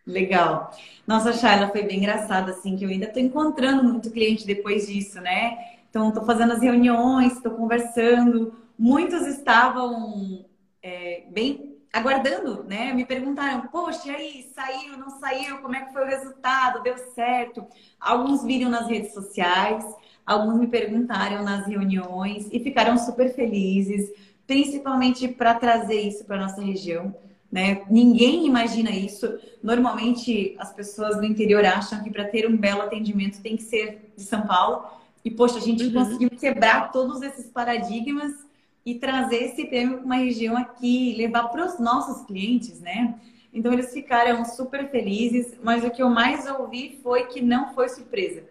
Legal. 0.05 0.71
Nossa, 1.05 1.33
Shayla, 1.33 1.69
foi 1.69 1.83
bem 1.83 1.97
engraçado, 1.97 2.51
assim, 2.51 2.77
que 2.77 2.85
eu 2.85 2.89
ainda 2.89 3.07
estou 3.07 3.21
encontrando 3.21 3.83
muito 3.83 4.11
cliente 4.11 4.45
depois 4.45 4.87
disso, 4.87 5.19
né? 5.19 5.77
Então, 5.89 6.09
estou 6.09 6.23
fazendo 6.23 6.53
as 6.53 6.61
reuniões, 6.61 7.33
estou 7.33 7.51
conversando. 7.53 8.53
Muitos 8.77 9.25
estavam 9.27 10.45
é, 10.81 11.25
bem 11.29 11.66
aguardando, 11.91 12.63
né? 12.63 12.93
Me 12.93 13.05
perguntaram, 13.05 13.61
poxa, 13.67 14.07
e 14.07 14.15
aí, 14.15 14.51
saiu, 14.53 14.97
não 14.97 15.09
saiu? 15.19 15.57
Como 15.59 15.75
é 15.75 15.81
que 15.81 15.93
foi 15.93 16.03
o 16.03 16.07
resultado? 16.07 16.83
Deu 16.83 16.97
certo? 17.13 17.65
Alguns 17.99 18.43
viram 18.43 18.69
nas 18.69 18.87
redes 18.87 19.13
sociais, 19.13 19.83
alguns 20.25 20.59
me 20.59 20.67
perguntaram 20.67 21.43
nas 21.43 21.65
reuniões 21.65 22.47
e 22.51 22.59
ficaram 22.59 22.97
super 22.97 23.33
felizes, 23.33 24.11
principalmente 24.45 25.27
para 25.27 25.53
trazer 25.55 26.01
isso 26.01 26.25
para 26.25 26.37
nossa 26.37 26.61
região. 26.61 27.15
Né? 27.51 27.83
Ninguém 27.89 28.45
imagina 28.45 28.91
isso. 28.91 29.39
Normalmente 29.63 30.55
as 30.59 30.73
pessoas 30.73 31.17
do 31.17 31.25
interior 31.25 31.65
acham 31.65 32.03
que 32.03 32.11
para 32.11 32.25
ter 32.25 32.47
um 32.47 32.57
belo 32.57 32.81
atendimento 32.81 33.41
tem 33.41 33.55
que 33.55 33.63
ser 33.63 34.11
de 34.15 34.23
São 34.23 34.41
Paulo. 34.41 34.85
E 35.23 35.31
poxa, 35.31 35.57
a 35.57 35.61
gente 35.61 35.85
uhum. 35.85 35.93
conseguiu 35.93 36.29
quebrar 36.29 36.91
todos 36.91 37.21
esses 37.21 37.47
paradigmas 37.47 38.46
e 38.87 38.95
trazer 38.95 39.43
esse 39.43 39.65
prêmio 39.65 39.97
para 39.97 40.05
uma 40.05 40.15
região 40.15 40.55
aqui, 40.55 41.13
levar 41.17 41.49
para 41.49 41.65
os 41.65 41.77
nossos 41.77 42.25
clientes, 42.25 42.79
né? 42.79 43.15
Então 43.53 43.73
eles 43.73 43.91
ficaram 43.91 44.45
super 44.45 44.89
felizes, 44.89 45.57
mas 45.61 45.83
o 45.83 45.91
que 45.91 46.01
eu 46.01 46.09
mais 46.09 46.49
ouvi 46.49 46.97
foi 47.03 47.25
que 47.25 47.41
não 47.41 47.73
foi 47.73 47.89
surpresa, 47.89 48.43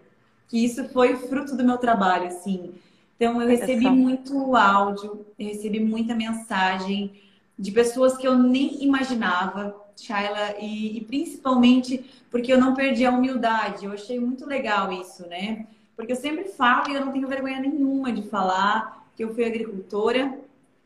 que 0.47 0.63
isso 0.63 0.91
foi 0.91 1.17
fruto 1.17 1.57
do 1.57 1.65
meu 1.65 1.79
trabalho, 1.79 2.27
assim. 2.27 2.75
Então 3.17 3.41
eu 3.41 3.49
recebi 3.49 3.89
muito 3.89 4.55
áudio, 4.55 5.25
eu 5.39 5.47
recebi 5.47 5.81
muita 5.81 6.15
mensagem 6.15 7.13
de 7.59 7.73
pessoas 7.73 8.19
que 8.19 8.29
eu 8.29 8.37
nem 8.37 8.85
imaginava, 8.85 9.75
Shaila, 9.97 10.57
e, 10.61 10.99
e, 10.99 11.01
principalmente 11.07 12.05
porque 12.31 12.53
eu 12.53 12.61
não 12.61 12.75
perdi 12.75 13.07
a 13.07 13.11
humildade. 13.11 13.87
Eu 13.87 13.93
achei 13.93 14.21
muito 14.21 14.45
legal 14.45 14.93
isso, 14.93 15.27
né? 15.27 15.67
Porque 15.97 16.13
eu 16.13 16.17
sempre 16.17 16.45
falo 16.45 16.91
e 16.91 16.95
eu 16.95 17.03
não 17.03 17.11
tenho 17.11 17.27
vergonha 17.27 17.59
nenhuma 17.59 18.13
de 18.13 18.21
falar 18.29 19.06
que 19.17 19.25
eu 19.25 19.35
fui 19.35 19.45
agricultora, 19.45 20.39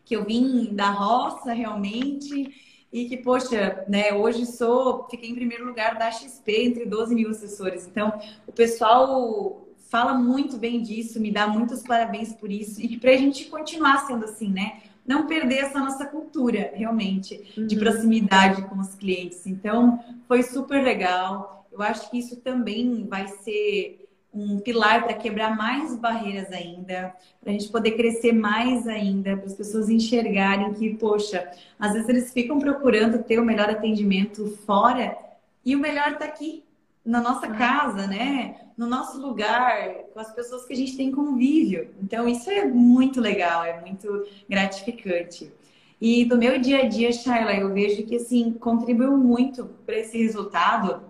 que 0.05 0.17
eu 0.17 0.25
vim 0.25 0.75
da 0.75 0.91
roça 0.91 1.53
realmente 1.53 2.55
e 2.93 3.05
que, 3.05 3.17
poxa, 3.17 3.85
né, 3.89 4.13
hoje 4.15 4.47
sou, 4.47 5.07
fiquei 5.11 5.31
em 5.31 5.35
primeiro 5.35 5.67
lugar 5.67 5.97
da 5.99 6.11
XP 6.11 6.65
entre 6.65 6.87
12 6.87 7.15
mil 7.15 7.31
assessores. 7.31 7.87
Então, 7.87 8.19
o 8.47 8.53
pessoal 8.53 9.67
fala 9.89 10.15
muito 10.15 10.57
bem 10.57 10.81
disso, 10.81 11.21
me 11.21 11.31
dá 11.31 11.47
muitos 11.47 11.83
parabéns 11.83 12.33
por 12.33 12.51
isso 12.51 12.81
e 12.81 12.89
que 12.89 12.97
para 12.97 13.11
a 13.11 13.17
gente 13.17 13.47
continuar 13.47 14.07
sendo 14.07 14.25
assim, 14.25 14.49
né? 14.49 14.81
não 15.11 15.27
perder 15.27 15.59
essa 15.59 15.81
nossa 15.81 16.07
cultura, 16.07 16.71
realmente, 16.73 17.53
uhum. 17.57 17.67
de 17.67 17.77
proximidade 17.77 18.63
com 18.69 18.79
os 18.79 18.95
clientes. 18.95 19.45
Então, 19.45 19.99
foi 20.29 20.43
super 20.45 20.83
legal. 20.85 21.67
Eu 21.73 21.83
acho 21.83 22.09
que 22.09 22.19
isso 22.19 22.37
também 22.37 23.07
vai 23.09 23.27
ser 23.27 24.00
um 24.33 24.61
pilar 24.61 25.05
para 25.05 25.15
quebrar 25.15 25.57
mais 25.57 25.97
barreiras 25.97 26.53
ainda, 26.53 27.15
para 27.41 27.51
a 27.51 27.53
gente 27.53 27.69
poder 27.69 27.93
crescer 27.93 28.33
mais 28.33 28.87
ainda, 28.87 29.37
para 29.37 29.47
as 29.47 29.55
pessoas 29.55 29.89
enxergarem 29.89 30.73
que, 30.75 30.95
poxa, 30.95 31.51
às 31.79 31.93
vezes 31.93 32.09
eles 32.09 32.33
ficam 32.33 32.59
procurando 32.59 33.23
ter 33.23 33.41
o 33.41 33.45
melhor 33.45 33.69
atendimento 33.69 34.57
fora 34.65 35.17
e 35.65 35.75
o 35.75 35.81
melhor 35.81 36.13
está 36.13 36.25
aqui, 36.25 36.65
na 37.05 37.21
nossa 37.21 37.49
casa, 37.49 38.07
né? 38.07 38.57
No 38.77 38.87
nosso 38.87 39.21
lugar, 39.21 39.95
com 40.13 40.21
as 40.21 40.33
pessoas 40.33 40.65
que 40.67 40.73
a 40.73 40.77
gente 40.77 40.97
tem 40.97 41.11
convívio. 41.11 41.89
Então, 42.03 42.29
isso 42.29 42.51
é 42.51 42.65
muito 42.65 43.21
legal, 43.21 43.65
é 43.65 43.81
muito 43.81 44.27
gratificante. 44.49 45.51
E 46.01 46.25
do 46.25 46.37
meu 46.37 46.59
dia 46.59 46.83
a 46.83 46.89
dia, 46.89 47.13
Shaila, 47.13 47.55
eu 47.55 47.73
vejo 47.73 48.05
que, 48.05 48.17
assim, 48.17 48.53
contribuiu 48.53 49.17
muito 49.17 49.71
para 49.85 49.99
esse 49.99 50.23
resultado 50.23 51.03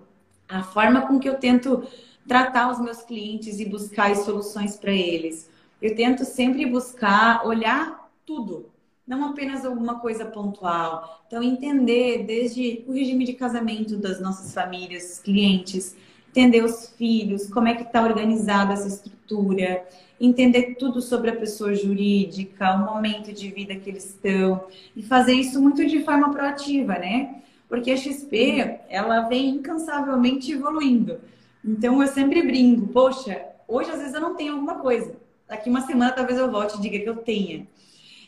a 0.48 0.62
forma 0.62 1.06
com 1.06 1.18
que 1.18 1.28
eu 1.28 1.34
tento 1.34 1.84
tratar 2.30 2.70
os 2.70 2.78
meus 2.78 3.02
clientes 3.02 3.58
e 3.58 3.64
buscar 3.64 4.14
soluções 4.14 4.76
para 4.76 4.92
eles. 4.92 5.50
Eu 5.82 5.96
tento 5.96 6.24
sempre 6.24 6.64
buscar 6.64 7.44
olhar 7.44 8.08
tudo, 8.24 8.66
não 9.04 9.30
apenas 9.30 9.64
alguma 9.64 9.98
coisa 9.98 10.24
pontual. 10.24 11.24
Então, 11.26 11.42
entender 11.42 12.22
desde 12.24 12.84
o 12.86 12.92
regime 12.92 13.24
de 13.24 13.32
casamento 13.32 13.96
das 13.96 14.20
nossas 14.20 14.54
famílias, 14.54 15.18
clientes, 15.18 15.96
entender 16.28 16.62
os 16.62 16.90
filhos, 16.90 17.48
como 17.48 17.66
é 17.66 17.74
que 17.74 17.82
está 17.82 18.00
organizada 18.00 18.74
essa 18.74 18.86
estrutura, 18.86 19.84
entender 20.20 20.76
tudo 20.76 21.02
sobre 21.02 21.30
a 21.30 21.36
pessoa 21.36 21.74
jurídica, 21.74 22.76
o 22.76 22.94
momento 22.94 23.32
de 23.32 23.50
vida 23.50 23.74
que 23.74 23.90
eles 23.90 24.04
estão, 24.04 24.66
e 24.94 25.02
fazer 25.02 25.32
isso 25.32 25.60
muito 25.60 25.84
de 25.84 26.04
forma 26.04 26.30
proativa, 26.30 26.92
né? 26.92 27.42
Porque 27.68 27.90
a 27.90 27.96
XP, 27.96 28.82
ela 28.88 29.22
vem 29.22 29.48
incansavelmente 29.48 30.52
evoluindo. 30.52 31.18
Então, 31.64 32.00
eu 32.02 32.08
sempre 32.08 32.42
brinco, 32.42 32.88
poxa, 32.88 33.46
hoje 33.68 33.90
às 33.90 33.98
vezes 33.98 34.14
eu 34.14 34.20
não 34.20 34.34
tenho 34.34 34.54
alguma 34.54 34.76
coisa. 34.76 35.14
Daqui 35.48 35.68
uma 35.68 35.82
semana 35.82 36.12
talvez 36.12 36.38
eu 36.38 36.50
volte 36.50 36.78
e 36.78 36.80
diga 36.80 36.98
que 36.98 37.08
eu 37.08 37.16
tenha. 37.16 37.66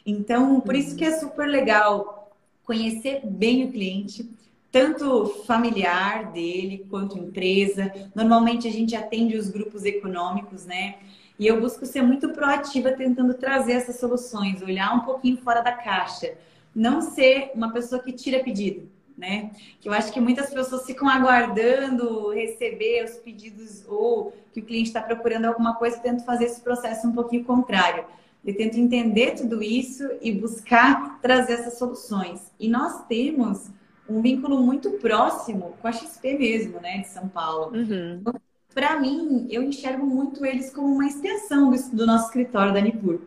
Então, 0.04 0.60
por 0.60 0.74
isso 0.74 0.96
que 0.96 1.04
é 1.04 1.18
super 1.18 1.46
legal 1.46 2.30
conhecer 2.64 3.20
bem 3.24 3.64
o 3.64 3.72
cliente, 3.72 4.28
tanto 4.70 5.26
familiar 5.46 6.32
dele 6.32 6.86
quanto 6.88 7.18
empresa. 7.18 7.92
Normalmente 8.14 8.66
a 8.66 8.72
gente 8.72 8.96
atende 8.96 9.36
os 9.36 9.48
grupos 9.48 9.84
econômicos, 9.84 10.64
né? 10.64 10.96
E 11.38 11.46
eu 11.46 11.60
busco 11.60 11.84
ser 11.84 12.02
muito 12.02 12.30
proativa 12.30 12.92
tentando 12.92 13.34
trazer 13.34 13.72
essas 13.72 13.98
soluções, 13.98 14.62
olhar 14.62 14.94
um 14.94 15.00
pouquinho 15.00 15.36
fora 15.38 15.60
da 15.60 15.72
caixa, 15.72 16.34
não 16.74 17.00
ser 17.00 17.50
uma 17.54 17.72
pessoa 17.72 18.02
que 18.02 18.12
tira 18.12 18.42
pedido, 18.42 18.88
né? 19.22 19.52
Que 19.80 19.88
eu 19.88 19.92
acho 19.92 20.12
que 20.12 20.20
muitas 20.20 20.50
pessoas 20.50 20.84
ficam 20.84 21.08
aguardando 21.08 22.30
receber 22.30 23.04
os 23.04 23.12
pedidos 23.12 23.84
ou 23.86 24.34
que 24.52 24.58
o 24.58 24.64
cliente 24.64 24.88
está 24.88 25.00
procurando 25.00 25.44
alguma 25.44 25.76
coisa, 25.76 25.96
eu 25.96 26.02
tento 26.02 26.24
fazer 26.24 26.46
esse 26.46 26.60
processo 26.60 27.06
um 27.06 27.12
pouquinho 27.12 27.44
contrário. 27.44 28.04
Eu 28.44 28.56
tento 28.56 28.76
entender 28.76 29.36
tudo 29.36 29.62
isso 29.62 30.02
e 30.20 30.32
buscar 30.32 31.20
trazer 31.22 31.52
essas 31.52 31.78
soluções. 31.78 32.40
E 32.58 32.68
nós 32.68 33.06
temos 33.06 33.70
um 34.08 34.20
vínculo 34.20 34.60
muito 34.60 34.90
próximo 34.92 35.76
com 35.80 35.86
a 35.86 35.92
XP 35.92 36.36
mesmo, 36.36 36.80
né, 36.80 36.98
de 36.98 37.08
São 37.08 37.28
Paulo. 37.28 37.72
Uhum. 37.76 38.18
Então, 38.20 38.34
Para 38.74 38.98
mim, 38.98 39.46
eu 39.50 39.62
enxergo 39.62 40.04
muito 40.04 40.44
eles 40.44 40.70
como 40.70 40.92
uma 40.92 41.06
extensão 41.06 41.70
do, 41.70 41.96
do 41.96 42.04
nosso 42.04 42.26
escritório 42.26 42.74
da 42.74 42.80
Nipur. 42.80 43.20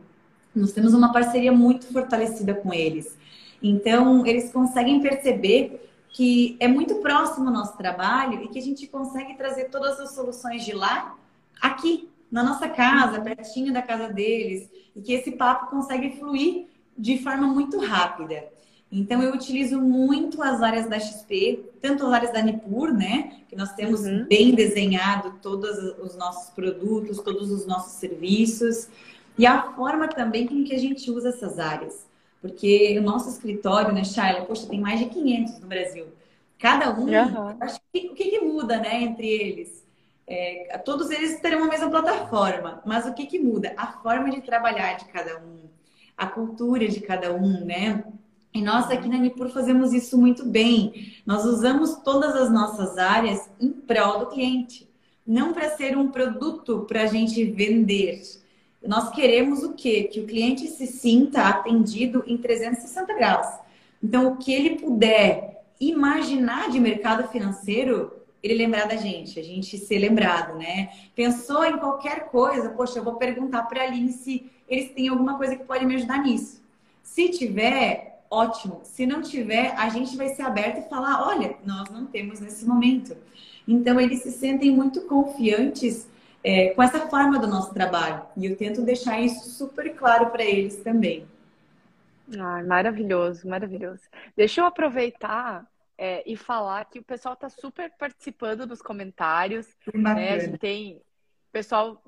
Nós 0.53 0.73
temos 0.73 0.93
uma 0.93 1.13
parceria 1.13 1.53
muito 1.53 1.85
fortalecida 1.87 2.53
com 2.53 2.73
eles. 2.73 3.17
Então, 3.61 4.25
eles 4.25 4.51
conseguem 4.51 5.01
perceber 5.01 5.89
que 6.09 6.55
é 6.59 6.67
muito 6.67 6.95
próximo 6.95 7.49
o 7.49 7.51
nosso 7.51 7.77
trabalho 7.77 8.43
e 8.43 8.47
que 8.47 8.59
a 8.59 8.61
gente 8.61 8.87
consegue 8.87 9.35
trazer 9.35 9.65
todas 9.65 9.99
as 9.99 10.15
soluções 10.15 10.63
de 10.63 10.73
lá 10.73 11.15
aqui 11.61 12.09
na 12.31 12.43
nossa 12.43 12.67
casa, 12.69 13.21
pertinho 13.21 13.73
da 13.73 13.81
casa 13.81 14.11
deles, 14.11 14.69
e 14.95 15.01
que 15.01 15.13
esse 15.13 15.31
papo 15.31 15.69
consegue 15.69 16.17
fluir 16.17 16.67
de 16.97 17.17
forma 17.17 17.47
muito 17.47 17.79
rápida. 17.79 18.45
Então, 18.91 19.21
eu 19.21 19.33
utilizo 19.33 19.81
muito 19.81 20.41
as 20.41 20.61
áreas 20.61 20.87
da 20.87 20.99
XP, 20.99 21.65
tanto 21.81 22.05
as 22.05 22.13
áreas 22.13 22.31
da 22.31 22.41
Nipur, 22.41 22.93
né? 22.93 23.41
Que 23.49 23.55
nós 23.55 23.73
temos 23.73 24.01
uhum. 24.01 24.25
bem 24.25 24.55
desenhado 24.55 25.33
todos 25.41 25.77
os 25.99 26.15
nossos 26.15 26.49
produtos, 26.51 27.19
todos 27.19 27.51
os 27.51 27.65
nossos 27.65 27.93
serviços, 27.93 28.87
e 29.37 29.45
a 29.45 29.73
forma 29.73 30.07
também 30.07 30.47
com 30.47 30.63
que 30.63 30.73
a 30.73 30.79
gente 30.79 31.11
usa 31.11 31.29
essas 31.29 31.59
áreas. 31.59 32.04
Porque 32.45 32.95
o 32.99 33.01
nosso 33.01 33.27
escritório, 33.27 33.91
né, 33.91 34.03
Shaila, 34.03 34.45
poxa, 34.45 34.67
tem 34.67 34.79
mais 34.79 34.99
de 34.99 35.07
500 35.07 35.59
no 35.61 35.67
Brasil. 35.67 36.05
Cada 36.59 36.91
um, 36.91 37.05
uhum. 37.05 37.57
acho 37.59 37.79
que, 37.91 38.07
o 38.07 38.13
que, 38.13 38.25
que 38.25 38.39
muda, 38.39 38.77
né, 38.77 39.01
entre 39.01 39.27
eles? 39.27 39.83
É, 40.27 40.79
todos 40.85 41.09
eles 41.09 41.39
terão 41.39 41.63
a 41.63 41.67
mesma 41.67 41.89
plataforma, 41.89 42.83
mas 42.85 43.07
o 43.07 43.15
que, 43.15 43.25
que 43.25 43.39
muda? 43.39 43.73
A 43.75 43.87
forma 43.87 44.29
de 44.29 44.41
trabalhar 44.41 44.93
de 44.93 45.05
cada 45.05 45.39
um, 45.39 45.61
a 46.15 46.27
cultura 46.27 46.87
de 46.87 46.99
cada 46.99 47.33
um, 47.33 47.65
né? 47.65 48.03
E 48.53 48.61
nós 48.61 48.91
aqui 48.91 49.09
na 49.09 49.17
Nipur 49.17 49.49
fazemos 49.49 49.91
isso 49.91 50.15
muito 50.15 50.45
bem. 50.45 51.17
Nós 51.25 51.45
usamos 51.45 51.95
todas 52.03 52.35
as 52.35 52.51
nossas 52.51 52.95
áreas 52.99 53.49
em 53.59 53.71
prol 53.71 54.19
do 54.19 54.27
cliente, 54.27 54.87
não 55.25 55.51
para 55.51 55.75
ser 55.75 55.97
um 55.97 56.09
produto 56.09 56.85
para 56.87 57.01
a 57.01 57.07
gente 57.07 57.43
vender. 57.43 58.21
Nós 58.87 59.09
queremos 59.11 59.63
o 59.63 59.73
quê? 59.73 60.03
Que 60.03 60.19
o 60.19 60.25
cliente 60.25 60.67
se 60.67 60.85
sinta 60.87 61.43
atendido 61.43 62.23
em 62.27 62.37
360 62.37 63.13
graus. 63.13 63.47
Então, 64.03 64.27
o 64.27 64.37
que 64.37 64.53
ele 64.53 64.75
puder 64.77 65.63
imaginar 65.79 66.69
de 66.69 66.79
mercado 66.79 67.27
financeiro, 67.29 68.11
ele 68.41 68.53
lembrar 68.53 68.87
da 68.87 68.95
gente, 68.95 69.39
a 69.39 69.43
gente 69.43 69.77
ser 69.77 69.99
lembrado, 69.99 70.57
né? 70.57 70.89
Pensou 71.15 71.65
em 71.65 71.77
qualquer 71.77 72.29
coisa, 72.29 72.69
poxa, 72.69 72.99
eu 72.99 73.03
vou 73.03 73.15
perguntar 73.15 73.63
para 73.63 73.81
a 73.81 73.85
Aline 73.85 74.11
se 74.11 74.49
eles 74.67 74.91
têm 74.91 75.07
alguma 75.07 75.37
coisa 75.37 75.55
que 75.55 75.63
pode 75.63 75.85
me 75.85 75.95
ajudar 75.95 76.23
nisso. 76.23 76.63
Se 77.03 77.29
tiver, 77.29 78.23
ótimo. 78.29 78.81
Se 78.83 79.05
não 79.05 79.21
tiver, 79.21 79.73
a 79.77 79.89
gente 79.89 80.15
vai 80.15 80.29
ser 80.29 80.43
aberto 80.43 80.79
e 80.79 80.89
falar: 80.89 81.27
olha, 81.27 81.55
nós 81.65 81.89
não 81.89 82.05
temos 82.05 82.39
nesse 82.39 82.65
momento. 82.65 83.15
Então, 83.67 83.99
eles 83.99 84.21
se 84.21 84.31
sentem 84.31 84.71
muito 84.71 85.01
confiantes 85.01 86.07
é, 86.45 86.69
com 86.75 86.83
essa 86.83 87.07
forma 87.07 87.39
do 87.39 87.47
nosso 87.47 87.73
trabalho. 87.73 88.21
E 88.37 88.45
eu 88.45 88.55
tento 88.55 88.83
deixar 88.83 89.19
isso 89.19 89.49
super 89.49 89.95
claro 89.95 90.29
para 90.29 90.43
eles 90.43 90.77
também. 90.77 91.27
Ah, 92.37 92.63
maravilhoso, 92.63 93.47
maravilhoso. 93.47 94.03
Deixa 94.37 94.61
eu 94.61 94.65
aproveitar 94.65 95.65
é, 95.97 96.23
e 96.23 96.37
falar 96.37 96.85
que 96.85 96.99
o 96.99 97.03
pessoal 97.03 97.33
está 97.33 97.49
super 97.49 97.91
participando 97.97 98.67
dos 98.67 98.79
comentários. 98.79 99.67
Né? 99.91 100.33
A 100.33 100.39
gente 100.39 100.59
tem 100.59 101.01
pessoal 101.51 102.03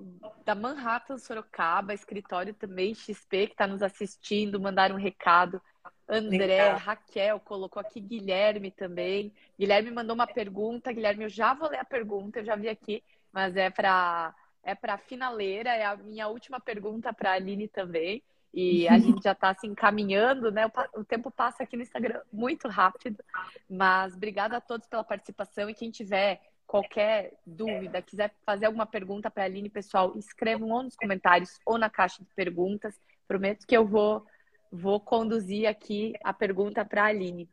da 0.46 0.54
Manhattan, 0.54 1.18
Sorocaba, 1.18 1.94
escritório 1.94 2.54
também 2.54 2.94
XP, 2.94 3.48
que 3.48 3.54
está 3.54 3.66
nos 3.66 3.82
assistindo, 3.82 4.60
mandaram 4.60 4.96
um 4.96 5.00
recado. 5.00 5.60
André, 6.08 6.46
Legal. 6.46 6.78
Raquel 6.78 7.40
colocou 7.40 7.82
aqui, 7.82 8.00
Guilherme 8.00 8.72
também. 8.72 9.34
Guilherme 9.58 9.90
mandou 9.90 10.14
uma 10.14 10.28
pergunta. 10.28 10.92
Guilherme, 10.92 11.24
eu 11.24 11.30
já 11.30 11.54
vou 11.54 11.70
ler 11.70 11.80
a 11.80 11.86
pergunta, 11.86 12.40
eu 12.40 12.46
já 12.46 12.56
vi 12.56 12.70
aqui, 12.70 13.02
mas 13.32 13.56
é 13.56 13.70
para 13.70 14.34
é 14.64 14.76
para 14.76 14.98
finaleira, 14.98 15.70
é 15.70 15.86
a 15.86 15.96
minha 15.96 16.28
última 16.28 16.60
pergunta 16.60 17.14
para 17.14 17.32
a 17.32 17.34
Aline 17.36 17.70
também. 17.70 18.22
E 18.54 18.88
a 18.90 18.98
gente 19.00 19.24
já 19.24 19.32
está 19.32 19.54
se 19.54 19.60
assim, 19.60 19.68
encaminhando, 19.68 20.52
né? 20.52 20.70
O, 20.94 21.06
tempo 21.06 21.32
passa 21.32 21.64
aqui 21.64 21.78
no 21.78 21.84
Instagram 21.84 22.22
muito 22.32 22.68
rápido. 22.68 23.24
Mas 23.70 24.14
obrigada 24.14 24.58
a 24.58 24.62
todos 24.62 24.86
pela 24.88 25.06
participação 25.06 25.70
e 25.70 25.74
quem 25.74 25.90
tiver 25.90 26.42
qualquer 26.66 27.34
dúvida, 27.46 28.02
quiser 28.02 28.34
fazer 28.46 28.66
alguma 28.66 28.86
pergunta 28.86 29.32
para 29.32 29.44
a 29.44 29.46
Aline, 29.46 29.70
pessoal, 29.70 30.18
escrevam 30.18 30.70
ou 30.70 30.84
nos 30.84 30.98
comentários 30.98 31.58
ou 31.66 31.78
na 31.78 31.90
caixa 31.90 32.22
de 32.22 32.30
perguntas. 32.36 33.00
Prometo 33.26 33.66
que 33.66 33.76
eu 33.76 33.86
vou 33.86 34.26
vou 34.70 35.00
conduzir 35.00 35.66
aqui 35.66 36.14
a 36.22 36.34
pergunta 36.34 36.84
para 36.84 37.04
a 37.04 37.06
Aline. 37.06 37.50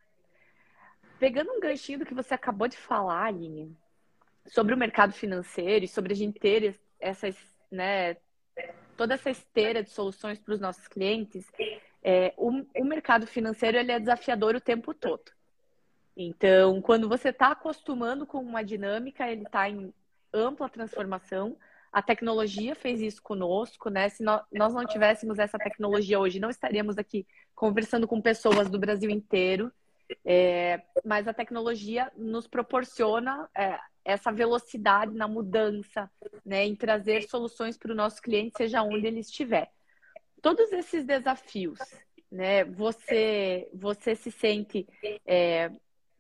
Pegando 1.21 1.53
um 1.53 1.61
ganchinho 1.61 2.01
do 2.01 2.05
que 2.05 2.13
você 2.13 2.35
acabou 2.35 2.67
de 2.67 2.77
falar, 2.77 3.27
Aline, 3.27 3.77
sobre 4.47 4.75
o 4.75 4.79
mercado 4.79 5.13
financeiro 5.13 5.85
e 5.85 5.89
sobre 5.89 6.13
a 6.13 6.17
gente 6.17 6.39
ter 6.39 6.79
essas, 7.01 7.37
né, 7.71 8.17
toda 8.97 9.15
essa 9.15 9.31
esteira 9.31 9.83
de 9.83 9.91
soluções 9.91 10.39
para 10.39 10.55
os 10.55 10.61
nossos 10.61 10.87
clientes, 10.89 11.51
é, 12.03 12.35
o, 12.37 12.51
o, 12.77 12.85
mercado 12.85 13.27
financeiro 13.27 13.79
ele 13.79 13.93
é 13.93 13.99
desafiador 13.99 14.55
o 14.55 14.61
tempo 14.61 14.93
todo. 14.93 15.33
Então, 16.17 16.81
quando 16.81 17.09
você 17.09 17.31
está 17.31 17.49
acostumando 17.49 18.27
com 18.27 18.39
uma 18.39 18.63
dinâmica, 18.63 19.29
ele 19.29 19.43
está 19.43 19.69
em 19.69 19.93
ampla 20.33 20.69
transformação. 20.69 21.57
A 21.91 22.03
tecnologia 22.03 22.75
fez 22.75 23.01
isso 23.01 23.23
conosco, 23.23 23.89
né? 23.89 24.09
Se 24.09 24.23
nós 24.23 24.75
não 24.75 24.85
tivéssemos 24.85 25.39
essa 25.39 25.59
tecnologia 25.59 26.19
hoje, 26.21 26.39
não 26.39 26.51
estaríamos 26.51 26.99
aqui 26.99 27.27
conversando 27.55 28.07
com 28.07 28.21
pessoas 28.21 28.69
do 28.69 28.79
Brasil 28.79 29.11
inteiro. 29.11 29.73
É, 30.25 30.83
mas 31.05 31.27
a 31.27 31.35
tecnologia 31.35 32.11
nos 32.17 32.47
proporciona 32.47 33.49
é, 33.57 33.79
essa 34.05 34.31
velocidade 34.31 35.15
na 35.15 35.27
mudança, 35.27 36.11
né, 36.45 36.65
em 36.65 36.77
trazer 36.77 37.23
soluções 37.23 37.77
para 37.79 37.93
o 37.93 37.97
nosso 37.97 38.21
cliente, 38.21 38.57
seja 38.57 38.83
onde 38.83 39.07
ele 39.07 39.21
estiver. 39.21 39.71
Todos 40.43 40.71
esses 40.73 41.05
desafios, 41.05 41.79
né, 42.31 42.65
você, 42.65 43.69
você 43.73 44.15
se 44.15 44.31
sente 44.31 44.87
é, 45.27 45.71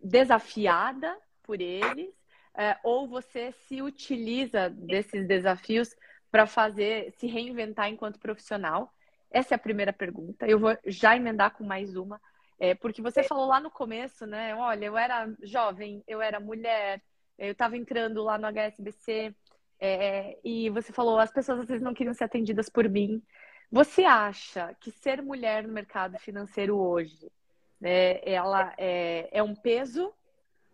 desafiada 0.01 1.15
por 1.43 1.61
eles, 1.61 2.15
é, 2.57 2.79
ou 2.83 3.07
você 3.07 3.53
se 3.53 3.83
utiliza 3.83 4.71
desses 4.71 5.27
desafios 5.27 5.95
para 6.31 6.47
fazer, 6.47 7.13
se 7.19 7.27
reinventar 7.27 7.89
enquanto 7.89 8.19
profissional? 8.19 8.93
Essa 9.31 9.55
é 9.55 9.57
a 9.57 9.59
primeira 9.59 9.93
pergunta. 9.93 10.47
Eu 10.47 10.59
vou 10.59 10.77
já 10.87 11.17
emendar 11.17 11.53
com 11.53 11.65
mais 11.65 11.97
uma, 11.97 12.21
é, 12.65 12.75
porque 12.75 13.03
você 13.03 13.23
falou 13.23 13.47
lá 13.47 13.61
no 13.61 13.71
começo, 13.71 14.27
né? 14.27 14.55
Olha, 14.55 14.87
eu 14.87 14.97
era 14.97 15.31
jovem, 15.43 16.03
eu 16.07 16.23
era 16.23 16.41
mulher, 16.41 17.03
eu 17.39 17.53
estava 17.53 17.77
entrando 17.77 18.23
lá 18.23 18.39
no 18.39 18.47
HSBC 18.47 19.35
é, 19.79 20.39
e 20.43 20.71
você 20.71 20.91
falou, 20.93 21.19
as 21.19 21.31
pessoas 21.31 21.61
às 21.61 21.67
vezes 21.67 21.83
não 21.83 21.93
queriam 21.93 22.15
ser 22.15 22.25
atendidas 22.25 22.71
por 22.71 22.89
mim. 22.89 23.23
Você 23.71 24.05
acha 24.05 24.75
que 24.81 24.91
ser 24.91 25.21
mulher 25.21 25.67
no 25.67 25.75
mercado 25.75 26.19
financeiro 26.19 26.79
hoje, 26.79 27.31
né, 27.79 28.21
ela 28.25 28.73
é, 28.79 29.29
é 29.31 29.43
um 29.43 29.55
peso 29.55 30.11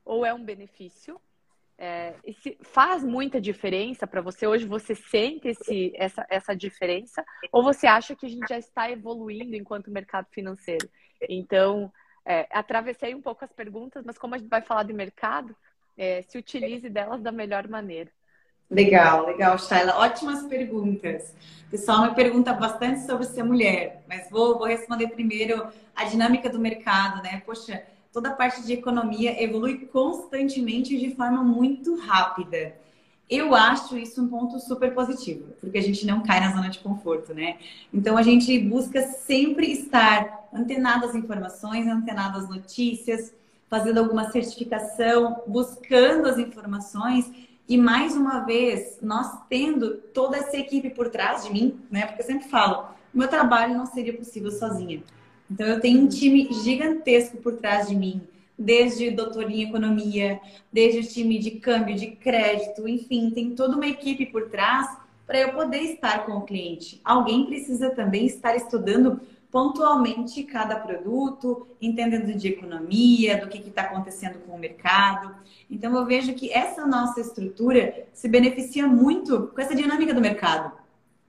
ou 0.04 0.24
é 0.24 0.32
um 0.32 0.44
benefício? 0.44 1.20
É, 1.76 2.14
faz 2.62 3.02
muita 3.02 3.40
diferença 3.40 4.06
para 4.06 4.20
você 4.20 4.46
hoje? 4.46 4.64
Você 4.66 4.94
sente 4.94 5.48
esse, 5.48 5.92
essa, 5.96 6.24
essa 6.30 6.54
diferença? 6.54 7.24
Ou 7.50 7.64
você 7.64 7.86
acha 7.86 8.14
que 8.14 8.26
a 8.26 8.28
gente 8.28 8.46
já 8.48 8.58
está 8.58 8.90
evoluindo 8.90 9.56
enquanto 9.56 9.90
mercado 9.90 10.28
financeiro? 10.30 10.88
Então, 11.28 11.92
é, 12.24 12.46
atravessei 12.50 13.14
um 13.14 13.20
pouco 13.20 13.44
as 13.44 13.52
perguntas, 13.52 14.04
mas 14.04 14.18
como 14.18 14.34
a 14.34 14.38
gente 14.38 14.48
vai 14.48 14.62
falar 14.62 14.82
de 14.84 14.92
mercado, 14.92 15.54
é, 15.96 16.22
se 16.22 16.38
utilize 16.38 16.88
delas 16.88 17.20
da 17.20 17.32
melhor 17.32 17.68
maneira. 17.68 18.10
Legal, 18.70 19.26
legal, 19.26 19.58
Shayla. 19.58 19.96
Ótimas 19.96 20.44
perguntas. 20.44 21.34
O 21.66 21.70
pessoal 21.70 22.02
me 22.02 22.14
pergunta 22.14 22.52
bastante 22.52 23.00
sobre 23.00 23.26
ser 23.26 23.42
mulher, 23.42 24.04
mas 24.08 24.30
vou, 24.30 24.58
vou 24.58 24.66
responder 24.66 25.08
primeiro 25.08 25.68
a 25.94 26.04
dinâmica 26.04 26.48
do 26.48 26.58
mercado, 26.58 27.20
né? 27.22 27.42
Poxa, 27.44 27.82
toda 28.12 28.28
a 28.28 28.32
parte 28.32 28.64
de 28.64 28.72
economia 28.72 29.42
evolui 29.42 29.86
constantemente 29.86 30.96
de 30.96 31.14
forma 31.16 31.42
muito 31.42 31.96
rápida. 31.96 32.76
Eu 33.30 33.54
acho 33.54 33.96
isso 33.96 34.20
um 34.20 34.26
ponto 34.26 34.58
super 34.58 34.92
positivo, 34.92 35.54
porque 35.60 35.78
a 35.78 35.82
gente 35.82 36.04
não 36.04 36.20
cai 36.20 36.40
na 36.40 36.52
zona 36.52 36.68
de 36.68 36.80
conforto, 36.80 37.32
né? 37.32 37.58
Então 37.94 38.16
a 38.16 38.22
gente 38.22 38.58
busca 38.58 39.02
sempre 39.02 39.70
estar 39.70 40.48
antenado 40.52 41.06
às 41.06 41.14
informações, 41.14 41.86
antenado 41.86 42.38
às 42.38 42.48
notícias, 42.48 43.32
fazendo 43.68 43.98
alguma 43.98 44.32
certificação, 44.32 45.44
buscando 45.46 46.28
as 46.28 46.38
informações 46.38 47.30
e 47.68 47.78
mais 47.78 48.16
uma 48.16 48.40
vez, 48.40 48.98
nós 49.00 49.30
tendo 49.48 49.98
toda 50.12 50.36
essa 50.36 50.56
equipe 50.56 50.90
por 50.90 51.08
trás 51.08 51.44
de 51.44 51.52
mim, 51.52 51.78
né? 51.88 52.04
Porque 52.06 52.22
eu 52.22 52.26
sempre 52.26 52.48
falo, 52.48 52.88
meu 53.14 53.28
trabalho 53.28 53.76
não 53.76 53.86
seria 53.86 54.12
possível 54.12 54.50
sozinha. 54.50 55.04
Então 55.48 55.64
eu 55.68 55.78
tenho 55.78 56.02
um 56.02 56.08
time 56.08 56.48
gigantesco 56.64 57.36
por 57.36 57.54
trás 57.58 57.88
de 57.88 57.94
mim, 57.94 58.22
desde 58.60 59.10
doutor 59.10 59.50
em 59.50 59.62
economia, 59.62 60.38
desde 60.70 61.00
o 61.00 61.02
time 61.02 61.38
de 61.38 61.52
câmbio, 61.52 61.96
de 61.96 62.08
crédito, 62.08 62.86
enfim, 62.86 63.30
tem 63.30 63.54
toda 63.54 63.74
uma 63.74 63.86
equipe 63.86 64.26
por 64.26 64.50
trás 64.50 64.86
para 65.26 65.40
eu 65.40 65.52
poder 65.52 65.78
estar 65.78 66.26
com 66.26 66.32
o 66.32 66.42
cliente. 66.42 67.00
Alguém 67.02 67.46
precisa 67.46 67.90
também 67.90 68.26
estar 68.26 68.54
estudando 68.54 69.20
pontualmente 69.50 70.44
cada 70.44 70.76
produto, 70.76 71.66
entendendo 71.80 72.36
de 72.36 72.48
economia, 72.48 73.38
do 73.38 73.48
que 73.48 73.58
está 73.58 73.82
acontecendo 73.82 74.38
com 74.46 74.54
o 74.54 74.58
mercado. 74.58 75.34
Então, 75.68 75.96
eu 75.96 76.04
vejo 76.04 76.34
que 76.34 76.52
essa 76.52 76.86
nossa 76.86 77.20
estrutura 77.20 78.06
se 78.12 78.28
beneficia 78.28 78.86
muito 78.86 79.50
com 79.54 79.60
essa 79.60 79.74
dinâmica 79.74 80.14
do 80.14 80.20
mercado. 80.20 80.72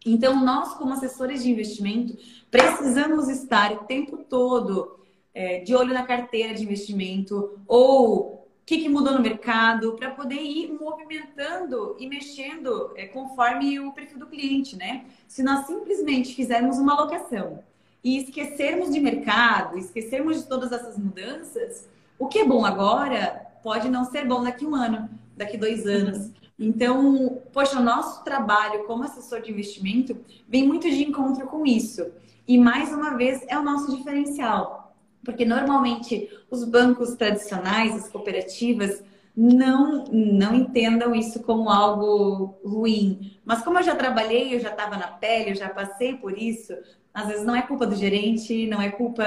Então, 0.05 0.43
nós, 0.43 0.73
como 0.73 0.93
assessores 0.93 1.43
de 1.43 1.51
investimento, 1.51 2.15
precisamos 2.49 3.29
estar 3.29 3.71
o 3.71 3.85
tempo 3.85 4.17
todo 4.17 4.99
é, 5.33 5.59
de 5.59 5.75
olho 5.75 5.93
na 5.93 6.03
carteira 6.03 6.53
de 6.53 6.63
investimento 6.63 7.59
ou 7.67 8.33
o 8.33 8.65
que, 8.65 8.77
que 8.79 8.89
mudou 8.89 9.13
no 9.13 9.21
mercado 9.21 9.93
para 9.93 10.11
poder 10.11 10.41
ir 10.41 10.71
movimentando 10.79 11.95
e 11.99 12.07
mexendo 12.07 12.91
é, 12.95 13.05
conforme 13.07 13.79
o 13.79 13.91
perfil 13.91 14.19
do 14.19 14.27
cliente, 14.27 14.75
né? 14.75 15.05
Se 15.27 15.43
nós 15.43 15.65
simplesmente 15.65 16.33
fizermos 16.35 16.77
uma 16.77 16.93
alocação 16.93 17.63
e 18.03 18.17
esquecermos 18.17 18.91
de 18.91 18.99
mercado, 18.99 19.77
esquecermos 19.77 20.41
de 20.41 20.47
todas 20.47 20.71
essas 20.71 20.97
mudanças, 20.97 21.89
o 22.17 22.27
que 22.27 22.39
é 22.39 22.45
bom 22.45 22.65
agora 22.65 23.47
pode 23.63 23.89
não 23.89 24.05
ser 24.05 24.25
bom 24.25 24.43
daqui 24.43 24.65
um 24.65 24.75
ano, 24.75 25.09
daqui 25.35 25.57
dois 25.57 25.85
anos. 25.85 26.31
Então, 26.57 27.41
poxa, 27.51 27.79
o 27.79 27.83
nosso 27.83 28.23
trabalho 28.23 28.85
como 28.85 29.03
assessor 29.03 29.41
de 29.41 29.51
investimento 29.51 30.15
vem 30.47 30.67
muito 30.67 30.89
de 30.89 31.03
encontro 31.03 31.47
com 31.47 31.65
isso. 31.65 32.11
E 32.47 32.57
mais 32.57 32.93
uma 32.93 33.17
vez 33.17 33.43
é 33.47 33.57
o 33.57 33.63
nosso 33.63 33.95
diferencial. 33.95 34.80
Porque 35.23 35.45
normalmente 35.45 36.29
os 36.49 36.63
bancos 36.63 37.15
tradicionais, 37.15 37.95
as 37.95 38.09
cooperativas, 38.09 39.03
não, 39.35 40.05
não 40.05 40.53
entendam 40.55 41.15
isso 41.15 41.41
como 41.43 41.69
algo 41.69 42.59
ruim. 42.65 43.39
Mas 43.45 43.63
como 43.63 43.79
eu 43.79 43.83
já 43.83 43.95
trabalhei, 43.95 44.55
eu 44.55 44.59
já 44.59 44.69
estava 44.69 44.97
na 44.97 45.07
pele, 45.07 45.51
eu 45.51 45.55
já 45.55 45.69
passei 45.69 46.15
por 46.15 46.37
isso, 46.37 46.73
às 47.13 47.27
vezes 47.27 47.45
não 47.45 47.55
é 47.55 47.61
culpa 47.61 47.85
do 47.85 47.95
gerente, 47.95 48.67
não 48.67 48.81
é 48.81 48.89
culpa 48.89 49.23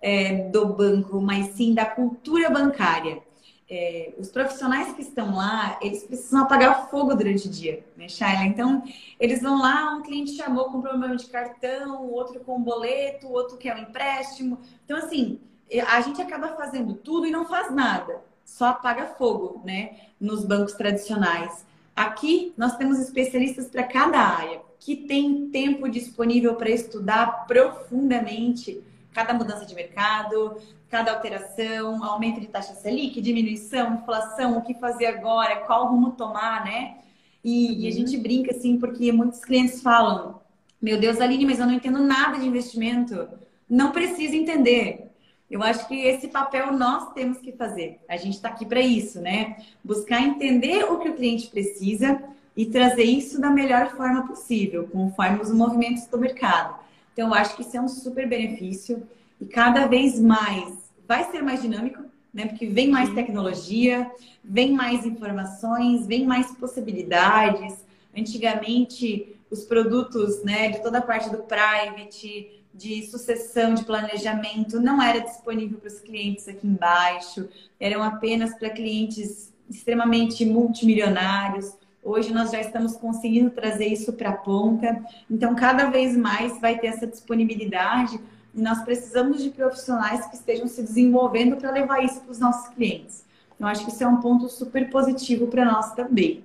é, 0.00 0.48
do 0.48 0.66
banco, 0.66 1.20
mas 1.20 1.48
sim 1.54 1.74
da 1.74 1.84
cultura 1.84 2.50
bancária. 2.50 3.22
É, 3.68 4.12
os 4.18 4.30
profissionais 4.30 4.92
que 4.92 5.00
estão 5.00 5.36
lá, 5.36 5.78
eles 5.80 6.04
precisam 6.04 6.42
apagar 6.42 6.90
fogo 6.90 7.14
durante 7.14 7.48
o 7.48 7.50
dia, 7.50 7.82
né, 7.96 8.08
Shaila? 8.08 8.44
Então, 8.44 8.82
eles 9.18 9.40
vão 9.40 9.58
lá, 9.58 9.94
um 9.94 10.02
cliente 10.02 10.36
chamou 10.36 10.66
com 10.66 10.82
problema 10.82 11.16
de 11.16 11.26
cartão, 11.26 12.06
outro 12.10 12.40
com 12.40 12.62
boleto, 12.62 13.26
outro 13.26 13.56
quer 13.56 13.74
um 13.74 13.78
empréstimo. 13.78 14.58
Então, 14.84 14.98
assim, 14.98 15.40
a 15.88 16.00
gente 16.02 16.20
acaba 16.20 16.48
fazendo 16.48 16.94
tudo 16.94 17.26
e 17.26 17.30
não 17.30 17.46
faz 17.46 17.74
nada, 17.74 18.22
só 18.44 18.66
apaga 18.66 19.06
fogo, 19.06 19.62
né, 19.64 19.96
nos 20.20 20.44
bancos 20.44 20.74
tradicionais. 20.74 21.64
Aqui, 21.96 22.52
nós 22.58 22.76
temos 22.76 22.98
especialistas 22.98 23.68
para 23.68 23.84
cada 23.84 24.18
área 24.18 24.60
que 24.78 24.94
tem 24.94 25.48
tempo 25.48 25.88
disponível 25.88 26.56
para 26.56 26.68
estudar 26.68 27.46
profundamente 27.46 28.84
cada 29.14 29.32
mudança 29.32 29.64
de 29.64 29.74
mercado, 29.74 30.58
cada 30.94 31.10
alteração, 31.10 32.04
aumento 32.04 32.40
de 32.40 32.46
taxa 32.46 32.72
Selic, 32.72 33.20
diminuição, 33.20 33.94
inflação, 33.94 34.56
o 34.56 34.62
que 34.62 34.74
fazer 34.74 35.06
agora, 35.06 35.56
qual 35.66 35.88
rumo 35.88 36.12
tomar, 36.12 36.64
né? 36.64 36.98
E, 37.42 37.82
e, 37.82 37.86
a 37.88 37.90
uhum. 37.90 37.96
gente 37.96 38.16
brinca 38.16 38.52
assim, 38.52 38.78
porque 38.78 39.10
muitos 39.10 39.40
clientes 39.40 39.82
falam: 39.82 40.40
Meu 40.80 40.96
Deus, 40.96 41.20
Aline, 41.20 41.46
mas 41.46 41.58
eu 41.58 41.66
não 41.66 41.72
entendo 41.72 41.98
nada 41.98 42.38
de 42.38 42.46
investimento. 42.46 43.28
Não 43.68 43.90
precisa 43.90 44.36
entender. 44.36 45.10
Eu 45.50 45.64
acho 45.64 45.88
que 45.88 45.96
esse 45.96 46.28
papel 46.28 46.72
nós 46.72 47.12
temos 47.12 47.38
que 47.38 47.50
fazer. 47.50 47.98
A 48.08 48.16
gente 48.16 48.34
está 48.34 48.50
aqui 48.50 48.64
para 48.64 48.80
isso, 48.80 49.20
né? 49.20 49.56
Buscar 49.82 50.22
entender 50.22 50.84
o 50.84 51.00
que 51.00 51.08
o 51.08 51.16
cliente 51.16 51.48
precisa 51.48 52.22
e 52.56 52.66
trazer 52.66 53.02
isso 53.02 53.40
da 53.40 53.50
melhor 53.50 53.96
forma 53.96 54.28
possível, 54.28 54.88
conforme 54.92 55.40
os 55.40 55.50
movimentos 55.50 56.06
do 56.06 56.18
mercado. 56.18 56.78
Então, 57.12 57.30
eu 57.30 57.34
acho 57.34 57.56
que 57.56 57.62
isso 57.62 57.76
é 57.76 57.80
um 57.80 57.88
super 57.88 58.28
benefício. 58.28 59.02
e 59.40 59.46
cada 59.46 59.88
vez 59.88 60.20
mais 60.20 60.83
vai 61.06 61.30
ser 61.30 61.42
mais 61.42 61.62
dinâmico, 61.62 62.02
né? 62.32 62.46
Porque 62.46 62.66
vem 62.66 62.88
mais 62.88 63.12
tecnologia, 63.14 64.10
vem 64.42 64.72
mais 64.72 65.06
informações, 65.06 66.06
vem 66.06 66.26
mais 66.26 66.50
possibilidades. 66.52 67.84
Antigamente, 68.16 69.36
os 69.50 69.64
produtos, 69.64 70.42
né, 70.42 70.70
de 70.70 70.82
toda 70.82 70.98
a 70.98 71.02
parte 71.02 71.30
do 71.30 71.38
private, 71.38 72.64
de 72.72 73.06
sucessão 73.06 73.74
de 73.74 73.84
planejamento, 73.84 74.80
não 74.80 75.00
era 75.00 75.20
disponível 75.20 75.78
para 75.78 75.88
os 75.88 76.00
clientes 76.00 76.48
aqui 76.48 76.66
embaixo, 76.66 77.48
eram 77.78 78.02
apenas 78.02 78.52
para 78.54 78.70
clientes 78.70 79.52
extremamente 79.70 80.44
multimilionários. 80.44 81.72
Hoje 82.02 82.32
nós 82.32 82.50
já 82.50 82.60
estamos 82.60 82.96
conseguindo 82.96 83.50
trazer 83.50 83.86
isso 83.86 84.12
para 84.12 84.30
a 84.30 84.36
ponta. 84.36 85.02
Então, 85.30 85.54
cada 85.54 85.88
vez 85.88 86.16
mais 86.16 86.60
vai 86.60 86.78
ter 86.78 86.88
essa 86.88 87.06
disponibilidade 87.06 88.20
e 88.54 88.62
nós 88.62 88.82
precisamos 88.82 89.42
de 89.42 89.50
profissionais 89.50 90.26
que 90.26 90.36
estejam 90.36 90.68
se 90.68 90.82
desenvolvendo 90.82 91.56
para 91.56 91.70
levar 91.70 92.04
isso 92.04 92.20
para 92.20 92.30
os 92.30 92.38
nossos 92.38 92.68
clientes. 92.74 93.24
Eu 93.58 93.66
acho 93.66 93.84
que 93.84 93.90
isso 93.90 94.02
é 94.02 94.06
um 94.06 94.20
ponto 94.20 94.48
super 94.48 94.88
positivo 94.90 95.48
para 95.48 95.64
nós 95.64 95.92
também. 95.94 96.42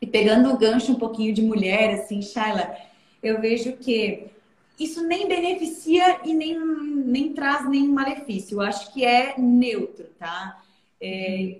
E 0.00 0.06
pegando 0.06 0.52
o 0.52 0.58
gancho 0.58 0.92
um 0.92 0.96
pouquinho 0.96 1.32
de 1.32 1.42
mulher, 1.42 1.94
assim, 1.94 2.20
Shaila, 2.20 2.76
eu 3.22 3.40
vejo 3.40 3.72
que 3.76 4.26
isso 4.78 5.02
nem 5.06 5.26
beneficia 5.26 6.20
e 6.24 6.34
nem, 6.34 6.58
nem 6.58 7.32
traz 7.32 7.68
nenhum 7.68 7.92
malefício. 7.92 8.56
Eu 8.56 8.60
acho 8.60 8.92
que 8.92 9.04
é 9.04 9.34
neutro, 9.38 10.06
tá? 10.18 10.62
É, 11.00 11.56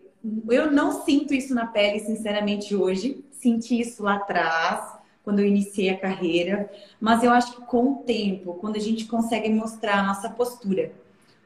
eu 0.51 0.71
não 0.71 1.05
sinto 1.05 1.33
isso 1.33 1.55
na 1.55 1.67
pele, 1.67 2.01
sinceramente, 2.01 2.75
hoje. 2.75 3.25
Senti 3.31 3.81
isso 3.81 4.03
lá 4.03 4.17
atrás 4.17 4.96
quando 5.27 5.41
eu 5.41 5.45
iniciei 5.45 5.91
a 5.91 5.99
carreira, 5.99 6.71
mas 7.01 7.25
eu 7.25 7.33
acho 7.33 7.57
que 7.57 7.63
com 7.63 7.91
o 7.91 7.97
tempo, 7.97 8.55
quando 8.61 8.77
a 8.77 8.81
gente 8.81 9.07
consegue 9.07 9.49
mostrar 9.49 9.99
a 9.99 10.03
nossa 10.05 10.31
postura, 10.31 10.93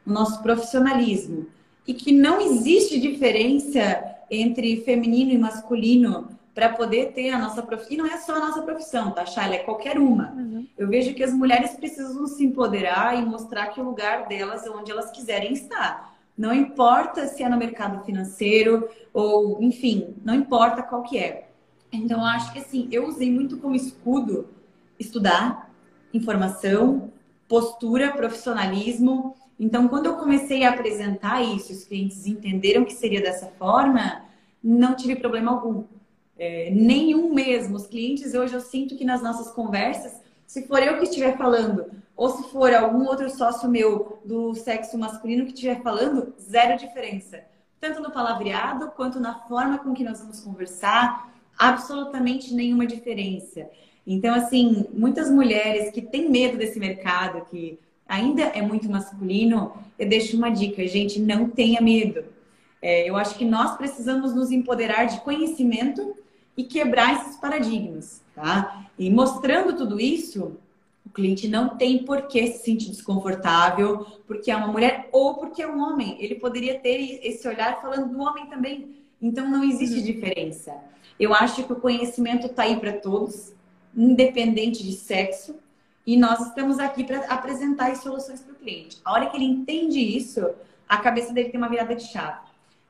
o 0.06 0.12
nosso 0.12 0.42
profissionalismo, 0.42 1.46
e 1.88 1.94
que 1.94 2.12
não 2.12 2.38
existe 2.42 3.00
diferença 3.00 4.04
entre 4.30 4.82
feminino 4.82 5.32
e 5.32 5.38
masculino 5.38 6.28
para 6.54 6.68
poder 6.68 7.12
ter 7.12 7.30
a 7.30 7.38
nossa 7.38 7.62
profissão. 7.62 7.94
E 7.94 7.96
não 7.96 8.06
é 8.06 8.18
só 8.18 8.34
a 8.34 8.40
nossa 8.40 8.60
profissão, 8.60 9.12
tá, 9.12 9.24
Shayla? 9.24 9.54
É 9.54 9.58
qualquer 9.60 9.98
uma. 9.98 10.30
Uhum. 10.32 10.66
Eu 10.76 10.86
vejo 10.86 11.14
que 11.14 11.24
as 11.24 11.32
mulheres 11.32 11.70
precisam 11.70 12.26
se 12.26 12.44
empoderar 12.44 13.18
e 13.18 13.24
mostrar 13.24 13.68
que 13.68 13.80
o 13.80 13.84
lugar 13.84 14.28
delas 14.28 14.66
é 14.66 14.70
onde 14.70 14.90
elas 14.90 15.10
quiserem 15.10 15.54
estar. 15.54 16.14
Não 16.36 16.52
importa 16.52 17.26
se 17.28 17.42
é 17.42 17.48
no 17.48 17.56
mercado 17.56 18.04
financeiro 18.04 18.90
ou, 19.10 19.62
enfim, 19.62 20.16
não 20.22 20.34
importa 20.34 20.82
qual 20.82 21.02
que 21.02 21.16
é. 21.16 21.49
Então, 21.92 22.24
acho 22.24 22.52
que 22.52 22.58
assim, 22.60 22.88
eu 22.90 23.06
usei 23.06 23.30
muito 23.30 23.58
como 23.58 23.74
escudo 23.74 24.48
estudar, 24.98 25.70
informação, 26.12 27.10
postura, 27.48 28.12
profissionalismo. 28.12 29.34
Então, 29.58 29.88
quando 29.88 30.06
eu 30.06 30.16
comecei 30.16 30.64
a 30.64 30.70
apresentar 30.70 31.42
isso, 31.42 31.72
os 31.72 31.84
clientes 31.84 32.26
entenderam 32.26 32.84
que 32.84 32.92
seria 32.92 33.20
dessa 33.20 33.46
forma, 33.58 34.24
não 34.62 34.94
tive 34.94 35.16
problema 35.16 35.50
algum. 35.50 35.84
É, 36.38 36.70
nenhum 36.70 37.34
mesmo. 37.34 37.76
Os 37.76 37.86
clientes, 37.86 38.34
hoje 38.34 38.54
eu 38.54 38.60
sinto 38.60 38.96
que 38.96 39.04
nas 39.04 39.22
nossas 39.22 39.50
conversas, 39.50 40.20
se 40.46 40.66
for 40.66 40.82
eu 40.82 40.98
que 40.98 41.04
estiver 41.04 41.36
falando, 41.36 41.90
ou 42.16 42.30
se 42.30 42.50
for 42.50 42.72
algum 42.74 43.06
outro 43.06 43.28
sócio 43.30 43.68
meu 43.68 44.20
do 44.24 44.54
sexo 44.54 44.96
masculino 44.98 45.44
que 45.44 45.52
estiver 45.52 45.82
falando, 45.82 46.34
zero 46.40 46.78
diferença. 46.78 47.42
Tanto 47.78 48.02
no 48.02 48.10
palavreado 48.10 48.90
quanto 48.90 49.18
na 49.18 49.34
forma 49.40 49.78
com 49.78 49.94
que 49.94 50.04
nós 50.04 50.20
vamos 50.20 50.40
conversar, 50.40 51.30
absolutamente 51.60 52.54
nenhuma 52.54 52.86
diferença. 52.86 53.68
Então, 54.06 54.34
assim, 54.34 54.86
muitas 54.94 55.30
mulheres 55.30 55.92
que 55.92 56.00
têm 56.00 56.30
medo 56.30 56.56
desse 56.56 56.80
mercado, 56.80 57.44
que 57.50 57.78
ainda 58.08 58.44
é 58.44 58.62
muito 58.62 58.90
masculino, 58.90 59.72
eu 59.98 60.08
deixo 60.08 60.38
uma 60.38 60.48
dica, 60.50 60.84
gente, 60.88 61.20
não 61.20 61.50
tenha 61.50 61.82
medo. 61.82 62.24
É, 62.80 63.06
eu 63.08 63.14
acho 63.14 63.36
que 63.36 63.44
nós 63.44 63.76
precisamos 63.76 64.34
nos 64.34 64.50
empoderar 64.50 65.04
de 65.04 65.20
conhecimento 65.20 66.16
e 66.56 66.64
quebrar 66.64 67.20
esses 67.20 67.36
paradigmas, 67.36 68.22
tá? 68.34 68.86
E 68.98 69.10
mostrando 69.10 69.76
tudo 69.76 70.00
isso, 70.00 70.56
o 71.04 71.10
cliente 71.10 71.46
não 71.46 71.76
tem 71.76 72.04
por 72.04 72.22
que 72.22 72.46
se 72.46 72.64
sentir 72.64 72.90
desconfortável, 72.90 74.06
porque 74.26 74.50
é 74.50 74.56
uma 74.56 74.68
mulher 74.68 75.10
ou 75.12 75.34
porque 75.34 75.62
é 75.62 75.68
um 75.68 75.80
homem. 75.82 76.16
Ele 76.18 76.36
poderia 76.36 76.78
ter 76.78 77.20
esse 77.22 77.46
olhar 77.46 77.80
falando 77.82 78.12
do 78.12 78.20
homem 78.20 78.46
também. 78.46 78.96
Então 79.20 79.48
não 79.48 79.62
existe 79.62 79.98
uhum. 79.98 80.04
diferença. 80.04 80.74
Eu 81.20 81.34
acho 81.34 81.64
que 81.64 81.72
o 81.74 81.76
conhecimento 81.76 82.46
está 82.46 82.62
aí 82.62 82.80
para 82.80 82.94
todos, 82.94 83.52
independente 83.94 84.82
de 84.82 84.92
sexo, 84.92 85.54
e 86.06 86.16
nós 86.16 86.40
estamos 86.40 86.78
aqui 86.78 87.04
para 87.04 87.18
apresentar 87.26 87.90
as 87.90 87.98
soluções 87.98 88.40
para 88.40 88.54
o 88.54 88.56
cliente. 88.56 88.98
A 89.04 89.12
hora 89.12 89.26
que 89.26 89.36
ele 89.36 89.44
entende 89.44 90.00
isso, 90.00 90.48
a 90.88 90.96
cabeça 90.96 91.30
dele 91.34 91.50
tem 91.50 91.60
uma 91.60 91.68
virada 91.68 91.94
de 91.94 92.04
chave. 92.04 92.40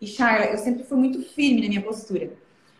E 0.01 0.07
Charla, 0.07 0.45
eu 0.45 0.59
sempre 0.59 0.85
fui 0.85 0.97
muito 0.97 1.20
firme 1.24 1.62
na 1.62 1.68
minha 1.68 1.83
postura. 1.83 2.33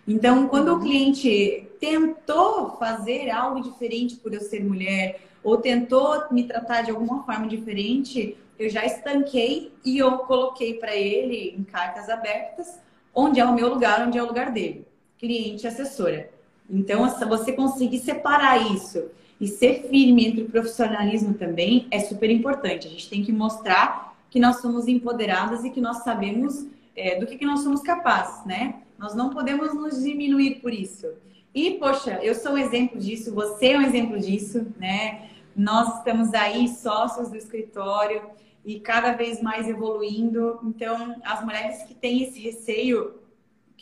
Então, 0.07 0.47
quando 0.47 0.73
o 0.73 0.79
cliente 0.79 1.69
tentou 1.81 2.77
fazer 2.77 3.29
algo 3.29 3.61
diferente 3.61 4.15
por 4.15 4.33
eu 4.33 4.41
ser 4.41 4.65
mulher, 4.65 5.21
ou 5.43 5.57
tentou 5.57 6.31
me 6.31 6.45
tratar 6.45 6.83
de 6.83 6.93
alguma 6.93 7.25
forma 7.25 7.49
diferente, 7.49 8.37
eu 8.57 8.71
já 8.71 8.87
estanquei 8.87 9.73
e 9.85 9.99
eu 9.99 10.19
coloquei 10.19 10.75
para 10.75 10.95
ele 10.95 11.57
em 11.59 11.65
cartas 11.65 12.09
abertas 12.09 12.79
onde 13.13 13.41
é 13.41 13.45
o 13.45 13.53
meu 13.53 13.69
lugar, 13.69 14.07
onde 14.07 14.17
é 14.17 14.23
o 14.23 14.27
lugar 14.27 14.53
dele 14.53 14.89
cliente 15.21 15.65
e 15.65 15.69
assessora. 15.69 16.31
Então, 16.69 17.07
você 17.29 17.53
conseguir 17.53 17.99
separar 17.99 18.75
isso 18.75 19.05
e 19.41 19.47
ser 19.47 19.89
firme 19.89 20.27
entre 20.27 20.43
o 20.43 20.49
profissionalismo 20.49 21.35
também 21.35 21.87
é 21.91 22.01
super 22.01 22.31
importante. 22.31 22.87
A 22.87 22.91
gente 22.91 23.09
tem 23.09 23.23
que 23.23 23.33
mostrar 23.33 24.17
que 24.31 24.41
nós 24.41 24.61
somos 24.61 24.89
empoderadas 24.89 25.65
e 25.65 25.71
que 25.71 25.81
nós 25.81 25.99
sabemos 25.99 26.67
é, 26.97 27.19
do 27.19 27.27
que, 27.27 27.37
que 27.37 27.45
nós 27.45 27.61
somos 27.61 27.83
capazes, 27.83 28.45
né? 28.47 28.77
Nós 28.99 29.15
não 29.15 29.31
podemos 29.31 29.75
nos 29.75 30.03
diminuir 30.03 30.61
por 30.61 30.73
isso. 30.73 31.07
E, 31.55 31.73
poxa, 31.73 32.21
eu 32.23 32.35
sou 32.35 32.53
um 32.53 32.59
exemplo 32.59 32.99
disso, 32.99 33.35
você 33.35 33.73
é 33.73 33.79
um 33.79 33.83
exemplo 33.83 34.19
disso, 34.19 34.67
né? 34.79 35.29
Nós 35.57 35.99
estamos 35.99 36.33
aí 36.33 36.69
sócios 36.69 37.29
do 37.29 37.37
escritório 37.37 38.23
e 38.65 38.79
cada 38.79 39.13
vez 39.13 39.43
mais 39.43 39.69
evoluindo. 39.69 40.61
Então, 40.63 41.17
as 41.25 41.45
mulheres 41.45 41.83
que 41.83 41.95
têm 41.95 42.23
esse 42.23 42.39
receio 42.39 43.15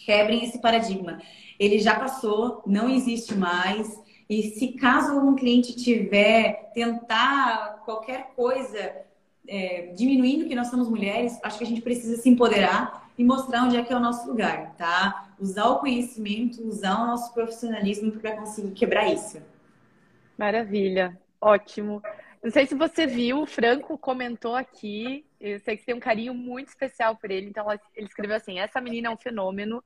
quebrem 0.04 0.44
esse 0.44 0.60
paradigma. 0.60 1.20
Ele 1.58 1.78
já 1.78 1.98
passou, 1.98 2.62
não 2.66 2.88
existe 2.88 3.34
mais. 3.34 4.00
E 4.28 4.42
se 4.50 4.68
caso 4.72 5.12
algum 5.12 5.34
cliente 5.34 5.74
tiver 5.74 6.70
tentar 6.74 7.82
qualquer 7.84 8.32
coisa 8.36 8.94
é, 9.46 9.92
diminuindo 9.96 10.46
que 10.46 10.54
nós 10.54 10.68
somos 10.68 10.88
mulheres, 10.88 11.38
acho 11.42 11.58
que 11.58 11.64
a 11.64 11.66
gente 11.66 11.80
precisa 11.80 12.20
se 12.20 12.28
empoderar 12.28 13.10
e 13.16 13.24
mostrar 13.24 13.64
onde 13.64 13.76
é 13.76 13.82
que 13.82 13.92
é 13.92 13.96
o 13.96 14.00
nosso 14.00 14.28
lugar, 14.28 14.74
tá? 14.76 15.34
Usar 15.40 15.68
o 15.68 15.78
conhecimento, 15.78 16.62
usar 16.62 17.02
o 17.02 17.06
nosso 17.06 17.32
profissionalismo 17.34 18.12
para 18.12 18.36
conseguir 18.36 18.72
quebrar 18.72 19.12
isso. 19.12 19.42
Maravilha, 20.36 21.18
ótimo. 21.40 22.00
Não 22.42 22.50
sei 22.50 22.66
se 22.66 22.74
você 22.74 23.06
viu, 23.06 23.42
o 23.42 23.46
Franco 23.46 23.98
comentou 23.98 24.54
aqui, 24.54 25.24
eu 25.40 25.58
sei 25.60 25.76
que 25.76 25.86
tem 25.86 25.94
um 25.94 26.00
carinho 26.00 26.34
muito 26.34 26.68
especial 26.68 27.16
por 27.16 27.30
ele, 27.30 27.48
então 27.48 27.66
ele 27.94 28.06
escreveu 28.06 28.36
assim: 28.36 28.58
essa 28.58 28.80
menina 28.80 29.08
é 29.08 29.10
um 29.10 29.16
fenômeno, 29.16 29.82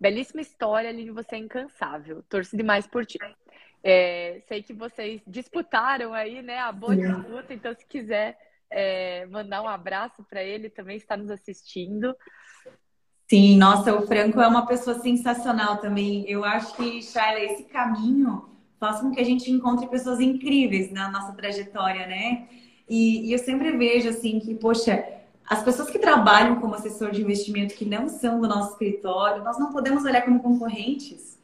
belíssima 0.00 0.40
história, 0.40 0.92
Lili, 0.92 1.10
você 1.10 1.36
é 1.36 1.38
incansável, 1.38 2.22
torço 2.28 2.56
demais 2.56 2.86
por 2.86 3.04
ti. 3.04 3.18
É, 3.84 4.40
sei 4.46 4.62
que 4.62 4.72
vocês 4.72 5.20
disputaram 5.26 6.14
aí, 6.14 6.40
né, 6.40 6.58
a 6.58 6.70
boa 6.70 6.96
disputa, 6.96 7.52
então 7.52 7.74
se 7.74 7.84
quiser 7.86 8.38
é, 8.70 9.26
mandar 9.26 9.62
um 9.62 9.68
abraço 9.68 10.22
para 10.24 10.42
ele, 10.42 10.70
também 10.70 10.96
está 10.96 11.16
nos 11.16 11.30
assistindo. 11.30 12.14
Sim, 13.28 13.56
nossa, 13.56 13.94
o 13.94 14.06
Franco 14.06 14.40
é 14.40 14.46
uma 14.46 14.66
pessoa 14.66 14.98
sensacional 15.00 15.78
também. 15.78 16.28
Eu 16.28 16.44
acho 16.44 16.76
que, 16.76 17.02
Shaila, 17.02 17.40
esse 17.40 17.64
caminho 17.64 18.50
faz 18.78 19.00
com 19.00 19.10
que 19.10 19.20
a 19.20 19.24
gente 19.24 19.50
encontre 19.50 19.86
pessoas 19.86 20.20
incríveis 20.20 20.90
na 20.92 21.10
nossa 21.10 21.32
trajetória, 21.32 22.06
né? 22.06 22.46
E, 22.88 23.28
e, 23.28 23.32
eu 23.32 23.38
sempre 23.38 23.76
vejo 23.76 24.08
assim 24.08 24.38
que, 24.40 24.54
poxa, 24.54 25.04
as 25.48 25.62
pessoas 25.62 25.90
que 25.90 25.98
trabalham 25.98 26.60
como 26.60 26.74
assessor 26.74 27.10
de 27.10 27.22
investimento 27.22 27.74
que 27.74 27.84
não 27.84 28.08
são 28.08 28.40
do 28.40 28.48
nosso 28.48 28.72
escritório, 28.72 29.42
nós 29.42 29.58
não 29.58 29.72
podemos 29.72 30.04
olhar 30.04 30.22
como 30.22 30.40
concorrentes. 30.40 31.38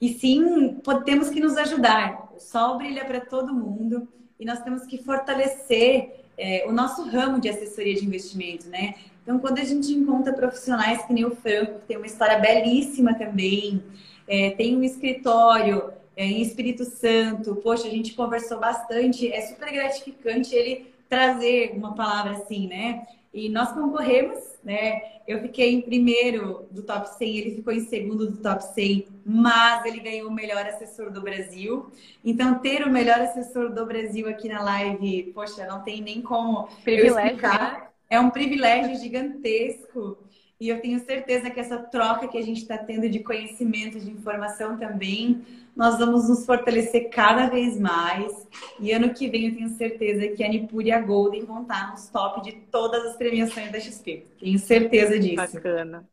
E 0.00 0.14
sim, 0.14 0.80
temos 1.04 1.28
que 1.28 1.40
nos 1.40 1.56
ajudar. 1.56 2.32
O 2.36 2.40
sol 2.40 2.78
brilha 2.78 3.04
para 3.04 3.20
todo 3.20 3.54
mundo 3.54 4.08
e 4.38 4.44
nós 4.44 4.60
temos 4.60 4.84
que 4.84 4.98
fortalecer 4.98 6.24
é, 6.36 6.64
o 6.66 6.72
nosso 6.72 7.08
ramo 7.08 7.40
de 7.40 7.48
assessoria 7.48 7.94
de 7.94 8.04
investimento, 8.04 8.68
né? 8.68 8.94
Então, 9.22 9.38
quando 9.38 9.60
a 9.60 9.64
gente 9.64 9.92
encontra 9.92 10.32
profissionais 10.32 11.04
que 11.04 11.12
nem 11.12 11.24
o 11.24 11.36
Franco, 11.36 11.78
que 11.78 11.86
tem 11.86 11.96
uma 11.96 12.06
história 12.06 12.38
belíssima 12.38 13.14
também, 13.14 13.82
é, 14.26 14.50
tem 14.50 14.76
um 14.76 14.82
escritório 14.82 15.92
em 16.16 16.42
Espírito 16.42 16.84
Santo. 16.84 17.56
Poxa, 17.56 17.86
a 17.86 17.90
gente 17.90 18.14
conversou 18.14 18.58
bastante, 18.58 19.32
é 19.32 19.40
super 19.42 19.72
gratificante 19.72 20.54
ele 20.54 20.92
trazer 21.08 21.72
uma 21.74 21.94
palavra 21.94 22.32
assim, 22.32 22.66
né? 22.68 23.06
E 23.32 23.48
nós 23.48 23.72
concorremos, 23.72 24.38
né? 24.62 25.00
Eu 25.26 25.40
fiquei 25.40 25.72
em 25.72 25.80
primeiro 25.80 26.66
do 26.70 26.82
top 26.82 27.08
100, 27.16 27.36
ele 27.36 27.54
ficou 27.56 27.72
em 27.72 27.80
segundo 27.80 28.30
do 28.30 28.36
top 28.38 28.62
100, 28.74 29.06
mas 29.24 29.84
ele 29.86 30.00
ganhou 30.00 30.28
o 30.28 30.32
melhor 30.32 30.66
assessor 30.66 31.10
do 31.10 31.22
Brasil. 31.22 31.90
Então, 32.24 32.58
ter 32.58 32.86
o 32.86 32.90
melhor 32.90 33.20
assessor 33.20 33.72
do 33.72 33.86
Brasil 33.86 34.28
aqui 34.28 34.48
na 34.48 34.62
live, 34.62 35.32
poxa, 35.34 35.66
não 35.66 35.82
tem 35.82 36.02
nem 36.02 36.20
como 36.20 36.68
privilégio, 36.84 37.36
né? 37.40 37.82
É 38.10 38.20
um 38.20 38.28
privilégio 38.28 38.96
gigantesco. 38.96 40.18
E 40.62 40.68
eu 40.68 40.80
tenho 40.80 41.00
certeza 41.00 41.50
que 41.50 41.58
essa 41.58 41.76
troca 41.76 42.28
que 42.28 42.38
a 42.38 42.40
gente 42.40 42.58
está 42.58 42.78
tendo 42.78 43.08
de 43.08 43.18
conhecimento, 43.18 43.98
de 43.98 44.08
informação 44.08 44.78
também, 44.78 45.44
nós 45.74 45.98
vamos 45.98 46.28
nos 46.28 46.46
fortalecer 46.46 47.10
cada 47.10 47.48
vez 47.48 47.80
mais. 47.80 48.46
E 48.78 48.92
ano 48.92 49.12
que 49.12 49.28
vem 49.28 49.48
eu 49.48 49.56
tenho 49.56 49.68
certeza 49.70 50.28
que 50.28 50.44
a 50.44 50.48
Nipur 50.48 50.82
e 50.82 50.92
a 50.92 51.00
Golden 51.00 51.44
vão 51.44 51.62
estar 51.62 51.90
nos 51.90 52.08
top 52.10 52.42
de 52.42 52.52
todas 52.70 53.04
as 53.06 53.16
premiações 53.16 53.72
da 53.72 53.80
XP. 53.80 54.24
Tenho 54.38 54.56
certeza 54.56 55.18
disso. 55.18 55.34
Bacana. 55.34 56.08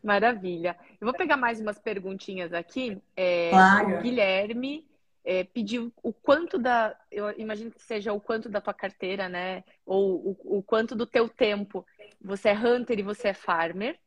Maravilha. 0.00 0.76
Eu 1.00 1.06
vou 1.06 1.12
pegar 1.12 1.36
mais 1.36 1.60
umas 1.60 1.76
perguntinhas 1.76 2.52
aqui. 2.52 2.96
É, 3.16 3.50
claro. 3.50 3.98
O 3.98 4.02
Guilherme 4.02 4.86
é, 5.24 5.42
pediu 5.42 5.92
o 6.00 6.12
quanto 6.12 6.60
da. 6.60 6.94
Eu 7.10 7.36
imagino 7.40 7.72
que 7.72 7.82
seja 7.82 8.12
o 8.12 8.20
quanto 8.20 8.48
da 8.48 8.60
tua 8.60 8.74
carteira, 8.74 9.28
né? 9.28 9.64
Ou 9.84 10.36
o, 10.44 10.58
o 10.58 10.62
quanto 10.62 10.94
do 10.94 11.06
teu 11.06 11.28
tempo 11.28 11.84
você 12.24 12.48
é 12.48 12.58
hunter 12.58 12.98
e 12.98 13.02
você 13.02 13.28
é 13.28 13.34
farmer. 13.34 13.98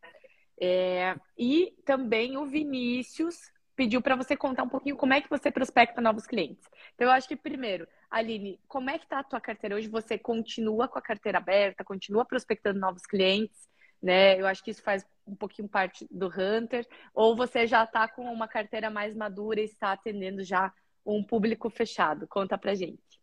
É, 0.60 1.16
e 1.38 1.74
também 1.86 2.36
o 2.36 2.46
Vinícius 2.46 3.36
pediu 3.76 4.02
para 4.02 4.16
você 4.16 4.36
contar 4.36 4.64
um 4.64 4.70
pouquinho 4.70 4.98
como 4.98 5.14
é 5.14 5.22
que 5.22 5.30
você 5.30 5.52
prospecta 5.52 6.02
novos 6.02 6.26
clientes. 6.26 6.68
Então, 6.96 7.08
eu 7.08 7.12
acho 7.12 7.28
que 7.28 7.36
primeiro, 7.36 7.88
Aline, 8.10 8.60
como 8.68 8.90
é 8.90 8.98
que 8.98 9.06
está 9.06 9.20
a 9.20 9.24
tua 9.24 9.40
carteira 9.40 9.76
hoje? 9.76 9.88
Você 9.88 10.18
continua 10.18 10.88
com 10.88 10.98
a 10.98 11.02
carteira 11.02 11.38
aberta, 11.38 11.84
continua 11.84 12.26
prospectando 12.26 12.80
novos 12.80 13.06
clientes, 13.06 13.70
né? 14.02 14.40
Eu 14.40 14.48
acho 14.48 14.64
que 14.64 14.72
isso 14.72 14.82
faz 14.82 15.06
um 15.28 15.36
pouquinho 15.36 15.70
parte 15.70 16.08
do 16.10 16.28
Hunter, 16.28 16.88
ou 17.14 17.36
você 17.36 17.68
já 17.68 17.84
está 17.84 18.08
com 18.08 18.24
uma 18.24 18.48
carteira 18.48 18.90
mais 18.90 19.16
madura 19.16 19.62
e 19.62 19.66
está 19.66 19.92
atendendo 19.92 20.44
já 20.44 20.74
um 21.06 21.24
público 21.24 21.70
fechado? 21.70 22.28
Conta 22.28 22.58
pra 22.58 22.74
gente. 22.74 23.22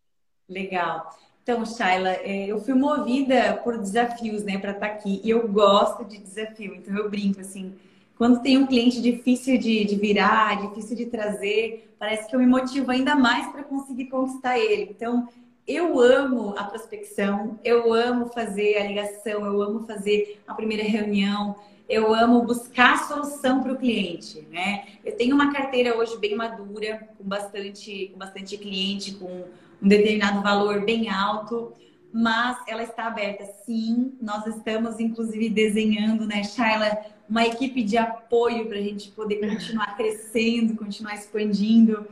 Legal. 0.48 1.10
Então, 1.44 1.66
Shaila, 1.66 2.08
é, 2.08 2.46
eu 2.46 2.58
fui 2.58 2.72
movida 2.72 3.60
por 3.62 3.76
desafios, 3.76 4.42
né, 4.42 4.56
para 4.56 4.70
estar 4.70 4.88
tá 4.88 4.94
aqui. 4.94 5.20
E 5.22 5.28
eu 5.28 5.46
gosto 5.46 6.02
de 6.02 6.16
desafio. 6.16 6.74
Então, 6.74 6.96
eu 6.96 7.10
brinco 7.10 7.42
assim. 7.42 7.74
Quando 8.16 8.40
tem 8.40 8.56
um 8.56 8.66
cliente 8.66 8.98
difícil 9.02 9.58
de, 9.58 9.84
de 9.84 9.94
virar, 9.94 10.68
difícil 10.68 10.96
de 10.96 11.04
trazer, 11.04 11.94
parece 11.98 12.26
que 12.26 12.34
eu 12.34 12.40
me 12.40 12.46
motivo 12.46 12.90
ainda 12.90 13.14
mais 13.14 13.46
para 13.52 13.62
conseguir 13.62 14.06
conquistar 14.06 14.58
ele. 14.58 14.88
Então, 14.90 15.28
eu 15.68 16.00
amo 16.00 16.54
a 16.56 16.64
prospecção, 16.64 17.58
eu 17.62 17.92
amo 17.92 18.30
fazer 18.30 18.78
a 18.78 18.86
ligação, 18.86 19.44
eu 19.44 19.60
amo 19.60 19.86
fazer 19.86 20.40
a 20.46 20.54
primeira 20.54 20.82
reunião, 20.82 21.56
eu 21.86 22.14
amo 22.14 22.40
buscar 22.40 23.06
solução 23.06 23.62
para 23.62 23.72
o 23.72 23.76
cliente, 23.76 24.40
né? 24.50 24.86
Eu 25.04 25.14
tenho 25.14 25.34
uma 25.34 25.52
carteira 25.52 25.94
hoje 25.94 26.16
bem 26.16 26.34
madura, 26.34 27.06
com 27.18 27.24
bastante, 27.24 28.08
com 28.12 28.18
bastante 28.18 28.56
cliente, 28.56 29.12
com 29.12 29.44
um 29.84 29.88
determinado 29.88 30.42
valor 30.42 30.84
bem 30.84 31.10
alto, 31.10 31.72
mas 32.12 32.56
ela 32.66 32.82
está 32.82 33.06
aberta. 33.06 33.44
Sim, 33.66 34.14
nós 34.20 34.46
estamos 34.46 34.98
inclusive 34.98 35.48
desenhando, 35.50 36.26
né, 36.26 36.42
Shaila, 36.42 36.96
uma 37.28 37.44
equipe 37.44 37.82
de 37.82 37.98
apoio 37.98 38.66
para 38.66 38.78
a 38.78 38.82
gente 38.82 39.10
poder 39.10 39.36
continuar 39.36 39.96
crescendo, 39.96 40.76
continuar 40.76 41.14
expandindo, 41.14 42.06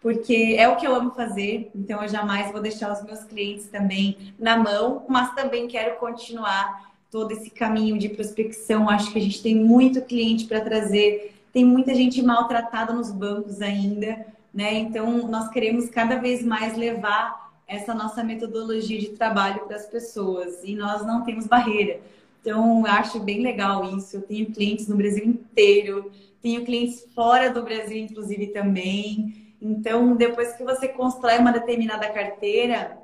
porque 0.00 0.54
é 0.58 0.68
o 0.68 0.76
que 0.76 0.86
eu 0.86 0.94
amo 0.94 1.10
fazer. 1.10 1.70
Então 1.74 2.02
eu 2.02 2.08
jamais 2.08 2.52
vou 2.52 2.60
deixar 2.60 2.92
os 2.92 3.02
meus 3.02 3.24
clientes 3.24 3.66
também 3.66 4.32
na 4.38 4.56
mão, 4.56 5.04
mas 5.08 5.34
também 5.34 5.66
quero 5.66 5.96
continuar 5.96 6.94
todo 7.10 7.32
esse 7.32 7.50
caminho 7.50 7.98
de 7.98 8.08
prospecção. 8.08 8.88
Acho 8.88 9.10
que 9.12 9.18
a 9.18 9.22
gente 9.22 9.42
tem 9.42 9.54
muito 9.54 10.02
cliente 10.02 10.44
para 10.44 10.60
trazer, 10.60 11.34
tem 11.52 11.64
muita 11.64 11.94
gente 11.94 12.22
maltratada 12.22 12.92
nos 12.92 13.10
bancos 13.10 13.60
ainda 13.60 14.35
né? 14.56 14.72
Então, 14.78 15.28
nós 15.28 15.50
queremos 15.50 15.90
cada 15.90 16.16
vez 16.16 16.42
mais 16.42 16.74
levar 16.78 17.52
essa 17.68 17.92
nossa 17.92 18.24
metodologia 18.24 18.98
de 18.98 19.08
trabalho 19.08 19.66
para 19.66 19.76
as 19.76 19.84
pessoas 19.84 20.64
e 20.64 20.74
nós 20.74 21.04
não 21.06 21.24
temos 21.24 21.46
barreira. 21.46 22.00
Então, 22.40 22.80
eu 22.86 22.92
acho 22.92 23.20
bem 23.20 23.42
legal 23.42 23.84
isso. 23.98 24.16
Eu 24.16 24.22
tenho 24.22 24.46
clientes 24.46 24.88
no 24.88 24.96
Brasil 24.96 25.26
inteiro, 25.26 26.10
tenho 26.40 26.64
clientes 26.64 27.06
fora 27.14 27.50
do 27.50 27.62
Brasil, 27.62 27.98
inclusive, 27.98 28.46
também. 28.46 29.52
Então, 29.60 30.16
depois 30.16 30.54
que 30.54 30.64
você 30.64 30.88
constrói 30.88 31.36
uma 31.38 31.52
determinada 31.52 32.08
carteira, 32.08 32.96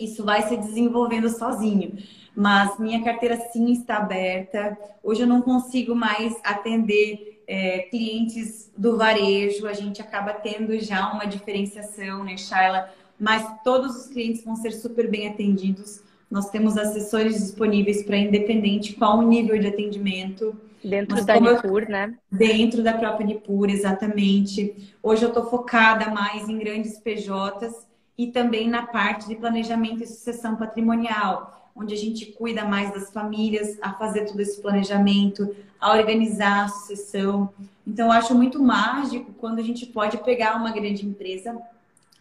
isso 0.00 0.24
vai 0.24 0.42
se 0.48 0.56
desenvolvendo 0.56 1.28
sozinho. 1.28 1.96
Mas 2.34 2.80
minha 2.80 3.04
carteira 3.04 3.36
sim 3.52 3.70
está 3.70 3.98
aberta. 3.98 4.76
Hoje 5.04 5.20
eu 5.20 5.26
não 5.26 5.40
consigo 5.40 5.94
mais 5.94 6.34
atender 6.42 7.35
é, 7.46 7.80
clientes 7.90 8.70
do 8.76 8.96
varejo, 8.96 9.66
a 9.66 9.72
gente 9.72 10.00
acaba 10.00 10.32
tendo 10.32 10.78
já 10.80 11.12
uma 11.12 11.26
diferenciação, 11.26 12.24
né, 12.24 12.36
Shaila? 12.36 12.90
Mas 13.18 13.46
todos 13.62 13.96
os 13.96 14.06
clientes 14.08 14.44
vão 14.44 14.56
ser 14.56 14.72
super 14.72 15.08
bem 15.08 15.28
atendidos. 15.28 16.02
Nós 16.30 16.50
temos 16.50 16.76
assessores 16.76 17.38
disponíveis 17.38 18.02
para 18.02 18.16
independente 18.16 18.94
qual 18.94 19.18
o 19.18 19.22
nível 19.22 19.58
de 19.58 19.68
atendimento. 19.68 20.56
Dentro 20.84 21.16
Mas 21.16 21.24
da 21.24 21.40
Nipur, 21.40 21.82
eu... 21.84 21.88
né? 21.88 22.14
Dentro 22.30 22.82
da 22.82 22.92
própria 22.92 23.26
Nipur, 23.26 23.70
exatamente. 23.70 24.92
Hoje 25.02 25.24
eu 25.24 25.28
estou 25.28 25.48
focada 25.48 26.10
mais 26.10 26.48
em 26.48 26.58
grandes 26.58 26.98
PJs 26.98 27.86
e 28.18 28.26
também 28.28 28.68
na 28.68 28.86
parte 28.86 29.28
de 29.28 29.36
planejamento 29.36 30.02
e 30.02 30.06
sucessão 30.06 30.56
patrimonial 30.56 31.65
onde 31.76 31.94
a 31.94 31.96
gente 31.96 32.26
cuida 32.26 32.64
mais 32.64 32.92
das 32.92 33.12
famílias, 33.12 33.78
a 33.82 33.92
fazer 33.92 34.24
todo 34.24 34.40
esse 34.40 34.60
planejamento, 34.60 35.54
a 35.80 35.92
organizar 35.92 36.64
a 36.64 36.68
sucessão. 36.68 37.52
Então, 37.86 38.06
eu 38.06 38.12
acho 38.12 38.34
muito 38.34 38.62
mágico 38.62 39.32
quando 39.34 39.58
a 39.58 39.62
gente 39.62 39.86
pode 39.86 40.18
pegar 40.18 40.56
uma 40.56 40.72
grande 40.72 41.06
empresa, 41.06 41.60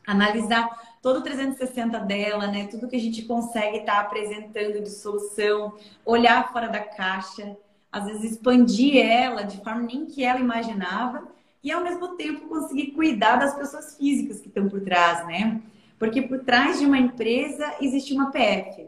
analisar 0.06 0.70
todo 1.01 1.20
o 1.20 1.22
360 1.22 1.99
dela, 1.99 2.47
né? 2.47 2.68
Tudo 2.68 2.88
que 2.88 2.95
a 2.95 2.99
gente 2.99 3.24
consegue 3.24 3.78
estar 3.78 3.95
tá 3.95 3.99
apresentando 4.01 4.82
de 4.82 4.89
solução, 4.89 5.74
olhar 6.06 6.51
fora 6.51 6.68
da 6.68 6.80
caixa, 6.80 7.56
às 7.91 8.06
vezes 8.06 8.32
expandir 8.34 8.97
ela 8.97 9.43
de 9.43 9.58
forma 9.64 9.82
nem 9.82 10.06
que 10.06 10.24
ela 10.24 10.39
imaginava 10.39 11.24
e 11.64 11.72
ao 11.72 11.84
mesmo 11.84 12.10
tempo 12.10 12.47
conseguir 12.47 12.91
cuidar 12.91 13.38
das 13.38 13.56
pessoas 13.56 13.97
físicas 13.97 14.39
que 14.39 14.49
estão 14.49 14.68
por 14.68 14.82
trás, 14.82 15.26
né? 15.26 15.62
Porque 15.97 16.22
por 16.22 16.39
trás 16.39 16.78
de 16.78 16.86
uma 16.86 16.99
empresa 16.99 17.76
existe 17.80 18.14
uma 18.14 18.32
PF. 18.32 18.88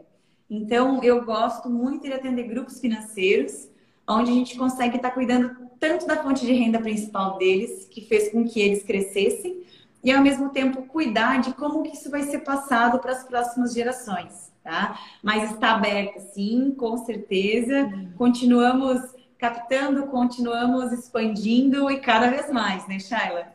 Então, 0.50 1.02
eu 1.02 1.24
gosto 1.24 1.68
muito 1.68 2.04
de 2.04 2.12
atender 2.12 2.44
grupos 2.44 2.80
financeiros, 2.80 3.68
onde 4.06 4.30
a 4.30 4.34
gente 4.34 4.56
consegue 4.56 4.96
estar 4.96 5.10
cuidando 5.10 5.68
tanto 5.78 6.06
da 6.06 6.16
fonte 6.22 6.44
de 6.46 6.52
renda 6.52 6.80
principal 6.80 7.36
deles, 7.36 7.86
que 7.90 8.00
fez 8.00 8.30
com 8.32 8.46
que 8.46 8.60
eles 8.60 8.82
crescessem, 8.82 9.62
e 10.02 10.10
ao 10.10 10.22
mesmo 10.22 10.50
tempo 10.50 10.82
cuidar 10.82 11.40
de 11.40 11.52
como 11.54 11.82
que 11.82 11.94
isso 11.94 12.10
vai 12.10 12.22
ser 12.22 12.38
passado 12.40 12.98
para 12.98 13.12
as 13.12 13.24
próximas 13.24 13.74
gerações, 13.74 14.52
tá? 14.62 14.98
Mas 15.22 15.52
está 15.52 15.74
aberto, 15.74 16.20
sim, 16.32 16.74
com 16.76 16.96
certeza. 16.98 17.90
Continuamos 18.16 19.00
captando, 19.36 20.06
continuamos 20.06 20.92
expandindo 20.92 21.90
e 21.90 22.00
cada 22.00 22.28
vez 22.30 22.50
mais, 22.50 22.86
né, 22.88 22.98
Shaila? 22.98 23.52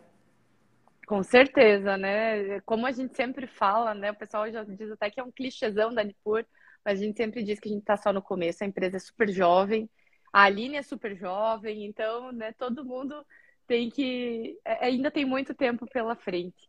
Com 1.05 1.21
certeza, 1.23 1.97
né? 1.97 2.59
Como 2.61 2.85
a 2.85 2.91
gente 2.91 3.15
sempre 3.15 3.47
fala, 3.47 3.93
né? 3.93 4.11
O 4.11 4.15
pessoal 4.15 4.49
já 4.51 4.63
diz 4.63 4.91
até 4.91 5.09
que 5.09 5.19
é 5.19 5.23
um 5.23 5.31
clichêzão 5.31 5.93
da 5.93 6.03
Nipur, 6.03 6.45
mas 6.85 6.99
a 6.99 7.03
gente 7.03 7.17
sempre 7.17 7.43
diz 7.43 7.59
que 7.59 7.69
a 7.69 7.71
gente 7.71 7.81
está 7.81 7.97
só 7.97 8.11
no 8.11 8.21
começo, 8.21 8.63
a 8.63 8.67
empresa 8.67 8.97
é 8.97 8.99
super 8.99 9.29
jovem, 9.29 9.89
a 10.31 10.43
Aline 10.43 10.77
é 10.77 10.81
super 10.81 11.15
jovem, 11.15 11.85
então, 11.85 12.31
né, 12.31 12.51
todo 12.53 12.83
mundo 12.85 13.25
tem 13.67 13.89
que. 13.89 14.59
É, 14.65 14.85
ainda 14.85 15.11
tem 15.11 15.25
muito 15.25 15.53
tempo 15.53 15.85
pela 15.87 16.15
frente. 16.15 16.67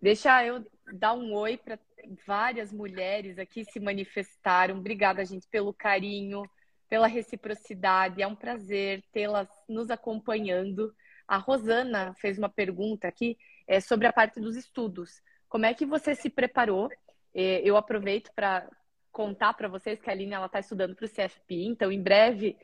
Deixa 0.00 0.44
eu 0.44 0.64
dar 0.92 1.14
um 1.14 1.34
oi 1.34 1.56
para 1.56 1.78
várias 2.26 2.72
mulheres 2.72 3.38
aqui 3.38 3.64
se 3.64 3.80
manifestaram. 3.80 4.78
Obrigada, 4.78 5.24
gente, 5.24 5.48
pelo 5.48 5.72
carinho, 5.72 6.42
pela 6.88 7.06
reciprocidade. 7.06 8.22
É 8.22 8.26
um 8.26 8.36
prazer 8.36 9.02
tê-las 9.12 9.48
nos 9.68 9.90
acompanhando. 9.90 10.94
A 11.26 11.38
Rosana 11.38 12.14
fez 12.20 12.38
uma 12.38 12.48
pergunta 12.48 13.08
aqui 13.08 13.36
é, 13.66 13.80
sobre 13.80 14.06
a 14.06 14.12
parte 14.12 14.38
dos 14.40 14.56
estudos. 14.56 15.22
Como 15.48 15.66
é 15.66 15.74
que 15.74 15.86
você 15.86 16.14
se 16.14 16.30
preparou? 16.30 16.88
É, 17.34 17.60
eu 17.64 17.76
aproveito 17.76 18.30
para 18.34 18.68
contar 19.16 19.54
para 19.54 19.66
vocês 19.66 19.98
que 19.98 20.10
a 20.10 20.12
Aline 20.12 20.34
ela 20.34 20.44
está 20.44 20.60
estudando 20.60 20.94
para 20.94 21.06
o 21.06 21.08
CFP, 21.08 21.64
então 21.64 21.90
em 21.90 22.02
breve, 22.02 22.54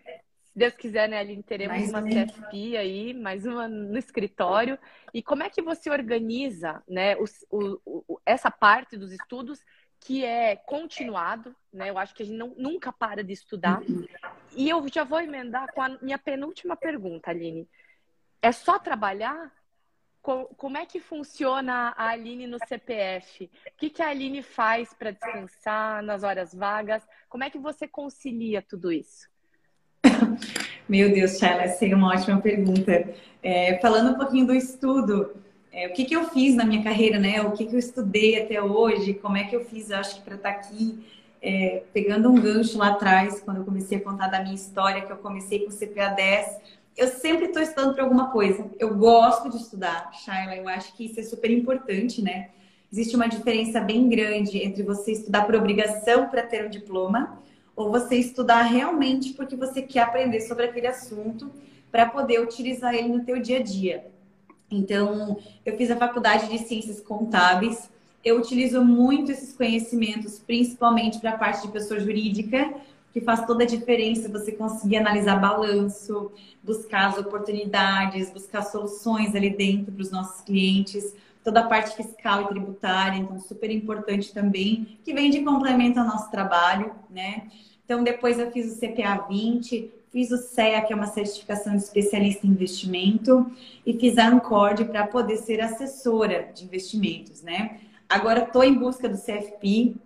se 0.43 0.53
Deus 0.55 0.75
quiser, 0.75 1.09
né, 1.09 1.19
Aline, 1.19 1.43
teremos 1.43 1.75
mais 1.75 1.89
uma 1.89 2.03
CFP 2.03 2.77
aí, 2.77 3.15
mais 3.15 3.47
uma 3.47 3.67
no 3.67 3.97
escritório. 3.97 4.79
E 5.15 5.23
como 5.23 5.43
é 5.43 5.49
que 5.49 5.63
você 5.63 5.89
organiza, 5.89 6.83
né, 6.87 7.17
o, 7.17 7.25
o, 7.87 8.21
essa 8.27 8.51
parte 8.51 8.99
dos 8.99 9.13
estudos 9.13 9.65
que 9.99 10.27
é 10.27 10.55
continuado, 10.57 11.57
né? 11.73 11.89
Eu 11.89 11.97
acho 11.97 12.13
que 12.13 12.23
a 12.23 12.27
gente 12.27 12.37
não, 12.37 12.55
nunca 12.59 12.93
para 12.93 13.25
de 13.25 13.33
estudar. 13.33 13.81
Uhum. 13.83 14.05
E 14.55 14.69
eu 14.69 14.87
já 14.89 15.05
vou 15.05 15.21
emendar 15.21 15.73
com 15.73 15.81
a 15.81 15.89
minha 16.03 16.19
penúltima 16.19 16.77
pergunta, 16.77 17.31
Aline. 17.31 17.67
É 18.43 18.51
só 18.51 18.81
trabalhar 18.81 19.51
como 20.23 20.77
é 20.77 20.87
que 20.87 21.01
funciona 21.01 21.93
a 21.97 22.11
Aline 22.11 22.47
no 22.47 22.59
CPF? 22.66 23.45
O 23.45 23.77
que, 23.77 23.91
que 23.91 24.01
a 24.01 24.09
Aline 24.09 24.43
faz 24.43 24.95
para 24.95 25.11
descansar 25.11 26.01
nas 26.03 26.23
horas 26.23 26.55
vagas? 26.55 27.03
Como 27.29 27.43
é 27.43 27.51
que 27.51 27.59
você 27.59 27.89
concilia 27.89 28.62
tudo 28.62 28.93
isso? 28.93 29.29
Meu 30.89 31.12
Deus, 31.12 31.39
Shaila, 31.39 31.62
essa 31.62 31.85
é 31.85 31.95
uma 31.95 32.12
ótima 32.14 32.41
pergunta. 32.41 33.12
É, 33.43 33.79
falando 33.81 34.14
um 34.14 34.18
pouquinho 34.18 34.47
do 34.47 34.55
estudo, 34.55 35.35
é, 35.73 35.89
o 35.89 35.93
que, 35.93 36.05
que 36.05 36.14
eu 36.14 36.29
fiz 36.31 36.55
na 36.55 36.64
minha 36.64 36.85
carreira, 36.85 37.18
né? 37.18 37.43
O 37.43 37.53
que, 37.53 37.66
que 37.66 37.75
eu 37.75 37.79
estudei 37.79 38.41
até 38.41 38.62
hoje, 38.62 39.14
como 39.14 39.37
é 39.37 39.45
que 39.45 39.57
eu 39.57 39.64
fiz, 39.64 39.91
acho 39.91 40.16
que 40.16 40.23
para 40.23 40.37
estar 40.37 40.53
tá 40.53 40.57
aqui, 40.57 41.05
é, 41.41 41.83
pegando 41.93 42.31
um 42.31 42.35
gancho 42.35 42.79
lá 42.79 42.91
atrás, 42.91 43.41
quando 43.41 43.57
eu 43.57 43.64
comecei 43.64 43.99
a 43.99 44.01
contar 44.01 44.29
da 44.29 44.41
minha 44.41 44.55
história, 44.55 45.03
que 45.03 45.11
eu 45.11 45.16
comecei 45.16 45.61
com 45.61 45.70
o 45.70 45.77
CPA 45.77 46.09
10 46.09 46.82
eu 46.97 47.09
sempre 47.09 47.47
estou 47.47 47.62
estudando 47.62 47.95
para 47.95 48.05
alguma 48.05 48.30
coisa. 48.30 48.70
Eu 48.78 48.97
gosto 48.97 49.51
de 49.51 49.57
estudar, 49.57 50.11
Shaila. 50.12 50.57
Eu 50.57 50.68
acho 50.68 50.95
que 50.95 51.07
isso 51.07 51.20
é 51.20 51.22
super 51.22 51.51
importante, 51.51 52.20
né? 52.22 52.51
Existe 52.93 53.16
uma 53.16 53.28
diferença 53.28 53.80
bem 53.80 54.09
grande 54.09 54.59
entre 54.59 54.82
você 54.82 55.12
estudar 55.12 55.45
por 55.45 55.55
obrigação 55.55 56.28
para 56.28 56.43
ter 56.43 56.66
um 56.66 56.68
diploma 56.68 57.38
ou 57.74 57.90
você 57.90 58.16
estudar 58.16 58.62
realmente 58.62 59.32
porque 59.32 59.57
você 59.57 59.80
quer 59.80 60.01
aprender 60.01 60.43
sobre 60.43 60.66
aquele 60.66 60.86
assunto 60.86 61.51
para 61.90 62.07
poder 62.07 62.40
utilizar 62.40 62.95
ele 62.95 63.09
no 63.09 63.24
teu 63.24 63.40
dia 63.40 63.59
a 63.59 63.62
dia. 63.62 64.07
Então, 64.70 65.38
eu 65.64 65.76
fiz 65.76 65.90
a 65.90 65.97
faculdade 65.97 66.49
de 66.49 66.59
Ciências 66.66 67.01
Contábeis. 67.01 67.90
Eu 68.24 68.38
utilizo 68.38 68.82
muito 68.84 69.32
esses 69.32 69.55
conhecimentos, 69.55 70.38
principalmente 70.38 71.18
para 71.18 71.30
a 71.30 71.38
parte 71.38 71.66
de 71.66 71.72
pessoa 71.72 71.99
jurídica, 71.99 72.74
que 73.13 73.21
faz 73.21 73.45
toda 73.47 73.65
a 73.65 73.67
diferença 73.67 74.29
você 74.29 74.53
conseguir 74.53 74.97
analisar 74.97 75.37
balanço, 75.37 76.33
buscar 76.63 77.09
as 77.09 77.19
oportunidades, 77.19 78.31
buscar 78.31 78.63
soluções 78.63 79.35
ali 79.35 79.51
dentro 79.51 79.93
para 79.93 80.03
os 80.03 80.11
nossos 80.11 80.41
clientes, 80.41 81.15
toda 81.45 81.61
a 81.61 81.67
parte 81.67 81.97
fiscal 81.97 82.43
e 82.43 82.49
tributária, 82.49 83.19
então 83.19 83.39
super 83.39 83.71
importante 83.71 84.33
também, 84.33 84.99
que 85.05 85.13
vem 85.13 85.31
de 85.31 85.41
complemento 85.41 86.01
ao 86.01 86.07
nosso 86.07 86.31
trabalho, 86.31 86.93
né? 87.11 87.49
Então 87.85 88.03
depois 88.03 88.39
eu 88.39 88.51
fiz 88.51 88.73
o 88.73 88.81
CPA 88.81 89.27
20, 89.29 89.91
fiz 90.11 90.31
o 90.31 90.37
CEA, 90.37 90.81
que 90.83 90.93
é 90.93 90.97
uma 90.97 91.07
certificação 91.07 91.75
de 91.75 91.83
especialista 91.83 92.47
em 92.47 92.51
investimento, 92.51 93.51
e 93.85 93.99
fiz 93.99 94.17
a 94.19 94.29
Ancord 94.29 94.85
para 94.85 95.07
poder 95.07 95.37
ser 95.39 95.61
assessora 95.61 96.51
de 96.55 96.65
investimentos, 96.65 97.43
né? 97.43 97.81
Agora 98.09 98.45
estou 98.45 98.63
em 98.63 98.75
busca 98.75 99.09
do 99.09 99.17
CFP, 99.17 99.97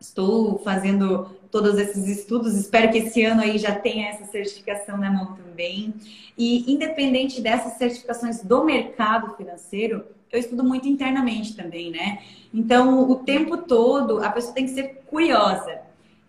estou 0.00 0.58
fazendo 0.58 1.30
todos 1.50 1.78
esses 1.78 2.06
estudos. 2.06 2.54
Espero 2.54 2.90
que 2.90 2.98
esse 2.98 3.24
ano 3.24 3.42
aí 3.42 3.58
já 3.58 3.74
tenha 3.74 4.08
essa 4.08 4.26
certificação 4.26 4.96
na 4.96 5.10
mão 5.10 5.34
também. 5.34 5.94
E 6.36 6.70
independente 6.72 7.40
dessas 7.40 7.74
certificações 7.74 8.42
do 8.42 8.64
mercado 8.64 9.34
financeiro, 9.36 10.04
eu 10.30 10.38
estudo 10.38 10.62
muito 10.62 10.88
internamente 10.88 11.54
também, 11.56 11.90
né? 11.90 12.18
Então, 12.52 13.08
o 13.10 13.16
tempo 13.16 13.56
todo, 13.58 14.22
a 14.22 14.30
pessoa 14.30 14.54
tem 14.54 14.66
que 14.66 14.72
ser 14.72 15.02
curiosa. 15.06 15.80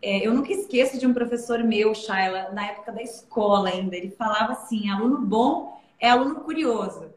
É, 0.01 0.26
eu 0.26 0.34
nunca 0.34 0.51
esqueço 0.51 0.97
de 0.99 1.07
um 1.07 1.13
professor 1.13 1.63
meu, 1.63 1.93
Shaila, 1.93 2.51
na 2.53 2.68
época 2.68 2.91
da 2.91 3.01
escola 3.01 3.70
ainda. 3.70 3.95
Ele 3.95 4.11
falava 4.11 4.53
assim: 4.53 4.89
aluno 4.89 5.18
bom 5.18 5.82
é 5.99 6.09
aluno 6.09 6.36
curioso. 6.36 7.16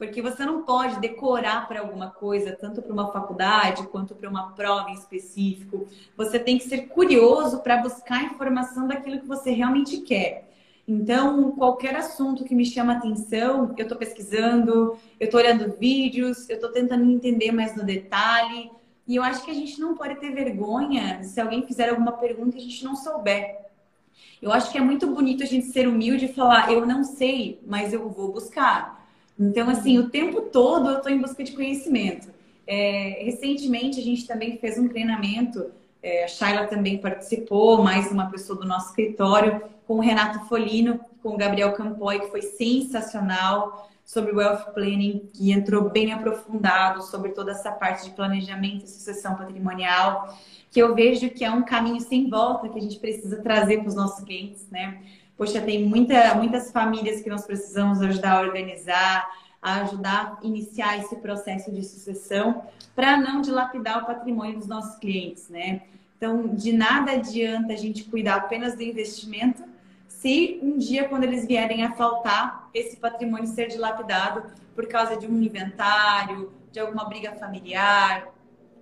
Porque 0.00 0.22
você 0.22 0.46
não 0.46 0.62
pode 0.62 0.98
decorar 0.98 1.68
para 1.68 1.80
alguma 1.80 2.08
coisa, 2.08 2.56
tanto 2.58 2.80
para 2.80 2.90
uma 2.90 3.12
faculdade 3.12 3.86
quanto 3.88 4.14
para 4.14 4.30
uma 4.30 4.52
prova 4.52 4.88
em 4.88 4.94
específico. 4.94 5.86
Você 6.16 6.38
tem 6.38 6.56
que 6.56 6.64
ser 6.64 6.88
curioso 6.88 7.58
para 7.58 7.76
buscar 7.76 8.24
informação 8.24 8.88
daquilo 8.88 9.20
que 9.20 9.28
você 9.28 9.50
realmente 9.50 9.98
quer. 9.98 10.48
Então, 10.88 11.52
qualquer 11.52 11.94
assunto 11.96 12.44
que 12.44 12.54
me 12.54 12.64
chama 12.64 12.94
atenção, 12.94 13.74
eu 13.76 13.82
estou 13.82 13.98
pesquisando, 13.98 14.96
eu 15.20 15.26
estou 15.26 15.38
olhando 15.38 15.76
vídeos, 15.78 16.48
eu 16.48 16.54
estou 16.54 16.72
tentando 16.72 17.04
entender 17.04 17.52
mais 17.52 17.76
no 17.76 17.84
detalhe. 17.84 18.70
E 19.06 19.16
eu 19.16 19.22
acho 19.22 19.44
que 19.44 19.50
a 19.50 19.54
gente 19.54 19.78
não 19.78 19.94
pode 19.94 20.14
ter 20.14 20.32
vergonha 20.32 21.22
se 21.24 21.38
alguém 21.38 21.66
fizer 21.66 21.90
alguma 21.90 22.12
pergunta 22.12 22.56
e 22.56 22.58
a 22.60 22.62
gente 22.62 22.82
não 22.82 22.96
souber. 22.96 23.66
Eu 24.40 24.50
acho 24.50 24.72
que 24.72 24.78
é 24.78 24.80
muito 24.80 25.06
bonito 25.08 25.42
a 25.42 25.46
gente 25.46 25.66
ser 25.66 25.86
humilde 25.86 26.24
e 26.24 26.32
falar, 26.32 26.72
eu 26.72 26.86
não 26.86 27.04
sei, 27.04 27.60
mas 27.66 27.92
eu 27.92 28.08
vou 28.08 28.32
buscar. 28.32 28.99
Então, 29.40 29.70
assim, 29.70 29.96
o 29.96 30.10
tempo 30.10 30.42
todo 30.42 30.90
eu 30.90 30.96
estou 30.98 31.10
em 31.10 31.18
busca 31.18 31.42
de 31.42 31.52
conhecimento. 31.52 32.28
É, 32.66 33.22
recentemente, 33.24 33.98
a 33.98 34.02
gente 34.02 34.26
também 34.26 34.58
fez 34.58 34.78
um 34.78 34.86
treinamento, 34.86 35.70
é, 36.02 36.24
a 36.24 36.28
Shaila 36.28 36.66
também 36.66 36.98
participou, 36.98 37.82
mais 37.82 38.12
uma 38.12 38.30
pessoa 38.30 38.58
do 38.58 38.66
nosso 38.66 38.90
escritório, 38.90 39.62
com 39.86 39.94
o 39.94 40.00
Renato 40.00 40.46
Folino, 40.46 41.00
com 41.22 41.30
o 41.30 41.36
Gabriel 41.38 41.72
Campoy, 41.72 42.20
que 42.20 42.30
foi 42.30 42.42
sensacional, 42.42 43.88
sobre 44.04 44.32
Wealth 44.32 44.72
Planning, 44.74 45.30
que 45.32 45.52
entrou 45.52 45.88
bem 45.88 46.12
aprofundado 46.12 47.00
sobre 47.00 47.30
toda 47.30 47.52
essa 47.52 47.70
parte 47.70 48.06
de 48.06 48.10
planejamento 48.10 48.84
e 48.84 48.88
sucessão 48.88 49.36
patrimonial, 49.36 50.36
que 50.68 50.82
eu 50.82 50.96
vejo 50.96 51.30
que 51.30 51.44
é 51.44 51.50
um 51.50 51.62
caminho 51.62 52.00
sem 52.00 52.28
volta 52.28 52.68
que 52.68 52.76
a 52.76 52.82
gente 52.82 52.98
precisa 52.98 53.40
trazer 53.40 53.78
para 53.78 53.88
os 53.88 53.94
nossos 53.94 54.24
clientes, 54.24 54.68
né? 54.68 55.00
Poxa, 55.40 55.58
tem 55.58 55.86
muita, 55.86 56.34
muitas 56.34 56.70
famílias 56.70 57.22
que 57.22 57.30
nós 57.30 57.46
precisamos 57.46 58.02
ajudar 58.02 58.32
a 58.32 58.40
organizar, 58.42 59.26
a 59.62 59.80
ajudar 59.80 60.38
a 60.38 60.46
iniciar 60.46 60.98
esse 60.98 61.16
processo 61.16 61.72
de 61.72 61.82
sucessão 61.82 62.62
para 62.94 63.16
não 63.16 63.40
dilapidar 63.40 64.02
o 64.02 64.06
patrimônio 64.06 64.58
dos 64.58 64.66
nossos 64.66 64.98
clientes, 64.98 65.48
né? 65.48 65.80
Então, 66.14 66.46
de 66.48 66.74
nada 66.74 67.12
adianta 67.12 67.72
a 67.72 67.76
gente 67.76 68.04
cuidar 68.04 68.34
apenas 68.34 68.74
do 68.74 68.82
investimento 68.82 69.64
se 70.06 70.60
um 70.62 70.76
dia, 70.76 71.08
quando 71.08 71.24
eles 71.24 71.46
vierem 71.46 71.84
a 71.84 71.92
faltar, 71.92 72.68
esse 72.74 72.98
patrimônio 72.98 73.46
ser 73.46 73.68
dilapidado 73.68 74.42
por 74.74 74.86
causa 74.88 75.16
de 75.16 75.26
um 75.26 75.42
inventário, 75.42 76.52
de 76.70 76.78
alguma 76.80 77.06
briga 77.06 77.32
familiar, 77.32 78.28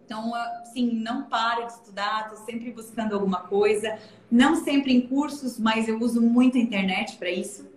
então, 0.09 0.35
assim, 0.63 0.91
não 0.91 1.25
paro 1.25 1.67
de 1.67 1.73
estudar, 1.73 2.31
estou 2.31 2.47
sempre 2.47 2.73
buscando 2.73 3.15
alguma 3.15 3.41
coisa. 3.41 3.99
Não 4.31 4.57
sempre 4.57 4.95
em 4.97 5.03
cursos, 5.03 5.59
mas 5.59 5.87
eu 5.87 6.01
uso 6.01 6.23
muito 6.23 6.57
a 6.57 6.61
internet 6.61 7.19
para 7.19 7.29
isso. 7.29 7.69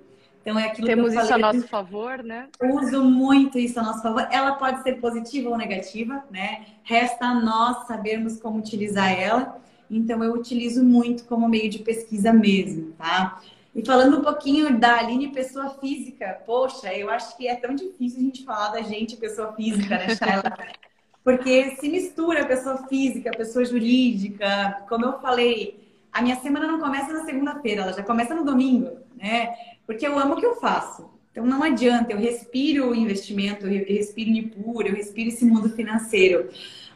Então, 0.41 0.57
é 0.57 0.67
aquilo 0.67 0.88
Temos 0.88 1.11
que 1.11 1.17
eu 1.17 1.21
falei, 1.25 1.36
isso 1.36 1.45
a 1.45 1.53
nosso 1.53 1.67
favor, 1.67 2.23
né? 2.23 2.47
Uso 2.63 3.03
muito 3.03 3.59
isso 3.59 3.77
a 3.82 3.84
nosso 3.84 4.01
favor. 4.01 4.25
Ela 4.32 4.53
pode 4.53 4.82
ser 4.82 4.93
positiva 5.01 5.49
ou 5.49 5.57
negativa, 5.57 6.23
né? 6.32 6.67
Resta 6.84 7.25
a 7.25 7.36
nós 7.36 7.86
sabermos 7.86 8.39
como 8.39 8.59
utilizar 8.59 9.11
ela. 9.11 9.59
Então, 9.89 10.23
eu 10.23 10.34
utilizo 10.34 10.86
muito 10.86 11.25
como 11.25 11.49
meio 11.49 11.69
de 11.69 11.79
pesquisa 11.79 12.32
mesmo, 12.32 12.93
tá? 12.93 13.41
E 13.75 13.86
falando 13.86 14.19
um 14.19 14.21
pouquinho 14.21 14.79
da 14.79 14.99
Aline, 14.99 15.34
pessoa 15.34 15.71
física, 15.82 16.41
poxa, 16.45 16.93
eu 16.93 17.09
acho 17.09 17.36
que 17.36 17.45
é 17.45 17.55
tão 17.55 17.75
difícil 17.75 18.19
a 18.19 18.23
gente 18.23 18.45
falar 18.45 18.69
da 18.69 18.82
gente, 18.82 19.17
pessoa 19.17 19.51
física, 19.51 19.97
né, 19.97 20.15
Shaila? 20.15 20.43
Porque 21.24 21.76
se 21.76 21.88
mistura 21.88 22.45
pessoa 22.45 22.88
física, 22.88 23.32
pessoa 23.32 23.63
jurídica. 23.63 24.84
Como 24.89 25.05
eu 25.05 25.19
falei, 25.19 25.80
a 26.11 26.22
minha 26.22 26.36
semana 26.38 26.67
não 26.67 26.80
começa 26.80 27.13
na 27.13 27.24
segunda-feira, 27.26 27.84
ela 27.84 27.93
já 27.93 28.03
começa 28.03 28.34
no 28.34 28.43
domingo, 28.43 28.97
né? 29.15 29.53
Porque 29.86 30.05
eu 30.05 30.17
amo 30.17 30.34
o 30.34 30.38
que 30.38 30.45
eu 30.45 30.55
faço. 30.55 31.09
Então 31.32 31.45
não 31.45 31.63
adianta, 31.63 32.11
eu 32.11 32.17
respiro 32.17 32.89
o 32.89 32.95
investimento, 32.95 33.65
eu 33.65 33.86
respiro 33.86 34.32
Nipur, 34.32 34.86
eu 34.86 34.95
respiro 34.95 35.30
esse 35.30 35.45
mundo 35.45 35.69
financeiro. 35.69 36.49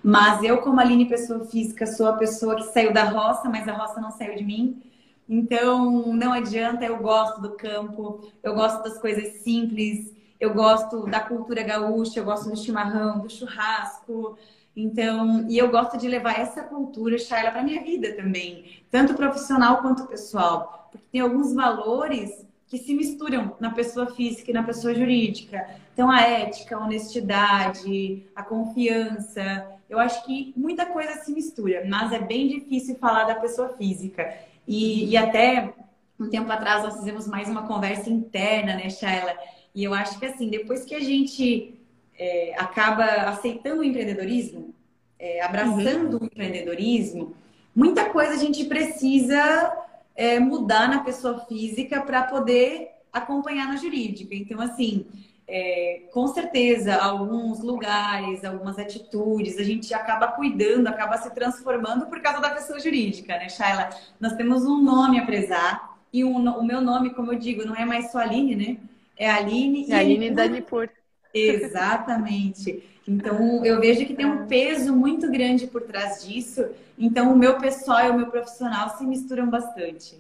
Mas 0.03 0.43
eu, 0.43 0.57
como 0.57 0.80
Aline, 0.80 1.05
pessoa 1.07 1.45
física, 1.45 1.86
sou 1.88 2.07
a 2.07 2.13
pessoa 2.13 2.55
que 2.55 2.63
saiu 2.63 2.93
da 2.93 3.05
roça, 3.05 3.49
mas 3.49 3.67
a 3.67 3.73
roça 3.73 4.01
não 4.01 4.11
saiu 4.11 4.36
de 4.36 4.43
mim. 4.43 4.82
Então 5.28 6.13
não 6.13 6.34
adianta, 6.34 6.86
eu 6.86 6.97
gosto 6.97 7.41
do 7.41 7.51
campo, 7.51 8.30
eu 8.43 8.53
gosto 8.53 8.84
das 8.84 8.97
coisas 8.99 9.41
simples, 9.41 10.13
eu 10.45 10.53
gosto 10.53 11.05
da 11.05 11.19
cultura 11.19 11.63
gaúcha, 11.63 12.19
eu 12.19 12.25
gosto 12.25 12.49
do 12.49 12.55
chimarrão, 12.55 13.19
do 13.19 13.29
churrasco. 13.29 14.37
Então, 14.75 15.45
e 15.49 15.57
eu 15.57 15.69
gosto 15.71 15.97
de 15.97 16.07
levar 16.07 16.39
essa 16.39 16.61
cultura, 16.61 17.17
Shaila, 17.17 17.51
para 17.51 17.63
minha 17.63 17.81
vida 17.81 18.13
também, 18.13 18.81
tanto 18.91 19.13
profissional 19.13 19.77
quanto 19.81 20.05
pessoal, 20.05 20.89
porque 20.91 21.05
tem 21.11 21.21
alguns 21.21 21.53
valores 21.53 22.45
que 22.67 22.77
se 22.77 22.93
misturam 22.93 23.55
na 23.59 23.69
pessoa 23.69 24.07
física 24.07 24.51
e 24.51 24.53
na 24.53 24.63
pessoa 24.63 24.93
jurídica. 24.93 25.65
Então, 25.93 26.11
a 26.11 26.21
ética, 26.21 26.75
a 26.75 26.83
honestidade, 26.83 28.23
a 28.35 28.43
confiança. 28.43 29.65
Eu 29.89 29.99
acho 29.99 30.25
que 30.25 30.53
muita 30.57 30.85
coisa 30.85 31.13
se 31.23 31.31
mistura, 31.31 31.85
mas 31.87 32.11
é 32.11 32.19
bem 32.19 32.47
difícil 32.47 32.95
falar 32.95 33.25
da 33.25 33.35
pessoa 33.35 33.69
física. 33.77 34.33
E, 34.67 35.11
e 35.11 35.15
até 35.15 35.73
um 36.19 36.29
tempo 36.29 36.51
atrás 36.51 36.83
nós 36.83 36.97
fizemos 36.97 37.27
mais 37.27 37.47
uma 37.47 37.67
conversa 37.67 38.09
interna, 38.09 38.75
né, 38.75 38.89
Shaila? 38.89 39.37
E 39.76 39.84
eu 39.84 39.93
acho 39.93 40.17
que 40.17 40.26
assim, 40.26 40.49
depois 40.49 40.86
que 40.86 40.95
a 40.95 41.01
gente 41.01 41.76
é, 42.17 42.55
acaba 42.57 43.03
aceitando 43.30 43.82
o 43.82 43.84
empreendedorismo, 43.84 44.73
é, 45.19 45.41
abraçando 45.41 46.15
uhum. 46.15 46.23
o 46.23 46.26
empreendedorismo, 46.26 47.36
muita 47.76 48.09
coisa 48.09 48.34
a 48.34 48.38
gente 48.38 48.63
precisa 48.65 49.86
é, 50.15 50.39
mudar 50.39 50.88
na 50.88 51.03
pessoa 51.03 51.39
física 51.45 52.01
para 52.01 52.23
poder 52.23 52.89
acompanhar 53.11 53.67
na 53.67 53.76
jurídica. 53.76 54.34
Então, 54.34 54.61
assim, 54.61 55.05
é, 55.47 56.03
com 56.11 56.26
certeza, 56.28 56.95
alguns 56.95 57.59
lugares, 57.61 58.43
algumas 58.43 58.80
atitudes, 58.80 59.57
a 59.57 59.63
gente 59.63 59.93
acaba 59.93 60.30
cuidando, 60.30 60.88
acaba 60.88 61.17
se 61.17 61.30
transformando 61.34 62.07
por 62.07 62.21
causa 62.21 62.39
da 62.39 62.49
pessoa 62.49 62.80
jurídica, 62.80 63.38
né, 63.38 63.49
Shaila? 63.49 63.89
Nós 64.19 64.34
temos 64.34 64.65
um 64.65 64.82
nome 64.82 65.19
a 65.19 65.26
prezar, 65.26 65.95
e 66.11 66.23
um, 66.23 66.47
o 66.49 66.63
meu 66.63 66.80
nome, 66.80 67.09
como 67.09 67.34
eu 67.34 67.38
digo, 67.38 67.65
não 67.65 67.76
é 67.76 67.84
mais 67.84 68.09
só 68.09 68.19
Aline, 68.19 68.55
né? 68.55 68.78
É 69.18 69.30
a 69.30 69.38
Aline. 69.38 69.91
É 69.91 69.95
a 69.95 69.99
Aline 69.99 70.32
Danipur. 70.32 70.89
Exatamente. 71.34 72.84
Então, 73.07 73.63
eu 73.63 73.80
vejo 73.80 74.05
que 74.05 74.16
tem 74.16 74.26
um 74.26 74.47
peso 74.47 74.95
muito 74.95 75.30
grande 75.30 75.68
por 75.68 75.84
trás 75.84 76.26
disso. 76.26 76.66
Então, 76.97 77.32
o 77.32 77.38
meu 77.38 77.57
pessoal 77.57 78.05
e 78.05 78.09
o 78.09 78.16
meu 78.16 78.28
profissional 78.28 78.97
se 78.97 79.05
misturam 79.05 79.49
bastante. 79.49 80.20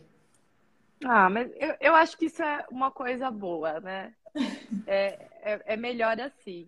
Ah, 1.03 1.29
mas 1.29 1.51
eu, 1.55 1.75
eu 1.79 1.95
acho 1.95 2.17
que 2.17 2.25
isso 2.25 2.43
é 2.43 2.65
uma 2.69 2.91
coisa 2.91 3.31
boa, 3.31 3.79
né? 3.79 4.13
É, 4.87 5.27
é, 5.41 5.61
é 5.65 5.77
melhor 5.77 6.19
assim. 6.19 6.67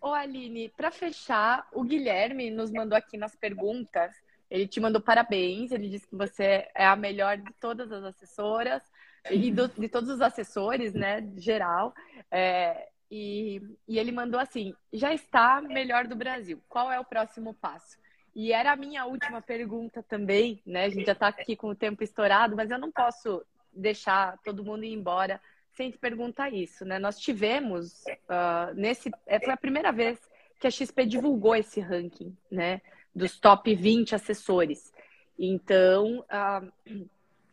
Ô, 0.00 0.12
Aline, 0.12 0.68
para 0.76 0.90
fechar, 0.90 1.66
o 1.72 1.82
Guilherme 1.82 2.50
nos 2.50 2.70
mandou 2.70 2.98
aqui 2.98 3.16
nas 3.16 3.34
perguntas. 3.34 4.12
Ele 4.50 4.66
te 4.66 4.80
mandou 4.80 5.00
parabéns. 5.00 5.70
Ele 5.70 5.88
disse 5.88 6.06
que 6.06 6.16
você 6.16 6.68
é 6.74 6.84
a 6.84 6.96
melhor 6.96 7.38
de 7.38 7.52
todas 7.60 7.90
as 7.90 8.04
assessoras 8.04 8.82
e 9.30 9.50
do, 9.50 9.68
de 9.68 9.88
todos 9.88 10.10
os 10.10 10.20
assessores, 10.20 10.92
né, 10.94 11.26
geral. 11.36 11.94
É, 12.30 12.88
e, 13.10 13.62
e 13.86 13.98
ele 13.98 14.12
mandou 14.12 14.38
assim: 14.38 14.74
já 14.92 15.12
está 15.12 15.60
melhor 15.60 16.06
do 16.06 16.16
Brasil. 16.16 16.60
Qual 16.68 16.90
é 16.90 17.00
o 17.00 17.04
próximo 17.04 17.54
passo? 17.54 17.98
E 18.34 18.52
era 18.52 18.72
a 18.72 18.76
minha 18.76 19.04
última 19.06 19.40
pergunta 19.40 20.02
também, 20.02 20.62
né? 20.64 20.84
A 20.84 20.88
gente 20.88 21.06
já 21.06 21.12
está 21.12 21.28
aqui 21.28 21.56
com 21.56 21.68
o 21.68 21.74
tempo 21.74 22.04
estourado, 22.04 22.54
mas 22.54 22.70
eu 22.70 22.78
não 22.78 22.92
posso 22.92 23.44
deixar 23.72 24.38
todo 24.44 24.64
mundo 24.64 24.84
ir 24.84 24.92
embora 24.92 25.40
sem 25.74 25.90
te 25.90 25.98
perguntar 25.98 26.52
isso, 26.52 26.84
né? 26.84 26.98
Nós 26.98 27.18
tivemos 27.18 28.04
uh, 28.06 28.74
nesse 28.74 29.10
é, 29.26 29.40
foi 29.40 29.52
a 29.52 29.56
primeira 29.56 29.92
vez 29.92 30.18
que 30.60 30.66
a 30.66 30.70
XP 30.70 31.06
divulgou 31.06 31.54
esse 31.56 31.80
ranking, 31.80 32.36
né? 32.50 32.80
Dos 33.14 33.38
top 33.38 33.74
20 33.74 34.14
assessores. 34.14 34.92
Então, 35.38 36.18
uh, 36.20 37.08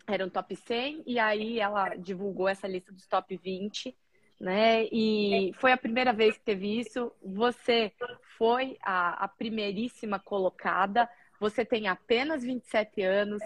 era 0.08 0.26
um 0.26 0.30
top 0.30 0.56
100 0.56 1.04
e 1.06 1.20
aí 1.20 1.60
ela 1.60 1.96
divulgou 1.96 2.48
essa 2.48 2.68
lista 2.68 2.92
dos 2.92 3.08
top 3.08 3.36
20, 3.38 3.96
né? 4.40 4.86
E 4.92 5.52
foi 5.56 5.72
a 5.72 5.78
primeira 5.78 6.14
vez 6.14 6.38
que 6.38 6.44
teve 6.44 6.80
isso. 6.80 7.12
Você 7.24 7.92
foi 8.38 8.78
a, 8.82 9.24
a 9.24 9.28
primeiríssima 9.28 10.20
colocada. 10.20 11.10
Você 11.40 11.66
tem 11.66 11.88
apenas 11.88 12.44
27 12.44 13.02
anos, 13.02 13.42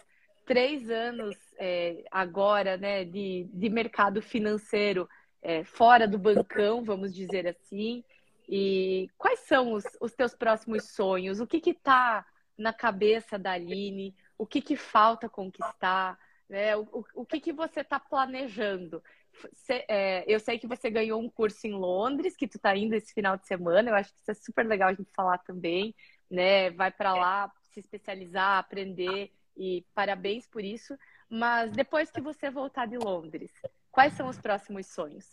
três 0.45 0.89
anos 0.89 1.35
é, 1.57 2.03
agora, 2.11 2.77
né, 2.77 3.05
de, 3.05 3.47
de 3.53 3.69
mercado 3.69 4.21
financeiro 4.21 5.07
é, 5.41 5.63
fora 5.63 6.07
do 6.07 6.17
bancão, 6.17 6.83
vamos 6.83 7.13
dizer 7.13 7.47
assim. 7.47 8.03
E 8.47 9.09
quais 9.17 9.41
são 9.41 9.73
os, 9.73 9.83
os 10.01 10.13
teus 10.13 10.33
próximos 10.33 10.91
sonhos? 10.91 11.39
O 11.39 11.47
que 11.47 11.69
está 11.69 12.25
na 12.57 12.73
cabeça 12.73 13.37
da 13.37 13.51
Aline? 13.51 14.15
O 14.37 14.45
que, 14.45 14.61
que 14.61 14.75
falta 14.75 15.29
conquistar? 15.29 16.17
Né? 16.49 16.75
O, 16.75 16.81
o, 16.91 17.05
o 17.21 17.25
que, 17.25 17.39
que 17.39 17.53
você 17.53 17.81
está 17.81 17.99
planejando? 17.99 19.03
Cê, 19.53 19.85
é, 19.87 20.23
eu 20.27 20.39
sei 20.39 20.57
que 20.57 20.67
você 20.67 20.89
ganhou 20.89 21.21
um 21.21 21.29
curso 21.29 21.67
em 21.67 21.73
Londres, 21.73 22.35
que 22.35 22.47
tu 22.47 22.57
está 22.57 22.75
indo 22.75 22.95
esse 22.95 23.13
final 23.13 23.37
de 23.37 23.45
semana. 23.45 23.89
Eu 23.91 23.95
acho 23.95 24.11
que 24.11 24.19
isso 24.19 24.31
é 24.31 24.33
super 24.33 24.65
legal 24.65 24.89
a 24.89 24.93
gente 24.93 25.11
falar 25.13 25.37
também, 25.37 25.95
né? 26.29 26.71
Vai 26.71 26.91
para 26.91 27.13
lá 27.13 27.53
se 27.69 27.79
especializar, 27.79 28.57
aprender 28.57 29.31
e 29.55 29.85
parabéns 29.93 30.47
por 30.47 30.63
isso. 30.63 30.97
Mas 31.29 31.71
depois 31.71 32.09
que 32.09 32.19
você 32.19 32.49
voltar 32.49 32.87
de 32.87 32.97
Londres, 32.97 33.51
quais 33.91 34.13
são 34.13 34.27
os 34.27 34.39
próximos 34.39 34.87
sonhos? 34.87 35.25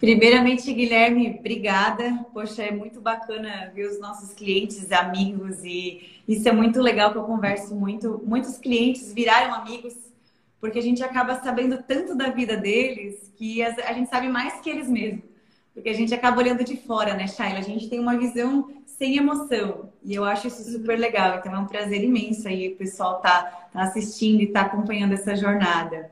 Primeiramente, 0.00 0.72
Guilherme, 0.72 1.36
obrigada. 1.38 2.24
Poxa, 2.32 2.62
é 2.62 2.70
muito 2.70 3.02
bacana 3.02 3.70
ver 3.74 3.86
os 3.86 4.00
nossos 4.00 4.32
clientes, 4.32 4.90
amigos, 4.90 5.62
e 5.62 6.22
isso 6.26 6.48
é 6.48 6.52
muito 6.52 6.80
legal 6.80 7.12
que 7.12 7.18
eu 7.18 7.24
converso 7.24 7.74
muito. 7.74 8.18
Muitos 8.24 8.56
clientes 8.56 9.12
viraram 9.12 9.52
amigos, 9.52 9.94
porque 10.58 10.78
a 10.78 10.82
gente 10.82 11.04
acaba 11.04 11.38
sabendo 11.42 11.82
tanto 11.82 12.14
da 12.14 12.30
vida 12.30 12.56
deles 12.56 13.30
que 13.36 13.62
a 13.62 13.92
gente 13.92 14.08
sabe 14.08 14.26
mais 14.28 14.58
que 14.62 14.70
eles 14.70 14.88
mesmos. 14.88 15.22
Porque 15.74 15.90
a 15.90 15.94
gente 15.94 16.14
acaba 16.14 16.38
olhando 16.38 16.64
de 16.64 16.78
fora, 16.78 17.12
né, 17.12 17.26
Shaila? 17.26 17.58
A 17.58 17.62
gente 17.62 17.88
tem 17.90 18.00
uma 18.00 18.16
visão 18.16 18.70
sem 18.86 19.18
emoção. 19.18 19.90
E 20.02 20.14
eu 20.14 20.24
acho 20.24 20.48
isso 20.48 20.64
super 20.72 20.98
legal. 20.98 21.38
Então 21.38 21.54
é 21.54 21.58
um 21.58 21.66
prazer 21.66 22.02
imenso 22.02 22.48
aí 22.48 22.72
o 22.72 22.76
pessoal 22.76 23.20
tá, 23.20 23.68
tá 23.70 23.82
assistindo 23.82 24.40
e 24.40 24.46
tá 24.46 24.62
acompanhando 24.62 25.12
essa 25.12 25.36
jornada. 25.36 26.10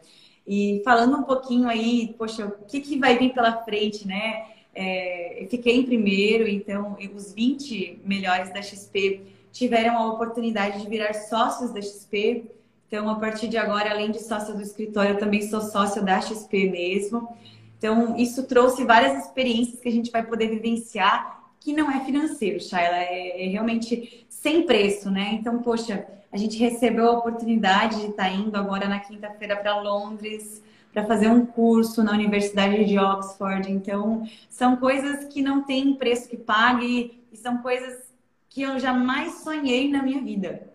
E 0.48 0.80
falando 0.82 1.18
um 1.18 1.24
pouquinho 1.24 1.68
aí, 1.68 2.14
poxa, 2.16 2.46
o 2.46 2.64
que, 2.64 2.80
que 2.80 2.98
vai 2.98 3.18
vir 3.18 3.34
pela 3.34 3.62
frente, 3.64 4.08
né? 4.08 4.46
É, 4.74 5.42
eu 5.42 5.48
fiquei 5.48 5.76
em 5.76 5.82
primeiro, 5.82 6.48
então 6.48 6.96
os 7.14 7.34
20 7.34 8.00
melhores 8.04 8.50
da 8.52 8.62
XP 8.62 9.20
tiveram 9.52 9.98
a 9.98 10.06
oportunidade 10.06 10.80
de 10.80 10.88
virar 10.88 11.12
sócios 11.12 11.70
da 11.70 11.82
XP. 11.82 12.46
Então, 12.86 13.10
a 13.10 13.16
partir 13.16 13.48
de 13.48 13.58
agora, 13.58 13.90
além 13.90 14.10
de 14.10 14.22
sócio 14.22 14.54
do 14.54 14.62
escritório, 14.62 15.10
eu 15.10 15.18
também 15.18 15.42
sou 15.42 15.60
sócio 15.60 16.02
da 16.02 16.18
XP 16.18 16.70
mesmo. 16.70 17.36
Então, 17.76 18.16
isso 18.16 18.44
trouxe 18.44 18.84
várias 18.84 19.26
experiências 19.26 19.80
que 19.80 19.88
a 19.88 19.92
gente 19.92 20.10
vai 20.10 20.24
poder 20.24 20.48
vivenciar 20.48 21.38
que 21.60 21.72
não 21.72 21.90
é 21.90 22.04
financeiro, 22.04 22.60
Shayla, 22.60 22.96
é, 22.96 23.44
é 23.44 23.48
realmente 23.48 24.26
sem 24.28 24.64
preço, 24.64 25.10
né? 25.10 25.32
Então, 25.34 25.60
poxa, 25.60 26.06
a 26.32 26.36
gente 26.36 26.58
recebeu 26.58 27.08
a 27.08 27.12
oportunidade 27.12 27.96
de 27.96 28.06
estar 28.08 28.24
tá 28.24 28.30
indo 28.30 28.56
agora 28.56 28.88
na 28.88 29.00
quinta-feira 29.00 29.56
para 29.56 29.80
Londres 29.80 30.62
para 30.92 31.04
fazer 31.04 31.28
um 31.28 31.44
curso 31.46 32.02
na 32.02 32.12
Universidade 32.12 32.84
de 32.84 32.98
Oxford. 32.98 33.70
Então, 33.70 34.28
são 34.48 34.76
coisas 34.76 35.24
que 35.26 35.40
não 35.42 35.62
tem 35.62 35.94
preço 35.94 36.28
que 36.28 36.36
pague 36.36 37.22
e 37.32 37.36
são 37.36 37.58
coisas 37.58 38.08
que 38.48 38.62
eu 38.62 38.78
jamais 38.78 39.42
sonhei 39.42 39.90
na 39.90 40.02
minha 40.02 40.20
vida, 40.20 40.68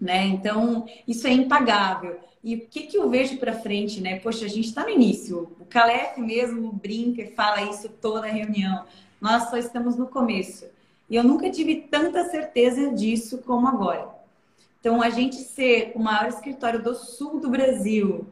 né? 0.00 0.24
Então, 0.26 0.86
isso 1.06 1.26
é 1.26 1.32
impagável. 1.32 2.18
E 2.42 2.54
o 2.54 2.60
que, 2.60 2.84
que 2.84 2.96
eu 2.96 3.10
vejo 3.10 3.38
para 3.38 3.52
frente, 3.52 4.00
né? 4.00 4.20
Poxa, 4.20 4.46
a 4.46 4.48
gente 4.48 4.68
está 4.68 4.84
no 4.84 4.90
início. 4.90 5.52
O 5.60 5.64
Calef 5.64 6.18
mesmo 6.18 6.72
brinca 6.72 7.22
e 7.22 7.32
fala 7.32 7.62
isso 7.62 7.88
toda 8.00 8.28
reunião. 8.28 8.84
Nós 9.20 9.50
só 9.50 9.56
estamos 9.56 9.96
no 9.96 10.06
começo. 10.06 10.64
E 11.10 11.16
eu 11.16 11.24
nunca 11.24 11.50
tive 11.50 11.82
tanta 11.90 12.24
certeza 12.30 12.92
disso 12.92 13.38
como 13.38 13.66
agora. 13.66 14.15
Então, 14.86 15.02
a 15.02 15.10
gente 15.10 15.34
ser 15.34 15.90
o 15.96 15.98
maior 15.98 16.28
escritório 16.28 16.80
do 16.80 16.94
sul 16.94 17.40
do 17.40 17.50
Brasil, 17.50 18.24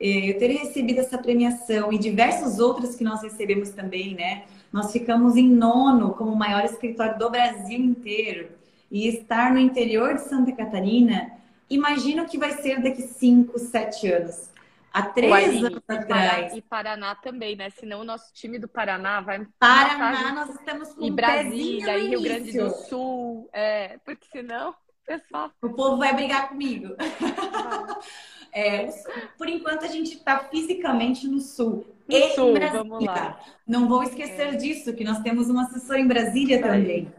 eh, 0.00 0.30
eu 0.30 0.38
ter 0.40 0.48
recebido 0.48 0.98
essa 0.98 1.16
premiação 1.16 1.92
e 1.92 1.98
diversos 1.98 2.58
outros 2.58 2.96
que 2.96 3.04
nós 3.04 3.22
recebemos 3.22 3.70
também, 3.70 4.16
né? 4.16 4.42
Nós 4.72 4.90
ficamos 4.90 5.36
em 5.36 5.48
nono 5.48 6.12
como 6.14 6.32
o 6.32 6.36
maior 6.36 6.64
escritório 6.64 7.16
do 7.16 7.30
Brasil 7.30 7.78
inteiro. 7.78 8.48
E 8.90 9.06
estar 9.06 9.52
no 9.52 9.60
interior 9.60 10.14
de 10.14 10.22
Santa 10.22 10.50
Catarina, 10.50 11.30
imagina 11.70 12.24
o 12.24 12.26
que 12.26 12.36
vai 12.36 12.54
ser 12.54 12.82
daqui 12.82 13.02
5, 13.02 13.56
7 13.56 14.08
anos. 14.08 14.50
Há 14.92 15.02
três 15.02 15.62
anos 15.62 15.80
atrás. 15.86 16.56
E 16.56 16.60
Paraná 16.60 17.14
também, 17.14 17.54
né? 17.54 17.70
Senão 17.70 18.00
o 18.00 18.04
nosso 18.04 18.34
time 18.34 18.58
do 18.58 18.66
Paraná 18.66 19.20
vai. 19.20 19.46
Paraná, 19.60 20.32
nós 20.32 20.56
estamos 20.56 20.92
com 20.92 21.04
E 21.04 21.10
Brasília, 21.12 21.98
e 21.98 22.08
Rio 22.08 22.20
Grande 22.20 22.58
do 22.58 22.68
Sul. 22.70 23.48
É, 23.52 23.96
porque 24.04 24.26
senão, 24.32 24.74
pessoal. 25.10 25.50
O 25.60 25.70
povo 25.70 25.96
vai 25.96 26.14
brigar 26.14 26.48
comigo. 26.48 26.94
é, 28.52 28.86
por 29.36 29.48
enquanto, 29.48 29.84
a 29.84 29.88
gente 29.88 30.14
está 30.14 30.38
fisicamente 30.44 31.26
no 31.26 31.40
Sul. 31.40 31.84
No 32.08 32.16
e 32.16 32.34
Sul, 32.34 32.54
vamos 32.72 33.04
lá. 33.04 33.40
Não 33.66 33.88
vou 33.88 34.04
esquecer 34.04 34.54
é. 34.54 34.56
disso, 34.56 34.94
que 34.94 35.02
nós 35.02 35.18
temos 35.20 35.50
uma 35.50 35.64
assessora 35.64 35.98
em 35.98 36.06
Brasília 36.06 36.62
também. 36.62 37.12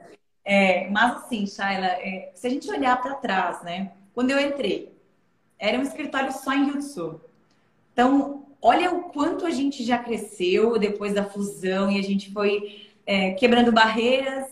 É, 0.46 0.90
mas 0.90 1.18
assim, 1.18 1.46
Shaila, 1.46 1.86
é, 1.86 2.32
se 2.34 2.48
a 2.48 2.50
gente 2.50 2.70
olhar 2.72 3.00
para 3.02 3.16
trás, 3.16 3.62
né? 3.62 3.92
Quando 4.14 4.32
eu 4.32 4.40
entrei, 4.40 4.94
era 5.60 5.78
um 5.78 5.84
escritório 5.84 6.32
só 6.32 6.54
em 6.54 6.66
Rio 6.66 6.76
do 6.76 6.82
Sul. 6.82 7.22
Então, 7.92 8.46
olha 8.62 8.92
o 8.92 9.04
quanto 9.04 9.46
a 9.46 9.52
gente 9.52 9.84
já 9.84 9.98
cresceu 9.98 10.80
depois 10.80 11.14
da 11.14 11.26
fusão 11.26 11.92
e 11.92 12.00
a 12.00 12.02
gente 12.02 12.32
foi 12.32 12.90
é, 13.06 13.32
quebrando 13.32 13.72
barreiras, 13.72 14.48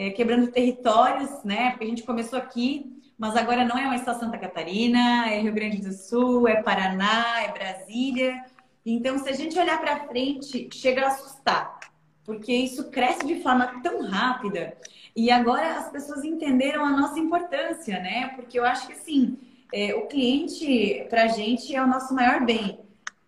é, 0.00 0.08
quebrando 0.08 0.50
territórios, 0.50 1.44
né? 1.44 1.72
Porque 1.72 1.84
a 1.84 1.88
gente 1.88 2.04
começou 2.04 2.38
aqui, 2.38 2.90
mas 3.18 3.36
agora 3.36 3.66
não 3.66 3.76
é 3.76 3.84
mais 3.84 4.02
só 4.02 4.14
Santa 4.14 4.38
Catarina, 4.38 5.28
é 5.28 5.40
Rio 5.40 5.52
Grande 5.52 5.76
do 5.76 5.92
Sul, 5.92 6.48
é 6.48 6.62
Paraná, 6.62 7.42
é 7.42 7.52
Brasília. 7.52 8.42
Então, 8.86 9.18
se 9.18 9.28
a 9.28 9.34
gente 9.34 9.58
olhar 9.58 9.78
para 9.78 10.08
frente, 10.08 10.70
chega 10.72 11.04
a 11.04 11.08
assustar, 11.08 11.78
porque 12.24 12.50
isso 12.50 12.90
cresce 12.90 13.26
de 13.26 13.42
forma 13.42 13.82
tão 13.82 14.00
rápida. 14.00 14.74
E 15.14 15.30
agora 15.30 15.76
as 15.76 15.90
pessoas 15.90 16.24
entenderam 16.24 16.82
a 16.82 16.96
nossa 16.98 17.18
importância, 17.18 18.00
né? 18.00 18.28
Porque 18.36 18.58
eu 18.58 18.64
acho 18.64 18.86
que 18.86 18.94
assim 18.94 19.36
é, 19.70 19.94
o 19.94 20.06
cliente, 20.06 21.06
para 21.10 21.24
a 21.24 21.28
gente, 21.28 21.76
é 21.76 21.82
o 21.82 21.86
nosso 21.86 22.14
maior 22.14 22.42
bem. 22.46 22.80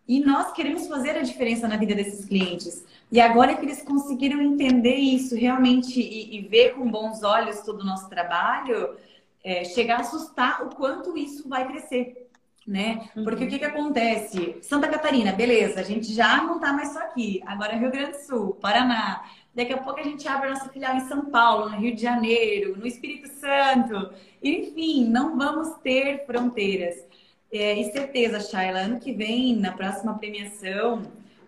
E 0.09 0.21
nós 0.21 0.53
queremos 0.53 0.87
fazer 0.87 1.19
a 1.19 1.23
diferença 1.23 1.69
na 1.69 1.77
vida 1.77 1.95
desses 1.95 2.25
clientes. 2.25 2.83
E 3.13 3.21
agora 3.21 3.55
que 3.55 3.67
eles 3.67 3.83
conseguiram 3.83 4.41
entender 4.41 4.97
isso 4.97 5.37
realmente 5.37 6.01
e, 6.01 6.39
e 6.39 6.41
ver 6.41 6.75
com 6.75 6.91
bons 6.91 7.23
olhos 7.23 7.61
todo 7.61 7.83
o 7.83 7.85
nosso 7.85 8.09
trabalho, 8.09 8.97
é, 9.45 9.65
chegar 9.65 9.99
a 9.99 10.01
assustar 10.01 10.67
o 10.67 10.75
quanto 10.75 11.15
isso 11.15 11.47
vai 11.47 11.69
crescer. 11.69 12.31
Né? 12.67 13.11
Porque 13.23 13.43
uhum. 13.43 13.49
o 13.49 13.51
que, 13.51 13.59
que 13.59 13.65
acontece? 13.67 14.57
Santa 14.63 14.89
Catarina, 14.89 15.33
beleza, 15.33 15.81
a 15.81 15.83
gente 15.83 16.11
já 16.11 16.43
não 16.43 16.57
está 16.57 16.73
mais 16.73 16.95
só 16.95 17.01
aqui. 17.01 17.43
Agora 17.45 17.77
Rio 17.77 17.91
Grande 17.91 18.13
do 18.13 18.25
Sul, 18.25 18.55
Paraná. 18.55 19.23
Daqui 19.55 19.75
a 19.75 19.79
pouco 19.79 20.01
a 20.01 20.05
gente 20.05 20.27
abre 20.27 20.49
a 20.49 20.53
nossa 20.53 20.71
filial 20.71 20.97
em 20.97 21.01
São 21.01 21.27
Paulo, 21.27 21.69
no 21.69 21.77
Rio 21.77 21.95
de 21.95 22.01
Janeiro, 22.01 22.79
no 22.79 22.87
Espírito 22.87 23.29
Santo. 23.29 24.11
Enfim, 24.43 25.05
não 25.05 25.37
vamos 25.37 25.77
ter 25.83 26.25
fronteiras. 26.25 27.05
É, 27.53 27.79
e 27.79 27.93
certeza, 27.93 28.41
Shayla, 28.41 28.79
ano 28.79 28.99
que 28.99 29.13
vem, 29.13 29.55
na 29.57 29.73
próxima 29.73 30.17
premiação, 30.17 31.03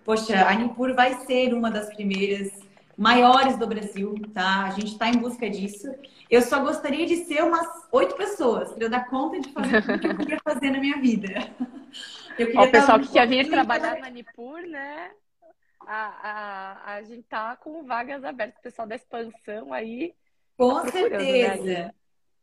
poxa, 0.04 0.46
a 0.46 0.54
Nipur 0.54 0.94
vai 0.94 1.14
ser 1.26 1.54
uma 1.54 1.70
das 1.70 1.92
primeiras 1.94 2.52
maiores 2.96 3.56
do 3.56 3.66
Brasil, 3.66 4.14
tá? 4.32 4.64
A 4.64 4.70
gente 4.70 4.92
está 4.92 5.08
em 5.08 5.18
busca 5.18 5.48
disso. 5.50 5.92
Eu 6.30 6.42
só 6.42 6.60
gostaria 6.60 7.06
de 7.06 7.16
ser 7.24 7.42
umas 7.42 7.66
oito 7.92 8.14
pessoas 8.14 8.72
para 8.72 8.84
eu 8.84 8.90
dar 8.90 9.08
conta 9.08 9.40
de 9.40 9.50
fazer 9.52 9.82
tudo 9.82 9.98
que 10.00 10.06
eu 10.06 10.16
queria 10.16 10.40
fazer 10.44 10.70
na 10.70 10.78
minha 10.78 11.00
vida. 11.00 11.28
O 12.36 12.68
pessoal 12.68 12.98
que 12.98 13.12
quer 13.12 13.28
vir 13.28 13.48
trabalhar 13.48 13.96
na 14.00 14.10
Nipur, 14.10 14.60
né? 14.62 15.12
A, 15.86 16.88
a, 16.88 16.94
a 16.94 17.02
gente 17.02 17.22
tá 17.22 17.54
com 17.54 17.84
vagas 17.84 18.24
abertas, 18.24 18.58
o 18.58 18.62
pessoal 18.62 18.88
da 18.88 18.96
expansão 18.96 19.72
aí. 19.72 20.12
Com 20.56 20.82
tá 20.82 20.90
certeza. 20.90 21.62
Né? 21.62 21.90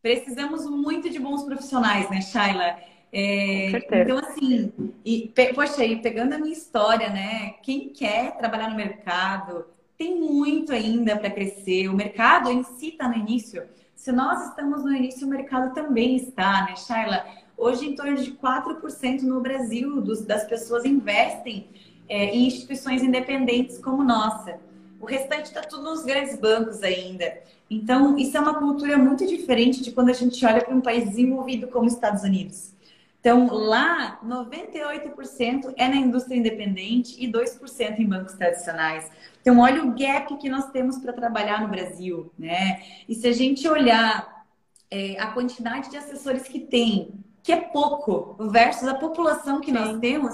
Precisamos 0.02 0.66
muito 0.66 1.10
de 1.10 1.20
bons 1.20 1.44
profissionais, 1.44 2.10
né, 2.10 2.22
Shaila? 2.22 2.80
É, 3.14 3.72
então, 4.02 4.18
assim, 4.20 4.72
e, 5.04 5.32
poxa, 5.54 5.84
e 5.84 5.98
pegando 5.98 6.34
a 6.34 6.38
minha 6.38 6.54
história, 6.54 7.10
né? 7.10 7.56
Quem 7.62 7.90
quer 7.90 8.38
trabalhar 8.38 8.70
no 8.70 8.76
mercado, 8.76 9.66
tem 9.98 10.20
muito 10.20 10.72
ainda 10.72 11.18
para 11.18 11.30
crescer. 11.30 11.90
O 11.90 11.94
mercado 11.94 12.50
em 12.50 12.64
si 12.64 12.90
está 12.90 13.08
no 13.08 13.16
início. 13.16 13.64
Se 13.94 14.12
nós 14.12 14.48
estamos 14.50 14.84
no 14.84 14.94
início, 14.94 15.28
o 15.28 15.30
mercado 15.30 15.74
também 15.74 16.16
está, 16.16 16.66
né, 16.66 16.76
Shaila? 16.76 17.24
Hoje, 17.58 17.88
em 17.88 17.96
torno 17.96 18.16
de 18.16 18.32
4% 18.32 19.22
no 19.22 19.42
Brasil 19.42 20.02
dos, 20.02 20.26
das 20.26 20.46
pessoas 20.46 20.86
investem 20.86 21.68
é, 22.10 22.26
em 22.36 22.48
instituições 22.48 23.04
independentes 23.04 23.78
como 23.78 24.04
nossa. 24.04 24.60
O 25.00 25.06
restante 25.06 25.46
está 25.46 25.62
tudo 25.62 25.84
nos 25.84 26.04
grandes 26.04 26.36
bancos 26.36 26.82
ainda. 26.82 27.32
Então, 27.70 28.18
isso 28.18 28.36
é 28.36 28.40
uma 28.40 28.56
cultura 28.56 28.98
muito 28.98 29.28
diferente 29.28 29.84
de 29.84 29.92
quando 29.92 30.10
a 30.10 30.14
gente 30.14 30.44
olha 30.46 30.64
para 30.64 30.74
um 30.74 30.82
país 30.82 31.08
desenvolvido 31.10 31.68
como 31.68 31.86
os 31.86 31.94
Estados 31.94 32.24
Unidos. 32.24 32.74
Então, 33.22 33.54
lá, 33.54 34.20
98% 34.26 35.76
é 35.78 35.88
na 35.88 35.96
indústria 35.96 36.36
independente 36.36 37.24
e 37.24 37.32
2% 37.32 38.00
em 38.00 38.08
bancos 38.08 38.34
tradicionais. 38.34 39.12
Então, 39.40 39.60
olha 39.60 39.84
o 39.84 39.92
gap 39.92 40.36
que 40.38 40.50
nós 40.50 40.72
temos 40.72 40.98
para 40.98 41.14
trabalhar 41.14 41.62
no 41.62 41.68
Brasil, 41.68 42.34
né? 42.38 42.82
E 43.08 43.14
se 43.14 43.28
a 43.28 43.32
gente 43.32 43.68
olhar 43.68 44.44
é, 44.90 45.20
a 45.20 45.28
quantidade 45.28 45.92
de 45.92 45.98
assessores 45.98 46.44
que 46.44 46.60
tem, 46.60 47.24
que 47.44 47.52
é 47.52 47.58
pouco, 47.58 48.36
versus 48.50 48.88
a 48.88 48.96
população 48.96 49.62
que 49.62 49.68
Sim. 49.68 49.74
nós 49.74 50.00
temos, 50.00 50.34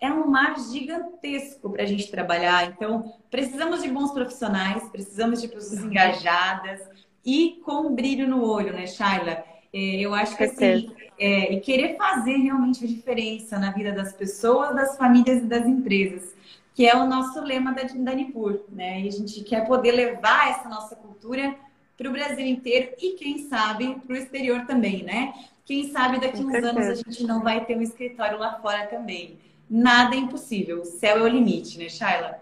é 0.00 0.10
um 0.10 0.26
mar 0.26 0.58
gigantesco 0.58 1.68
para 1.68 1.82
a 1.82 1.86
gente 1.86 2.10
trabalhar. 2.10 2.64
Então, 2.64 3.14
precisamos 3.30 3.82
de 3.82 3.88
bons 3.90 4.10
profissionais, 4.10 4.88
precisamos 4.88 5.38
de 5.38 5.48
pessoas 5.48 5.84
engajadas 5.84 6.80
e 7.22 7.60
com 7.62 7.94
brilho 7.94 8.26
no 8.26 8.42
olho, 8.42 8.72
né, 8.72 8.86
Shaila? 8.86 9.44
É, 9.70 10.00
eu 10.00 10.14
acho 10.14 10.36
que 10.36 10.44
assim, 10.44 10.90
é, 11.22 11.52
e 11.52 11.60
querer 11.60 11.96
fazer 11.96 12.36
realmente 12.36 12.84
a 12.84 12.88
diferença 12.88 13.58
na 13.58 13.70
vida 13.70 13.92
das 13.92 14.12
pessoas, 14.12 14.74
das 14.74 14.96
famílias 14.96 15.42
e 15.42 15.46
das 15.46 15.66
empresas 15.66 16.32
que 16.74 16.86
é 16.86 16.96
o 16.96 17.06
nosso 17.06 17.40
lema 17.40 17.72
da, 17.72 17.82
da 17.82 18.14
Nipur, 18.14 18.60
né? 18.70 19.02
E 19.02 19.08
a 19.08 19.10
gente 19.10 19.42
quer 19.42 19.66
poder 19.66 19.92
levar 19.92 20.50
essa 20.50 20.68
nossa 20.68 20.96
cultura 20.96 21.54
para 21.96 22.08
o 22.08 22.12
Brasil 22.12 22.46
inteiro 22.46 22.94
e, 22.98 23.12
quem 23.12 23.46
sabe, 23.48 23.94
para 24.06 24.14
o 24.14 24.16
exterior 24.16 24.64
também, 24.66 25.02
né? 25.02 25.34
Quem 25.64 25.90
sabe 25.92 26.18
daqui 26.18 26.42
uns 26.42 26.54
anos 26.54 26.86
a 26.86 26.94
gente 26.94 27.24
não 27.24 27.42
vai 27.42 27.64
ter 27.64 27.76
um 27.76 27.82
escritório 27.82 28.38
lá 28.38 28.58
fora 28.60 28.86
também. 28.86 29.38
Nada 29.68 30.16
é 30.16 30.18
impossível, 30.18 30.80
o 30.80 30.84
céu 30.84 31.18
é 31.18 31.22
o 31.22 31.28
limite, 31.28 31.78
né, 31.78 31.88
Shaila? 31.88 32.40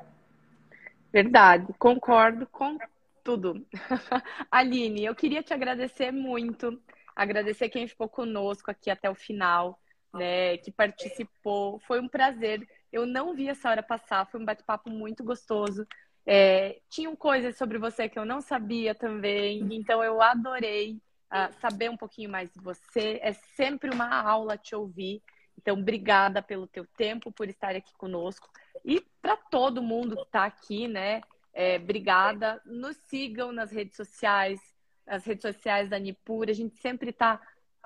Verdade, 1.12 1.72
concordo 1.78 2.46
com 2.50 2.78
tudo. 3.22 3.64
Aline, 4.50 5.04
eu 5.04 5.14
queria 5.14 5.42
te 5.42 5.52
agradecer 5.52 6.12
muito, 6.12 6.80
agradecer 7.22 7.68
quem 7.68 7.86
ficou 7.86 8.08
conosco 8.08 8.70
aqui 8.70 8.90
até 8.90 9.10
o 9.10 9.14
final, 9.14 9.78
né, 10.12 10.56
que 10.58 10.70
participou. 10.70 11.78
Foi 11.80 12.00
um 12.00 12.08
prazer 12.08 12.66
eu 12.92 13.06
não 13.06 13.34
vi 13.34 13.48
essa 13.48 13.70
hora 13.70 13.82
passar, 13.82 14.26
foi 14.26 14.40
um 14.40 14.44
bate-papo 14.44 14.90
muito 14.90 15.22
gostoso. 15.22 15.86
É, 16.26 16.80
tinham 16.88 17.14
coisas 17.14 17.56
sobre 17.56 17.78
você 17.78 18.08
que 18.08 18.18
eu 18.18 18.24
não 18.24 18.40
sabia 18.40 18.94
também, 18.94 19.60
então 19.72 20.02
eu 20.02 20.20
adorei 20.20 21.00
uh, 21.32 21.60
saber 21.60 21.88
um 21.88 21.96
pouquinho 21.96 22.30
mais 22.30 22.50
de 22.52 22.60
você. 22.60 23.20
É 23.22 23.32
sempre 23.32 23.90
uma 23.90 24.22
aula 24.22 24.58
te 24.58 24.74
ouvir. 24.74 25.22
Então, 25.56 25.78
obrigada 25.78 26.42
pelo 26.42 26.66
teu 26.66 26.86
tempo, 26.96 27.30
por 27.30 27.48
estar 27.48 27.76
aqui 27.76 27.92
conosco. 27.96 28.48
E 28.84 29.00
para 29.20 29.36
todo 29.36 29.82
mundo 29.82 30.16
que 30.16 30.22
está 30.22 30.44
aqui, 30.44 30.88
né? 30.88 31.20
É, 31.52 31.76
obrigada. 31.76 32.60
Nos 32.64 32.96
sigam 33.08 33.52
nas 33.52 33.70
redes 33.70 33.94
sociais, 33.96 34.60
as 35.10 35.24
redes 35.24 35.42
sociais 35.42 35.90
da 35.90 35.98
Nipur. 35.98 36.48
A 36.48 36.52
gente 36.52 36.80
sempre 36.80 37.10
está 37.10 37.40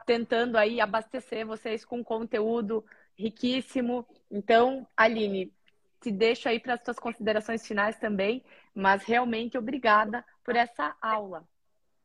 tentando 0.07 0.57
aí 0.57 0.81
abastecer 0.81 1.47
vocês 1.47 1.85
com 1.85 2.05
conteúdo 2.05 2.85
riquíssimo. 3.17 4.07
Então, 4.31 4.87
Aline, 4.97 5.53
te 6.01 6.11
deixo 6.11 6.49
aí 6.49 6.61
para 6.61 6.75
as 6.75 6.85
suas 6.85 6.99
considerações 6.99 7.67
finais 7.67 7.99
também, 7.99 8.45
mas 8.75 9.03
realmente 9.05 9.57
obrigada 9.57 10.25
por 10.45 10.55
essa 10.55 10.95
aula. 11.01 11.49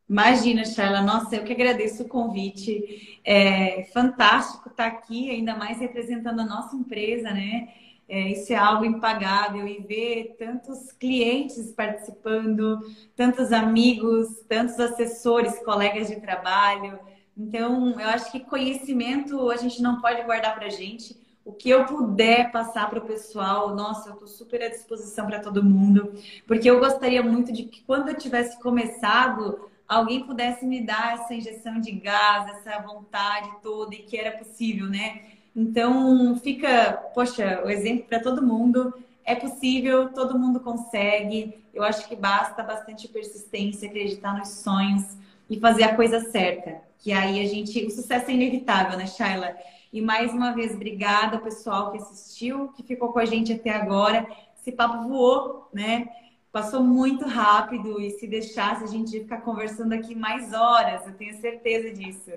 Imagina, 0.10 0.66
Shaila, 0.66 1.02
nossa, 1.02 1.36
eu 1.36 1.44
que 1.44 1.54
agradeço 1.54 2.04
o 2.04 2.08
convite. 2.08 3.20
É 3.24 3.84
fantástico 3.94 4.70
estar 4.70 4.88
aqui, 4.88 5.30
ainda 5.30 5.56
mais 5.56 5.80
representando 5.80 6.40
a 6.40 6.46
nossa 6.46 6.76
empresa, 6.76 7.32
né? 7.32 7.72
É, 8.10 8.32
isso 8.32 8.52
é 8.52 8.56
algo 8.56 8.84
impagável 8.84 9.68
e 9.68 9.84
ver 9.84 10.36
tantos 10.40 10.92
clientes 10.92 11.72
participando, 11.72 12.80
tantos 13.16 13.54
amigos, 13.54 14.28
tantos 14.50 14.80
assessores, 14.80 15.60
colegas 15.60 16.08
de 16.08 16.20
trabalho. 16.20 16.98
Então, 17.38 18.00
eu 18.00 18.10
acho 18.10 18.32
que 18.32 18.40
conhecimento 18.40 19.52
a 19.52 19.58
gente 19.58 19.80
não 19.80 20.02
pode 20.02 20.24
guardar 20.24 20.56
para 20.56 20.70
gente. 20.70 21.16
O 21.46 21.54
que 21.54 21.70
eu 21.70 21.86
puder 21.86 22.52
passar 22.52 22.90
para 22.90 22.98
o 22.98 23.06
pessoal, 23.06 23.76
nossa, 23.76 24.10
eu 24.10 24.14
estou 24.14 24.28
super 24.28 24.64
à 24.64 24.70
disposição 24.70 25.28
para 25.28 25.40
todo 25.40 25.64
mundo, 25.64 26.12
porque 26.48 26.70
eu 26.70 26.80
gostaria 26.80 27.22
muito 27.22 27.52
de 27.52 27.64
que 27.64 27.84
quando 27.84 28.10
eu 28.10 28.16
tivesse 28.16 28.60
começado, 28.60 29.70
alguém 29.88 30.26
pudesse 30.26 30.66
me 30.66 30.82
dar 30.82 31.14
essa 31.14 31.34
injeção 31.34 31.80
de 31.80 31.92
gás, 31.92 32.48
essa 32.58 32.82
vontade 32.82 33.50
toda 33.62 33.94
e 33.94 34.00
que 34.00 34.18
era 34.18 34.38
possível, 34.38 34.88
né? 34.88 35.39
Então, 35.56 36.36
fica, 36.38 36.94
poxa, 37.14 37.62
o 37.66 37.70
exemplo 37.70 38.06
para 38.06 38.20
todo 38.20 38.46
mundo. 38.46 38.94
É 39.26 39.36
possível, 39.36 40.10
todo 40.10 40.40
mundo 40.40 40.60
consegue. 40.60 41.64
Eu 41.74 41.84
acho 41.84 42.08
que 42.08 42.16
basta 42.16 42.64
bastante 42.64 43.08
persistência, 43.08 43.88
acreditar 43.88 44.38
nos 44.38 44.50
sonhos 44.50 45.18
e 45.50 45.60
fazer 45.60 45.84
a 45.84 45.96
coisa 45.96 46.20
certa 46.32 46.90
que 47.00 47.12
aí 47.12 47.40
a 47.42 47.48
gente. 47.48 47.86
O 47.86 47.90
sucesso 47.90 48.30
é 48.30 48.34
inevitável, 48.34 48.98
né, 48.98 49.08
Shaila? 49.08 49.56
E 49.92 50.02
mais 50.02 50.32
uma 50.32 50.52
vez, 50.52 50.74
obrigada 50.74 51.38
ao 51.38 51.42
pessoal 51.42 51.92
que 51.92 51.98
assistiu, 51.98 52.70
que 52.70 52.84
ficou 52.84 53.12
com 53.12 53.20
a 53.20 53.26
gente 53.26 53.54
até 53.54 53.72
agora. 53.72 54.28
Esse 54.60 54.72
papo 54.72 55.08
voou, 55.08 55.68
né? 55.74 56.08
Passou 56.52 56.84
muito 56.84 57.26
rápido 57.26 58.00
e 58.00 58.12
se 58.12 58.28
deixasse, 58.28 58.84
a 58.84 58.88
gente 58.88 59.16
ia 59.16 59.22
ficar 59.22 59.42
conversando 59.42 59.94
aqui 59.94 60.16
mais 60.16 60.54
horas, 60.54 61.06
eu 61.06 61.14
tenho 61.14 61.40
certeza 61.40 61.92
disso. 61.92 62.32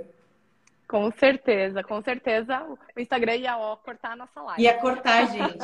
Com 0.92 1.10
certeza, 1.10 1.82
com 1.82 2.02
certeza 2.02 2.62
o 2.64 3.00
Instagram 3.00 3.36
ia 3.36 3.56
ó, 3.56 3.74
cortar 3.76 4.12
a 4.12 4.16
nossa 4.16 4.42
live. 4.42 4.62
Ia 4.62 4.78
cortar, 4.78 5.26
gente. 5.26 5.56